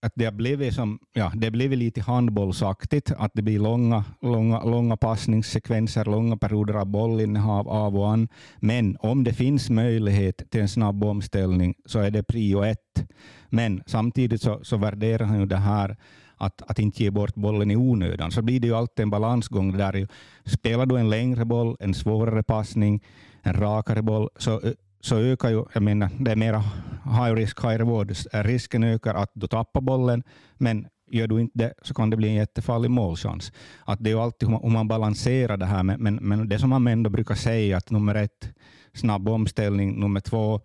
att 0.06 0.12
det 0.14 0.24
har 0.24 0.32
blivit, 0.32 0.74
som, 0.74 0.98
ja, 1.12 1.32
det 1.34 1.50
blivit 1.50 1.78
lite 1.78 2.00
handbollsaktigt, 2.00 3.12
att 3.16 3.30
det 3.34 3.42
blir 3.42 3.58
långa, 3.58 4.04
långa, 4.22 4.64
långa 4.64 4.96
passningssekvenser, 4.96 6.04
långa 6.04 6.36
perioder 6.36 6.74
av 6.74 6.86
bollinnehav 6.86 7.68
av 7.68 7.96
och 7.96 8.10
an. 8.10 8.28
Men 8.56 8.96
om 9.00 9.24
det 9.24 9.32
finns 9.32 9.70
möjlighet 9.70 10.50
till 10.50 10.60
en 10.60 10.68
snabb 10.68 11.04
omställning 11.04 11.74
så 11.84 11.98
är 11.98 12.10
det 12.10 12.22
prio 12.22 12.62
ett. 12.62 13.08
Men 13.48 13.82
samtidigt 13.86 14.42
så, 14.42 14.60
så 14.62 14.76
värderar 14.76 15.24
han 15.24 15.40
ju 15.40 15.46
det 15.46 15.56
här 15.56 15.96
att, 16.36 16.62
att 16.70 16.78
inte 16.78 17.02
ge 17.02 17.10
bort 17.10 17.34
bollen 17.34 17.70
i 17.70 17.76
onödan. 17.76 18.30
Så 18.30 18.42
blir 18.42 18.60
det 18.60 18.66
ju 18.66 18.74
alltid 18.74 19.02
en 19.02 19.10
balansgång. 19.10 19.76
Där 19.76 20.08
spelar 20.44 20.86
du 20.86 20.98
en 20.98 21.10
längre 21.10 21.44
boll, 21.44 21.76
en 21.80 21.94
svårare 21.94 22.42
passning, 22.42 23.02
en 23.42 23.54
rakare 23.54 24.02
boll, 24.02 24.28
så 24.36 24.60
eh, 24.60 24.72
så 25.00 25.18
ökar 25.18 25.50
ju, 25.50 25.64
jag 25.72 25.82
menar, 25.82 26.10
det 26.20 26.30
är 26.30 26.36
mera 26.36 26.64
high 27.04 27.34
risk, 27.34 27.64
high 27.64 27.78
reward. 27.78 28.12
Risken 28.32 28.84
ökar 28.84 29.14
att 29.14 29.30
du 29.34 29.46
tappar 29.46 29.80
bollen, 29.80 30.22
men 30.58 30.86
gör 31.10 31.26
du 31.26 31.40
inte 31.40 31.58
det 31.58 31.74
så 31.82 31.94
kan 31.94 32.10
det 32.10 32.16
bli 32.16 32.28
en 32.28 32.34
jättefarlig 32.34 32.90
målchans. 32.90 33.52
Att 33.84 34.04
det 34.04 34.10
är 34.10 34.14
ju 34.14 34.20
alltid 34.20 34.48
hur 34.48 34.70
man 34.70 34.88
balanserar 34.88 35.56
det 35.56 35.66
här, 35.66 35.82
men, 35.82 36.02
men, 36.02 36.14
men 36.14 36.48
det 36.48 36.58
som 36.58 36.70
man 36.70 36.86
ändå 36.86 37.10
brukar 37.10 37.34
säga 37.34 37.76
att 37.76 37.90
nummer 37.90 38.14
ett, 38.14 38.50
snabb 38.94 39.28
omställning, 39.28 40.00
nummer 40.00 40.20
två, 40.20 40.60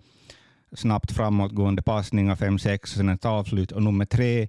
snabbt 0.76 1.12
framåtgående 1.12 1.82
passningar, 1.82 2.36
fem, 2.36 2.60
sex, 2.60 2.91
sen 2.91 3.10
ett 3.10 3.26
avslut, 3.26 3.72
och 3.72 3.84
nummer 3.84 4.06
tre, 4.06 4.48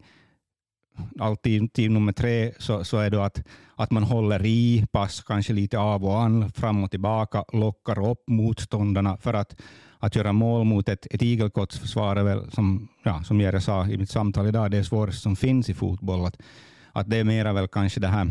alltid 1.20 1.72
team 1.72 1.94
nummer 1.94 2.12
tre 2.12 2.52
så, 2.58 2.84
så 2.84 2.98
är 2.98 3.10
det 3.10 3.24
att, 3.24 3.42
att 3.76 3.90
man 3.90 4.02
håller 4.02 4.46
i, 4.46 4.86
pass 4.92 5.20
kanske 5.20 5.52
lite 5.52 5.78
av 5.78 6.04
och 6.04 6.20
an, 6.20 6.52
fram 6.52 6.84
och 6.84 6.90
tillbaka, 6.90 7.44
lockar 7.52 8.10
upp 8.10 8.24
motståndarna 8.26 9.16
för 9.16 9.34
att, 9.34 9.56
att 9.98 10.16
göra 10.16 10.32
mål 10.32 10.64
mot 10.64 10.88
ett, 10.88 11.06
ett 11.10 11.22
igelkottsförsvar 11.22 12.16
är 12.16 12.22
väl, 12.22 12.50
som, 12.50 12.88
ja, 13.02 13.22
som 13.22 13.40
Jere 13.40 13.60
sa 13.60 13.86
i 13.86 13.98
mitt 13.98 14.10
samtal 14.10 14.46
idag, 14.46 14.70
det 14.70 14.78
är 14.78 14.82
svåraste 14.82 15.20
som 15.20 15.36
finns 15.36 15.68
i 15.68 15.74
fotboll. 15.74 16.26
Att, 16.26 16.36
att 16.92 17.10
det 17.10 17.16
är 17.16 17.24
mera 17.24 17.52
väl 17.52 17.68
kanske 17.68 18.00
det 18.00 18.08
här 18.08 18.30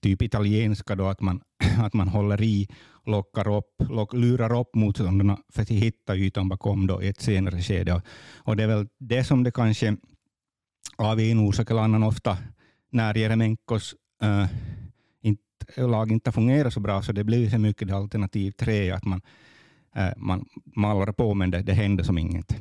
typ 0.00 0.22
italienska 0.22 0.94
då, 0.94 1.06
att 1.06 1.20
man, 1.20 1.40
att 1.78 1.94
man 1.94 2.08
håller 2.08 2.42
i, 2.42 2.68
lockar 3.06 3.56
upp, 3.56 3.74
lock, 3.88 4.12
lurar 4.12 4.60
upp 4.60 4.74
motståndarna 4.74 5.38
för 5.52 5.62
att 5.62 5.68
hitta 5.68 6.16
ytan 6.16 6.48
bakom 6.48 6.86
då 6.86 7.02
i 7.02 7.08
ett 7.08 7.20
senare 7.20 7.62
skede. 7.62 8.02
Och 8.36 8.56
det 8.56 8.62
är 8.62 8.66
väl 8.66 8.86
det 8.98 9.24
som 9.24 9.42
det 9.42 9.50
kanske 9.50 9.96
av 11.04 11.20
en 11.20 11.38
orsak 11.38 11.70
eller 11.70 11.80
annan 11.80 12.02
ofta 12.02 12.38
när 12.90 13.18
Jeremenkos 13.18 13.94
äh, 14.22 14.42
eh, 14.42 14.48
inte, 15.22 15.86
lag 15.86 16.12
inte 16.12 16.32
fungerar 16.32 16.70
så 16.70 16.80
bra, 16.80 17.02
så 17.02 17.12
det 17.12 17.24
blir 17.24 17.50
så 17.50 17.58
mycket 17.58 17.92
alternativ 17.92 18.50
tre, 18.50 18.90
att 18.90 19.04
man, 19.04 19.20
äh, 19.96 20.10
man 20.16 20.44
mallar 20.64 21.12
på, 21.12 21.34
men 21.34 21.50
det, 21.50 21.62
det 21.62 21.72
händer 21.72 22.04
som 22.04 22.18
inget. 22.18 22.56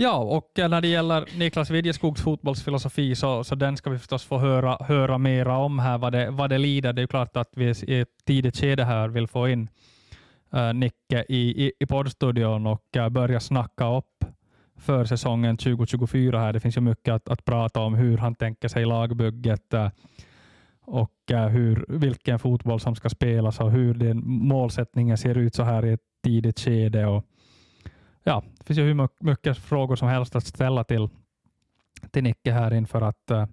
Ja, 0.00 0.16
och 0.16 0.58
eh, 0.58 0.68
när 0.68 0.80
det 0.80 0.88
gäller 0.88 1.38
Niklas 1.38 1.70
Widjeskogs 1.70 2.22
fotbollsfilosofi 2.22 3.14
så, 3.14 3.44
så 3.44 3.54
den 3.54 3.76
ska 3.76 3.90
vi 3.90 3.98
förstås 3.98 4.24
få 4.24 4.38
höra, 4.38 4.76
höra 4.80 5.18
mera 5.18 5.56
om 5.56 5.78
här, 5.78 5.98
vad 5.98 6.12
det, 6.12 6.30
vad 6.30 6.50
det 6.50 6.58
lider. 6.58 6.92
Det 6.92 7.02
är 7.02 7.06
klart 7.06 7.36
att 7.36 7.50
vi 7.56 7.74
i 7.86 8.00
ett 8.00 8.08
tidigt 8.26 8.56
skede 8.56 8.84
här 8.84 9.08
vill 9.08 9.26
få 9.26 9.48
in 9.48 9.68
uh, 10.54 10.72
Nicke 10.74 11.24
i, 11.28 11.66
i, 11.66 11.72
i 11.80 11.86
poddstudion 11.86 12.66
och 12.66 12.84
uh, 12.96 13.08
börja 13.08 13.40
snacka 13.40 13.96
upp 13.96 14.17
för 14.78 15.04
säsongen 15.04 15.56
2024. 15.56 16.40
här. 16.40 16.52
Det 16.52 16.60
finns 16.60 16.76
ju 16.76 16.80
mycket 16.80 17.14
att, 17.14 17.28
att 17.28 17.44
prata 17.44 17.80
om 17.80 17.94
hur 17.94 18.18
han 18.18 18.34
tänker 18.34 18.68
sig 18.68 18.84
lagbygget 18.84 19.74
eh, 19.74 19.88
och 20.80 21.30
eh, 21.30 21.46
hur, 21.48 21.84
vilken 21.88 22.38
fotboll 22.38 22.80
som 22.80 22.94
ska 22.94 23.08
spelas 23.08 23.60
och 23.60 23.70
hur 23.70 23.94
den 23.94 24.22
målsättningen 24.26 25.18
ser 25.18 25.38
ut 25.38 25.54
så 25.54 25.62
här 25.62 25.86
i 25.86 25.92
ett 25.92 26.00
tidigt 26.24 26.60
skede. 26.60 27.06
Och, 27.06 27.24
ja, 28.22 28.42
det 28.58 28.64
finns 28.64 28.78
ju 28.78 28.82
hur 28.82 29.08
mycket 29.24 29.58
frågor 29.58 29.96
som 29.96 30.08
helst 30.08 30.36
att 30.36 30.46
ställa 30.46 30.84
till, 30.84 31.08
till 32.10 32.22
Nicke 32.22 32.52
här 32.52 32.74
inför 32.74 33.00
att 33.02 33.30
eh, 33.30 33.46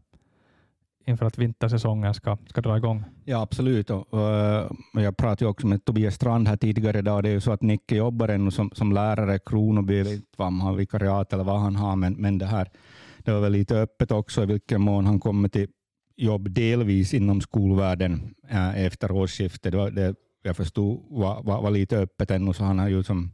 inför 1.05 1.25
att 1.25 1.37
vintersäsongen 1.37 2.13
ska, 2.13 2.37
ska 2.47 2.61
dra 2.61 2.77
igång. 2.77 3.03
Ja, 3.23 3.41
absolut. 3.41 3.89
Och, 3.89 4.13
och 4.13 5.01
jag 5.01 5.17
pratade 5.17 5.49
också 5.49 5.67
med 5.67 5.85
Tobias 5.85 6.15
Strand 6.15 6.47
här 6.47 6.57
tidigare 6.57 6.99
idag. 6.99 7.23
Det 7.23 7.29
är 7.29 7.33
ju 7.33 7.41
så 7.41 7.51
att 7.51 7.61
Nicke 7.61 7.95
jobbar 7.95 8.27
ännu 8.29 8.51
som, 8.51 8.71
som 8.73 8.91
lärare 8.91 9.35
i 9.35 9.39
Kronoby. 9.45 9.97
Jag 9.97 10.03
vet 10.03 10.13
inte 10.13 10.27
om 10.43 10.59
han 10.59 10.67
har 10.67 10.75
vikariat 10.75 11.33
eller 11.33 11.43
vad 11.43 11.59
han 11.59 11.75
har, 11.75 11.95
men, 11.95 12.13
men 12.13 12.37
det 12.37 12.45
här 12.45 12.69
det 13.17 13.31
var 13.31 13.39
väl 13.39 13.51
lite 13.51 13.75
öppet 13.75 14.11
också 14.11 14.43
i 14.43 14.45
vilken 14.45 14.81
mån 14.81 15.05
han 15.05 15.19
kommer 15.19 15.49
till 15.49 15.67
jobb 16.15 16.49
delvis 16.51 17.13
inom 17.13 17.41
skolvärlden 17.41 18.35
äh, 18.49 18.85
efter 18.85 19.11
årsskiftet. 19.11 19.71
Det, 19.71 19.77
var, 19.77 19.91
det 19.91 20.15
jag 20.43 20.57
förstod 20.57 21.05
var, 21.09 21.43
var, 21.43 21.61
var 21.61 21.71
lite 21.71 21.97
öppet 21.97 22.31
ännu, 22.31 22.53
så 22.53 22.63
han 22.63 22.79
har 22.79 22.89
ju 22.89 23.03
som 23.03 23.31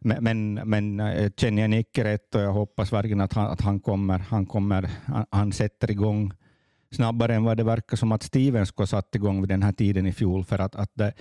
men, 0.00 0.24
men, 0.24 0.54
men 0.54 1.00
eh, 1.00 1.30
känner 1.36 1.62
jag 1.62 1.70
Nicke 1.70 2.04
rätt 2.04 2.34
och 2.34 2.40
jag 2.40 2.52
hoppas 2.52 2.92
verkligen 2.92 3.20
att 3.20 3.32
han, 3.32 3.46
att 3.46 3.60
han 3.60 3.80
kommer, 3.80 4.18
han, 4.18 4.46
kommer 4.46 4.90
han, 5.06 5.26
han 5.30 5.52
sätter 5.52 5.90
igång 5.90 6.32
snabbare 6.94 7.34
än 7.34 7.44
vad 7.44 7.56
det 7.56 7.64
verkar 7.64 7.96
som 7.96 8.12
att 8.12 8.22
Steven 8.22 8.66
skulle 8.66 8.82
ha 8.82 8.86
satt 8.86 9.14
igång 9.14 9.40
vid 9.40 9.48
den 9.48 9.62
här 9.62 9.72
tiden 9.72 10.06
i 10.06 10.12
fjol. 10.12 10.44
För 10.44 10.58
att, 10.58 10.76
att 10.76 10.90
det, 10.94 11.12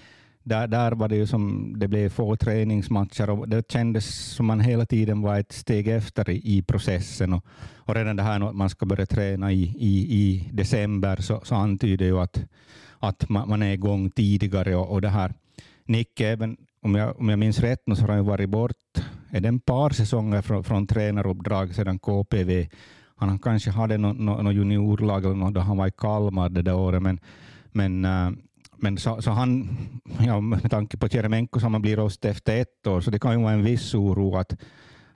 där, 0.43 0.67
där 0.67 0.91
var 0.91 1.07
det 1.07 1.15
ju 1.15 1.27
som 1.27 1.73
det 1.79 1.87
blev 1.87 2.09
få 2.09 2.35
träningsmatcher 2.35 3.29
och 3.29 3.49
det 3.49 3.71
kändes 3.71 4.05
som 4.15 4.45
man 4.45 4.59
hela 4.59 4.85
tiden 4.85 5.21
var 5.21 5.39
ett 5.39 5.51
steg 5.51 5.87
efter 5.87 6.29
i, 6.29 6.57
i 6.57 6.61
processen. 6.61 7.33
Och, 7.33 7.45
och 7.75 7.95
redan 7.95 8.15
det 8.15 8.23
här 8.23 8.49
att 8.49 8.55
man 8.55 8.69
ska 8.69 8.85
börja 8.85 9.05
träna 9.05 9.51
i, 9.51 9.63
i, 9.77 10.19
i 10.19 10.49
december 10.53 11.15
så, 11.21 11.41
så 11.43 11.55
antyder 11.55 12.05
ju 12.05 12.19
att, 12.19 12.43
att 12.99 13.29
man, 13.29 13.49
man 13.49 13.63
är 13.63 13.73
igång 13.73 14.09
tidigare. 14.09 14.75
Och, 14.75 14.91
och 14.91 15.01
det 15.01 15.09
här 15.09 15.33
Nicke, 15.85 16.27
även 16.27 16.57
om 16.81 16.95
jag, 16.95 17.19
om 17.19 17.29
jag 17.29 17.39
minns 17.39 17.59
rätt, 17.59 17.79
så 17.85 18.01
har 18.01 18.07
han 18.07 18.25
varit 18.25 18.49
bort 18.49 18.75
är 19.33 19.41
det 19.41 19.47
en 19.47 19.59
par 19.59 19.89
säsonger 19.89 20.41
från, 20.41 20.63
från 20.63 20.87
tränaruppdrag 20.87 21.75
sedan 21.75 21.99
KPV 21.99 22.67
han 23.29 23.39
kanske 23.39 23.71
hade 23.71 23.97
något 23.97 24.19
no, 24.19 24.41
no 24.41 24.51
juniorlag 24.51 25.25
eller 25.25 25.35
något 25.35 25.53
då 25.53 25.61
han 25.61 25.77
var 25.77 25.87
i 25.87 25.91
Kalmar 25.91 26.49
det 26.49 26.61
där 26.61 26.75
året, 26.75 27.01
men, 27.01 27.19
men, 27.71 28.05
äh, 28.05 28.31
men 28.77 28.97
så, 28.97 29.21
så, 29.21 29.31
han, 29.31 29.67
ja, 30.19 30.41
med 30.41 30.71
tanke 30.71 30.97
på 30.97 31.07
Jeremenko 31.07 31.59
som 31.59 31.73
han 31.73 31.81
blir 31.81 31.97
rost 31.97 32.25
efter 32.25 32.61
ett 32.61 32.87
år, 32.87 33.01
så 33.01 33.11
det 33.11 33.19
kan 33.19 33.31
ju 33.31 33.43
vara 33.43 33.53
en 33.53 33.63
viss 33.63 33.95
oro 33.95 34.35
att, 34.35 34.53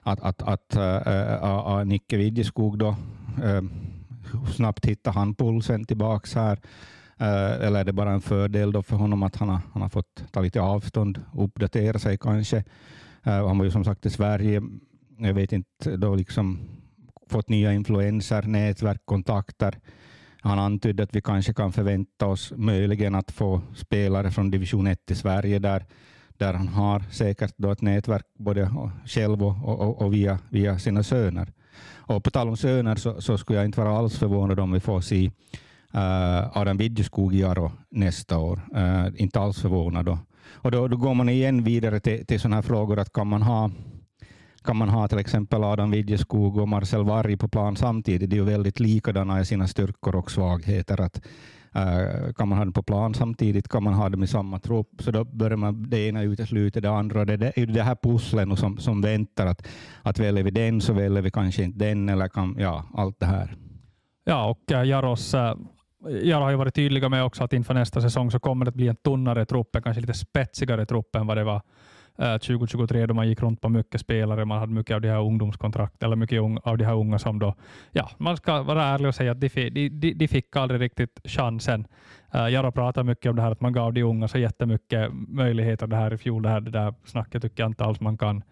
att, 0.02 0.20
att, 0.20 0.42
att 0.42 0.76
äh, 0.76 0.82
äh, 0.82 1.32
äh, 1.42 1.80
äh 1.80 1.84
Nicke 1.84 2.16
Widjeskog 2.16 2.78
då 2.78 2.88
äh, 3.42 3.62
snabbt 4.56 4.86
hittar 4.86 5.12
han 5.12 5.34
pulsen 5.34 5.84
tillbaks 5.84 6.34
här. 6.34 6.58
Uh, 7.20 7.66
eller 7.66 7.80
är 7.80 7.84
det 7.84 7.92
bara 7.92 8.12
en 8.12 8.20
fördel 8.20 8.72
då 8.72 8.82
för 8.82 8.96
honom 8.96 9.22
att 9.22 9.36
han 9.36 9.48
har, 9.48 9.60
han 9.72 9.82
har 9.82 9.88
fått 9.88 10.24
ta 10.30 10.40
lite 10.40 10.60
avstånd, 10.60 11.24
uppdatera 11.34 11.98
sig 11.98 12.18
kanske. 12.18 12.56
Uh, 13.26 13.46
han 13.46 13.58
var 13.58 13.64
ju 13.64 13.70
som 13.70 13.84
sagt 13.84 14.06
i 14.06 14.10
Sverige, 14.10 14.62
jag 15.18 15.34
vet 15.34 15.52
inte, 15.52 15.96
då 15.96 16.14
liksom 16.14 16.58
fått 17.28 17.48
nya 17.48 17.72
influenser, 17.72 18.42
nätverk, 18.42 19.00
kontakter. 19.04 19.78
Han 20.40 20.58
antydde 20.58 21.02
att 21.02 21.16
vi 21.16 21.20
kanske 21.20 21.52
kan 21.54 21.72
förvänta 21.72 22.26
oss 22.26 22.52
möjligen 22.56 23.14
att 23.14 23.30
få 23.30 23.60
spelare 23.74 24.30
från 24.30 24.50
division 24.50 24.86
1 24.86 25.10
i 25.10 25.14
Sverige 25.14 25.58
där, 25.58 25.84
där 26.36 26.54
han 26.54 26.68
har 26.68 27.00
säkert 27.10 27.54
då 27.56 27.70
ett 27.70 27.82
nätverk 27.82 28.26
både 28.38 28.70
själv 29.06 29.44
och, 29.44 29.64
och, 29.64 30.02
och 30.02 30.14
via, 30.14 30.38
via 30.50 30.78
sina 30.78 31.02
söner. 31.02 31.52
Och 31.96 32.24
på 32.24 32.30
tal 32.30 32.48
om 32.48 32.56
söner 32.56 32.96
så, 32.96 33.20
så 33.20 33.38
skulle 33.38 33.58
jag 33.58 33.66
inte 33.66 33.80
vara 33.80 33.98
alls 33.98 34.18
förvånad 34.18 34.60
om 34.60 34.72
vi 34.72 34.80
får 34.80 35.00
se 35.00 35.30
uh, 35.94 36.58
Adam 36.58 36.76
Widjeskog 36.76 37.34
i 37.34 37.44
Aro 37.44 37.72
nästa 37.90 38.38
år. 38.38 38.60
Uh, 38.76 39.06
inte 39.16 39.40
alls 39.40 39.60
förvånad. 39.60 40.04
Då. 40.06 40.18
Och 40.52 40.70
då, 40.70 40.88
då 40.88 40.96
går 40.96 41.14
man 41.14 41.28
igen 41.28 41.64
vidare 41.64 42.00
till, 42.00 42.26
till 42.26 42.40
sådana 42.40 42.56
här 42.56 42.62
frågor 42.62 42.98
att 42.98 43.12
kan 43.12 43.26
man 43.26 43.42
ha 43.42 43.70
kan 44.68 44.76
man 44.76 44.88
ha 44.88 45.08
till 45.08 45.18
exempel 45.18 45.64
Adam 45.64 45.90
Widjeskog 45.90 46.56
och 46.56 46.68
Marcel 46.68 47.04
Varg 47.04 47.36
på 47.36 47.48
plan 47.48 47.76
samtidigt. 47.76 48.30
De 48.30 48.36
är 48.36 48.40
ju 48.40 48.44
väldigt 48.44 48.80
likadana 48.80 49.40
i 49.40 49.44
sina 49.44 49.66
styrkor 49.66 50.16
och 50.16 50.30
svagheter. 50.30 51.00
Att, 51.00 51.26
uh, 51.76 52.32
kan 52.32 52.48
man 52.48 52.58
ha 52.58 52.64
dem 52.64 52.72
på 52.72 52.82
plan 52.82 53.14
samtidigt 53.14 53.68
kan 53.68 53.82
man 53.82 53.94
ha 53.94 54.08
dem 54.08 54.22
i 54.22 54.26
samma 54.26 54.58
trupp, 54.58 54.88
så 54.98 55.10
då 55.10 55.24
börjar 55.24 55.56
man 55.56 55.90
det 55.90 56.08
ena 56.08 56.22
utesluta 56.22 56.80
det 56.80 56.90
andra. 56.90 57.24
Det, 57.24 57.36
det 57.36 57.58
är 57.58 57.66
det 57.66 57.82
här 57.82 57.96
pusslet 58.02 58.58
som, 58.58 58.78
som 58.78 59.00
väntar. 59.00 59.46
Att, 59.46 59.68
att 60.02 60.18
väljer 60.18 60.44
vi 60.44 60.50
den 60.50 60.80
så 60.80 60.92
väljer 60.92 61.22
vi 61.22 61.30
kanske 61.30 61.62
inte 61.62 61.78
den, 61.78 62.08
eller 62.08 62.28
kan, 62.28 62.56
ja, 62.58 62.84
allt 62.94 63.20
det 63.20 63.26
här. 63.26 63.56
Ja, 64.24 64.50
och 64.50 64.72
uh, 64.72 64.84
Jaros 64.84 65.34
eh, 65.34 65.40
uh 65.40 65.56
jag 66.22 66.40
har 66.40 66.50
ju 66.50 66.56
varit 66.56 66.74
tydliga 66.74 67.08
med 67.08 67.24
också 67.24 67.44
att 67.44 67.52
inför 67.52 67.74
nästa 67.74 68.00
säsong 68.00 68.30
så 68.30 68.38
kommer 68.38 68.64
det 68.64 68.68
att 68.68 68.74
bli 68.74 68.88
en 68.88 68.96
tunnare 68.96 69.44
trupp, 69.44 69.76
kanske 69.82 70.00
lite 70.00 70.14
spetsigare 70.14 70.86
trupp 70.86 71.16
än 71.16 71.26
vad 71.26 71.36
det 71.36 71.44
var 71.44 71.62
Eh, 72.22 72.38
2023 72.38 73.06
då 73.06 73.14
man 73.14 73.28
gick 73.28 73.42
runt 73.42 73.60
på 73.60 73.68
mycket 73.68 74.00
spelare. 74.00 74.44
Man 74.44 74.58
hade 74.58 74.72
mycket 74.72 74.94
av 74.94 75.00
de 75.00 75.08
här 75.08 75.20
ungdomskontrakt, 75.20 76.02
eller 76.02 76.16
mycket 76.16 76.40
av 76.62 76.78
de 76.78 76.84
här 76.84 76.94
unga 76.94 77.18
som 77.18 77.38
då, 77.38 77.54
ja, 77.92 78.10
man 78.18 78.36
ska 78.36 78.62
vara 78.62 78.84
ärlig 78.84 79.08
och 79.08 79.14
säga 79.14 79.32
att 79.32 79.40
de, 79.40 79.48
de, 79.48 79.88
de, 79.88 80.12
de 80.12 80.28
fick 80.28 80.56
aldrig 80.56 80.80
riktigt 80.80 81.20
chansen. 81.24 81.86
Eh, 82.34 82.42
uh, 82.42 82.50
Jaro 82.50 82.72
pratar 82.72 83.02
mycket 83.02 83.30
om 83.30 83.36
det 83.36 83.42
här 83.42 83.52
att 83.52 83.60
man 83.60 83.72
gav 83.72 83.92
de 83.92 84.02
unga 84.02 84.28
så 84.28 84.38
jättemycket 84.38 85.10
möjligheter 85.28 85.86
det 85.86 85.96
här 85.96 86.14
i 86.14 86.16
fjol. 86.16 86.42
Det, 86.42 86.48
här, 86.48 86.60
det 86.60 86.70
där 86.70 86.94
snacket 87.04 87.42
tycker 87.42 87.62
jag 87.62 87.70
inte 87.70 87.84
alls 87.84 88.00
man 88.00 88.18
kan 88.18 88.42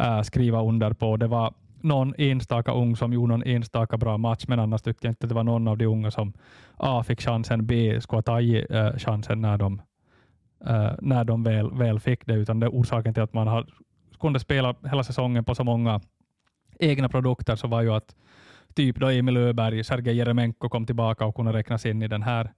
uh, 0.00 0.22
skriva 0.22 0.62
under 0.62 0.92
på. 0.92 1.16
Det 1.16 1.26
var 1.26 1.54
någon 1.80 2.14
enstaka 2.18 2.72
ung 2.72 2.96
som 2.96 3.12
gjorde 3.12 3.28
någon 3.28 3.46
enstaka 3.46 3.96
bra 3.96 4.18
match, 4.18 4.44
men 4.48 4.60
annars 4.60 4.82
tyckte 4.82 5.06
jag 5.06 5.10
inte 5.10 5.24
att 5.24 5.28
det 5.28 5.34
var 5.34 5.44
någon 5.44 5.68
av 5.68 5.78
de 5.78 5.86
unga 5.86 6.10
som 6.10 6.32
A 6.76 7.04
fick 7.06 7.20
chansen, 7.20 7.66
B 7.66 8.00
skulle 8.00 8.16
ha 8.16 8.22
tagit 8.22 8.70
uh, 8.70 8.96
chansen 8.98 9.40
när 9.40 9.58
de 9.58 9.82
uh, 10.70 10.92
när 11.00 11.24
de 11.24 11.42
väl, 11.42 11.70
väl 11.70 12.00
fick 12.00 12.26
det, 12.26 12.34
utan 12.34 12.60
det 12.60 12.66
är 12.66 12.70
orsaken 12.70 13.14
till 13.14 13.22
att 13.22 13.32
man 13.32 13.46
har, 13.46 13.66
kunde 14.20 14.40
spela 14.40 14.74
hela 14.82 15.04
säsongen 15.04 15.44
på 15.44 15.54
så 15.54 15.64
många 15.64 16.00
egna 16.78 17.08
produkter 17.08 17.56
så 17.56 17.68
var 17.68 17.82
ju 17.82 17.92
att 17.92 18.16
typ 18.74 18.96
då 18.96 19.08
Emil 19.08 19.36
Öberg, 19.36 19.84
Sergej 19.84 20.16
Jeremenko 20.16 20.68
kom 20.68 20.86
tillbaka 20.86 21.26
och 21.26 21.34
kunde 21.34 21.52
räknas 21.52 21.86
in 21.86 22.02
i 22.02 22.08
den 22.08 22.22
här 22.22 22.52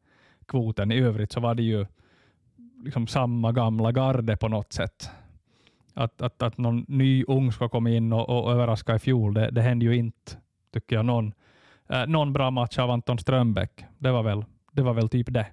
kvoten. 0.46 0.92
I 0.92 0.98
övrigt 0.98 1.32
så 1.32 1.40
var 1.40 1.54
det 1.54 1.62
ju 1.62 1.86
liksom 2.84 3.06
samma 3.06 3.52
gamla 3.52 3.92
garde 3.92 4.36
på 4.36 4.48
något 4.48 4.72
sätt. 4.72 5.10
Att, 5.94 6.22
att, 6.22 6.42
att 6.42 6.58
någon 6.58 6.84
ny 6.88 7.24
ung 7.24 7.52
ska 7.52 7.68
komma 7.68 7.90
in 7.90 8.12
och, 8.12 8.28
och 8.28 8.52
överraska 8.52 8.94
i 8.94 8.98
fjol, 8.98 9.34
det, 9.34 9.50
det 9.50 9.62
hände 9.62 9.84
ju 9.84 9.96
inte, 9.96 10.32
tycker 10.72 10.96
jag. 10.96 11.04
Någon, 11.04 11.32
eh, 11.88 12.06
någon 12.06 12.32
bra 12.32 12.50
match 12.50 12.78
av 12.78 12.90
Anton 12.90 13.18
Strömbäck, 13.18 13.84
det 13.98 14.10
var 14.10 14.22
väl, 14.22 14.44
det 14.72 14.82
var 14.82 14.94
väl 14.94 15.08
typ 15.08 15.26
det. 15.30 15.46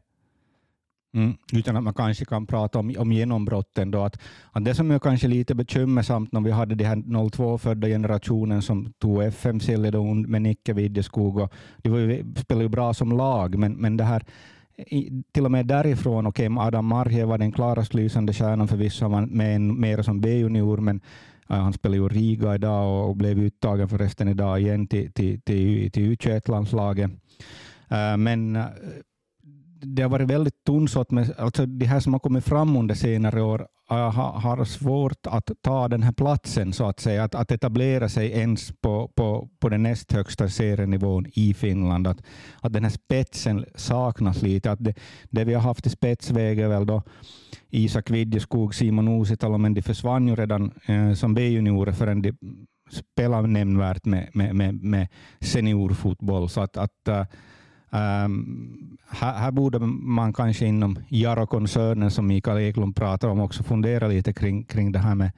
Mm, 1.13 1.37
utan 1.53 1.77
att 1.77 1.83
man 1.83 1.93
kanske 1.93 2.25
kan 2.25 2.47
prata 2.47 2.79
om, 2.79 2.95
om 2.97 3.11
genombrotten. 3.11 3.91
Då, 3.91 4.03
att, 4.03 4.19
att 4.51 4.65
det 4.65 4.75
som 4.75 4.91
är 4.91 4.99
kanske 4.99 5.27
lite 5.27 5.55
bekymmersamt 5.55 6.31
när 6.31 6.41
vi 6.41 6.51
hade 6.51 6.75
den 6.75 6.87
här 6.87 6.95
02-födda 6.95 7.87
generationen 7.87 8.61
som 8.61 8.93
tog 8.99 9.23
FM-silly 9.23 9.91
med 10.27 10.41
Nicke 10.41 10.73
Widjeskog, 10.73 11.37
och 11.37 11.53
de 11.77 11.89
var 11.89 11.99
ju, 11.99 12.33
spelade 12.35 12.63
ju 12.63 12.69
bra 12.69 12.93
som 12.93 13.11
lag, 13.11 13.57
men, 13.57 13.73
men 13.73 13.97
det 13.97 14.03
här 14.03 14.23
till 15.31 15.45
och 15.45 15.51
med 15.51 15.65
därifrån, 15.65 16.27
okej, 16.27 16.49
okay, 16.49 16.67
Adam 16.67 16.85
Marje 16.85 17.25
var 17.25 17.37
den 17.37 17.51
klarast 17.51 17.93
lysande 17.93 18.33
stjärnan 18.33 18.67
förvisso, 18.67 19.05
han 19.05 19.11
var 19.11 19.25
med 19.25 19.61
mer 19.61 20.01
som 20.01 20.21
B-junior, 20.21 20.77
men 20.77 21.01
uh, 21.51 21.57
han 21.57 21.73
spelar 21.73 21.95
ju 21.95 22.09
Riga 22.09 22.55
idag 22.55 22.87
och, 22.87 23.09
och 23.09 23.15
blev 23.15 23.39
uttagen 23.39 23.89
förresten 23.89 24.27
idag 24.27 24.59
igen 24.59 24.87
till, 24.87 25.11
till, 25.11 25.41
till, 25.41 25.91
till 25.91 26.11
U21-landslaget. 26.11 27.11
Uh, 27.91 27.97
eh, 27.97 28.17
men 28.17 28.55
uh, 28.55 28.65
det 29.81 30.01
har 30.01 30.09
varit 30.09 30.29
väldigt 30.29 30.63
tunnsått 30.63 31.11
men 31.11 31.25
alltså 31.37 31.65
de 31.65 31.85
här 31.85 31.99
som 31.99 32.13
har 32.13 32.19
kommit 32.19 32.45
fram 32.45 32.75
under 32.75 32.95
senare 32.95 33.41
år 33.41 33.67
har, 33.95 34.39
har 34.39 34.65
svårt 34.65 35.27
att 35.27 35.51
ta 35.61 35.87
den 35.87 36.03
här 36.03 36.11
platsen, 36.11 36.73
så 36.73 36.85
att 36.85 36.99
säga, 36.99 37.23
att, 37.23 37.35
att 37.35 37.51
etablera 37.51 38.09
sig 38.09 38.31
ens 38.31 38.71
på, 38.81 39.11
på, 39.15 39.49
på 39.59 39.69
den 39.69 39.83
näst 39.83 40.11
högsta 40.11 40.49
serienivån 40.49 41.25
i 41.33 41.53
Finland. 41.53 42.07
Att, 42.07 42.23
att 42.61 42.73
den 42.73 42.83
här 42.83 42.91
spetsen 42.91 43.65
saknas 43.75 44.41
lite. 44.41 44.71
Att 44.71 44.83
det, 44.83 44.93
det 45.29 45.43
vi 45.43 45.53
har 45.53 45.61
haft 45.61 45.87
i 45.87 45.89
spetsväg 45.89 46.59
är 46.59 46.67
väl 46.67 46.85
då 46.85 47.03
Isak 47.69 48.09
Vidjeskog, 48.09 48.75
Simon 48.75 49.07
Uusitalo, 49.07 49.57
men 49.57 49.73
de 49.73 49.81
försvann 49.81 50.27
ju 50.27 50.35
redan 50.35 50.71
eh, 50.85 51.13
som 51.13 51.33
B-juniorer 51.33 51.91
förrän 51.91 52.21
de 52.21 52.33
spelade 52.91 53.47
nämnvärt 53.47 54.05
med, 54.05 54.29
med, 54.33 54.55
med, 54.55 54.83
med 54.83 55.07
seniorfotboll. 55.39 56.49
Så 56.49 56.61
att, 56.61 56.77
att 56.77 57.07
eh, 57.07 57.25
Ehm, 57.91 58.31
um, 58.31 58.97
här, 59.09 59.33
här, 59.33 59.51
borde 59.51 59.79
man 59.79 60.33
kanske 60.33 60.65
inom 60.65 60.99
Jaro-koncernen, 61.09 62.11
som 62.11 62.27
Mikael 62.27 62.57
Eklund 62.57 62.95
pratar 62.95 63.27
om, 63.27 63.39
också 63.39 63.63
fundera 63.63 64.07
lite 64.07 64.33
kring, 64.33 64.63
kring 64.63 64.91
det 64.91 64.99
här 64.99 65.15
med, 65.15 65.31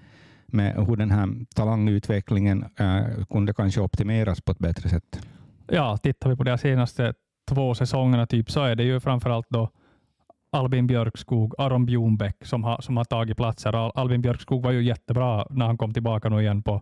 med 0.46 0.88
hur 0.88 0.96
den 0.96 1.12
här 1.12 1.30
talangutvecklingen 1.56 2.66
uh, 2.82 3.26
kunde 3.26 3.54
kanske 3.54 3.82
optimeras 3.82 4.42
på 4.42 4.52
ett 4.52 4.60
bättre 4.60 4.90
sätt. 4.90 5.26
Ja, 5.68 5.98
tittar 5.98 6.30
vi 6.30 6.36
på 6.36 6.44
de 6.44 6.58
senaste 6.58 7.14
två 7.50 7.76
säsongerna 7.76 8.26
typ, 8.26 8.52
så 8.52 8.64
är 8.64 8.76
det 8.76 8.84
ju 8.84 9.00
framförallt 9.00 9.50
då 9.50 9.70
Albin 10.52 10.88
Björkskog, 10.88 11.54
Aron 11.58 11.86
Bjornbäck 11.86 12.46
som 12.46 12.64
har, 12.64 12.82
som 12.82 12.98
har 12.98 13.04
tagit 13.04 13.38
platser. 13.38 14.00
Albin 14.00 14.22
Björkskog 14.22 14.64
var 14.64 14.72
ju 14.72 14.84
jättebra 14.84 15.48
när 15.50 15.66
han 15.66 15.78
kom 15.78 15.94
tillbaka 15.94 16.30
nu 16.30 16.42
igen 16.42 16.64
på 16.64 16.82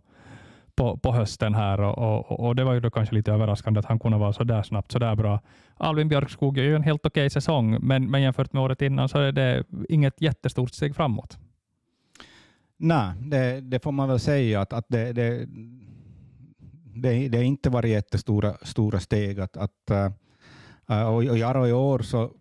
på, 0.76 0.97
på 0.97 1.11
hösten 1.11 1.55
här 1.55 1.82
och, 1.82 1.97
och, 1.97 2.39
och, 2.39 2.55
det 2.55 2.63
var 2.63 2.74
ju 2.74 2.80
då 2.80 2.89
kanske 2.89 3.15
lite 3.15 3.32
överraskande 3.32 3.80
att 3.80 3.86
han 3.86 3.99
kunde 3.99 4.17
vara 4.17 4.34
så 4.34 4.43
där 4.43 4.63
snabbt, 4.63 4.91
så 4.91 4.99
där 4.99 5.15
bra. 5.15 5.39
Albin 5.78 6.09
Björkskog 6.09 6.57
är 6.57 6.63
ju 6.63 6.76
en 6.76 6.84
helt 6.84 7.05
okej 7.05 7.30
säsong, 7.30 7.78
men, 7.82 8.11
men 8.11 8.22
jämfört 8.22 8.53
med 8.53 8.63
året 8.63 8.82
innan 8.82 9.09
så 9.09 9.19
är 9.19 9.32
det 9.32 9.63
inget 9.89 10.22
jättestort 10.22 10.74
steg 10.74 10.95
framåt. 10.95 11.38
Nej, 12.78 13.13
det, 13.19 13.61
det 13.61 13.84
får 13.84 13.91
man 13.91 14.09
väl 14.09 14.19
säga 14.19 14.61
att, 14.61 14.74
att 14.74 14.86
det, 14.88 15.13
det, 15.13 15.47
det, 16.95 17.28
det 17.28 17.43
inte 17.43 17.69
varit 17.69 17.91
jättestora 17.91 18.53
stora 18.61 18.99
steg. 18.99 19.39
Att, 19.39 19.57
att, 19.57 19.89
eh, 20.88 21.07
och, 21.07 21.15
och 21.15 21.38
Jaro 21.38 21.67
i 21.67 21.74
år 21.74 21.99
så 21.99 22.32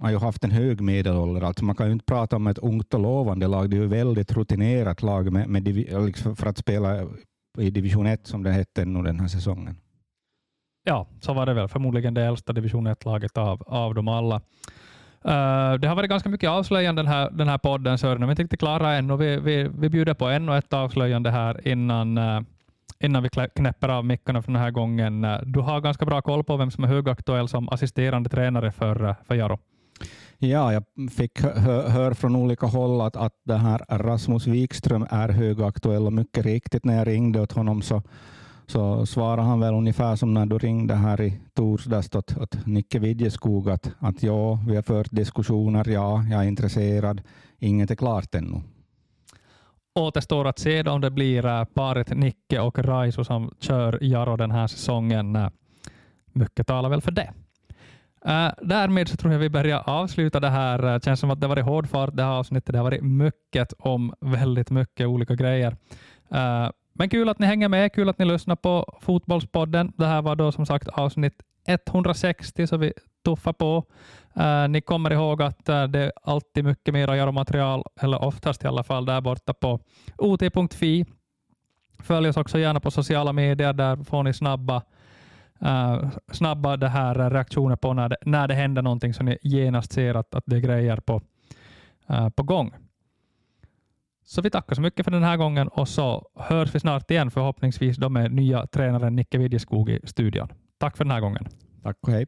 har 0.00 0.10
ju 0.10 0.18
haft 0.18 0.44
en 0.44 0.50
hög 0.50 0.80
medelålder. 0.80 1.42
Alltså 1.42 1.64
man 1.64 1.76
kan 1.76 1.86
ju 1.86 1.92
inte 1.92 2.04
prata 2.04 2.36
om 2.36 2.46
ett 2.46 2.58
ungt 2.58 2.94
och 2.94 3.00
lovande 3.00 3.46
lag. 3.46 3.70
Det 3.70 3.76
är 3.76 3.80
ju 3.80 3.86
väldigt 3.86 4.32
rutinerat 4.32 5.02
lag 5.02 5.32
med, 5.32 5.48
med 5.48 5.68
eh, 5.68 6.04
liksom 6.04 6.36
för 6.36 6.46
att 6.46 6.58
spela 6.58 7.06
i 7.58 7.70
division 7.70 8.06
1 8.06 8.26
som 8.26 8.42
det 8.42 8.50
hette 8.50 8.84
nu 8.84 9.02
den 9.02 9.20
här 9.20 9.28
säsongen. 9.28 9.76
Ja, 10.84 11.06
så 11.20 11.32
var 11.32 11.46
det 11.46 11.54
väl. 11.54 11.68
Förmodligen 11.68 12.14
det 12.14 12.22
äldsta 12.22 12.52
division 12.52 12.88
1-laget 12.88 13.38
av, 13.38 13.62
av 13.66 13.94
dem 13.94 14.08
alla. 14.08 14.40
Uh, 15.24 15.80
det 15.80 15.88
har 15.88 15.94
varit 15.94 16.10
ganska 16.10 16.28
mycket 16.28 16.50
avslöjande 16.50 17.02
den 17.02 17.12
här, 17.12 17.30
den 17.30 17.48
här 17.48 17.58
podden, 17.58 17.98
Sören. 17.98 18.20
Vi 18.20 18.26
är 18.26 18.30
inte 18.30 18.42
riktigt 18.42 18.60
klara 18.60 18.94
än 18.94 19.10
och 19.10 19.20
vi, 19.20 19.36
vi, 19.36 19.70
vi 19.78 19.88
bjuder 19.88 20.14
på 20.14 20.26
ännu 20.26 20.58
ett 20.58 20.72
avslöjande 20.72 21.30
här 21.30 21.68
innan, 21.68 22.18
uh, 22.18 22.40
innan 23.00 23.22
vi 23.22 23.28
knäpper 23.56 23.88
av 23.88 24.04
mickarna 24.04 24.42
för 24.42 24.52
den 24.52 24.60
här 24.60 24.70
gången. 24.70 25.24
Uh, 25.24 25.40
du 25.42 25.60
har 25.60 25.80
ganska 25.80 26.06
bra 26.06 26.22
koll 26.22 26.44
på 26.44 26.56
vem 26.56 26.70
som 26.70 26.84
är 26.84 26.88
högaktuell 26.88 27.48
som 27.48 27.68
assisterande 27.68 28.30
tränare 28.30 28.72
för, 28.72 29.14
för 29.26 29.34
Jaro. 29.34 29.58
Ja, 30.40 30.72
jag 30.72 30.84
fick 31.10 31.40
höra 31.42 31.88
höra 31.88 32.14
från 32.14 32.36
olika 32.36 32.66
håll 32.66 33.00
att, 33.00 33.16
att 33.16 33.32
det 33.44 33.56
här 33.56 33.80
Rasmus 33.88 34.46
Wikström 34.46 35.06
är 35.10 35.28
högaktuell 35.28 36.06
och 36.06 36.12
mycket 36.12 36.44
riktigt 36.44 36.84
när 36.84 36.96
jag 36.98 37.06
ringde 37.06 37.40
åt 37.40 37.52
honom 37.52 37.82
så, 37.82 38.02
så 38.66 39.06
svarade 39.06 39.42
han 39.42 39.60
väl 39.60 39.74
ungefär 39.74 40.16
som 40.16 40.34
när 40.34 40.46
du 40.46 40.58
ringde 40.58 40.94
här 40.94 41.20
i 41.20 41.40
torsdags 41.54 42.14
åt, 42.14 42.36
åt 42.38 42.66
Nicke 42.66 42.98
Widjeskog 42.98 43.70
att, 43.70 43.90
att 43.98 44.22
ja, 44.22 44.60
vi 44.68 44.76
har 44.76 44.82
fört 44.82 45.10
diskussioner, 45.10 45.88
ja, 45.88 46.24
jag 46.30 46.44
är 46.44 46.48
intresserad, 46.48 47.22
inget 47.58 47.90
är 47.90 47.96
klart 47.96 48.34
ännu. 48.34 48.60
Återstår 49.94 50.44
att 50.44 50.58
se 50.58 50.82
om 50.82 51.00
det 51.00 51.10
blir 51.10 51.46
eh, 51.46 51.64
paret 51.64 52.16
Nicke 52.16 52.60
och 52.60 52.78
Raisu 52.78 53.24
som 53.24 53.54
kör 53.60 53.98
Jaro 54.02 54.36
den 54.36 54.50
här 54.50 54.66
säsongen. 54.66 55.36
Eh, 55.36 55.48
mycket 56.32 56.66
talar 56.66 56.88
väl 56.88 57.00
för 57.00 57.12
det. 57.12 57.32
Uh, 58.26 58.50
därmed 58.62 59.08
så 59.08 59.16
tror 59.16 59.32
jag 59.32 59.40
vi 59.40 59.48
börjar 59.48 59.82
avsluta 59.86 60.40
det 60.40 60.48
här. 60.48 60.82
Det 60.82 61.04
känns 61.04 61.20
som 61.20 61.30
att 61.30 61.40
det 61.40 61.46
har 61.46 61.48
varit 61.48 61.64
hård 61.64 61.88
fart 61.88 62.16
det 62.16 62.22
här 62.22 62.30
avsnittet. 62.30 62.72
Det 62.72 62.78
har 62.78 62.84
varit 62.84 63.02
mycket 63.02 63.72
om 63.78 64.14
väldigt 64.20 64.70
mycket 64.70 65.06
olika 65.06 65.34
grejer. 65.34 65.76
Uh, 66.32 66.70
men 66.92 67.08
kul 67.08 67.28
att 67.28 67.38
ni 67.38 67.46
hänger 67.46 67.68
med, 67.68 67.92
kul 67.92 68.08
att 68.08 68.18
ni 68.18 68.24
lyssnar 68.24 68.56
på 68.56 68.98
Fotbollspodden. 69.00 69.92
Det 69.96 70.06
här 70.06 70.22
var 70.22 70.36
då 70.36 70.52
som 70.52 70.66
sagt 70.66 70.88
avsnitt 70.88 71.42
160, 71.66 72.66
så 72.66 72.76
vi 72.76 72.92
tuffar 73.24 73.52
på. 73.52 73.84
Uh, 74.40 74.68
ni 74.68 74.80
kommer 74.80 75.12
ihåg 75.12 75.42
att 75.42 75.68
uh, 75.68 75.84
det 75.84 75.98
är 75.98 76.12
alltid 76.22 76.64
mycket 76.64 76.94
mer 76.94 77.08
att 77.08 77.16
göra 77.16 77.32
material, 77.32 77.84
eller 78.00 78.22
oftast 78.22 78.64
i 78.64 78.66
alla 78.66 78.82
fall, 78.82 79.04
där 79.04 79.20
borta 79.20 79.54
på 79.54 79.80
ot.fi. 80.18 81.04
Följ 82.02 82.28
oss 82.28 82.36
också 82.36 82.58
gärna 82.58 82.80
på 82.80 82.90
sociala 82.90 83.32
medier, 83.32 83.72
där 83.72 84.04
får 84.04 84.22
ni 84.22 84.32
snabba 84.32 84.82
uh, 85.62 86.10
snabba 86.32 86.76
det 86.76 86.88
här 86.88 87.30
reaktioner 87.30 87.76
på 87.76 87.92
när 87.92 88.08
det, 88.08 88.16
när 88.22 88.48
det 88.48 88.54
händer 88.54 88.82
någonting 88.82 89.14
så 89.14 89.22
ni 89.22 89.38
genast 89.42 89.92
ser 89.92 90.14
att, 90.14 90.34
att 90.34 90.44
det 90.46 90.56
är 90.56 90.60
grejer 90.60 90.96
på, 90.96 91.22
uh, 92.10 92.28
på 92.28 92.42
gång. 92.42 92.74
Så 94.24 94.42
vi 94.42 94.50
tackar 94.50 94.74
så 94.74 94.80
mycket 94.82 95.04
för 95.04 95.10
den 95.10 95.22
här 95.22 95.36
gången 95.36 95.68
och 95.68 95.88
så 95.88 96.28
hörs 96.34 96.74
vi 96.74 96.80
snart 96.80 97.10
igen 97.10 97.30
förhoppningsvis 97.30 97.96
då 97.96 98.08
med 98.08 98.32
nya 98.32 98.66
tränaren 98.66 99.16
Nicke 99.16 99.38
Widjeskog 99.38 99.90
i 99.90 100.00
studion. 100.04 100.48
Tack 100.78 100.96
för 100.96 101.04
den 101.04 101.10
här 101.10 101.20
gången. 101.20 101.46
Tack 101.82 101.96
och 102.00 102.12
hej. 102.12 102.26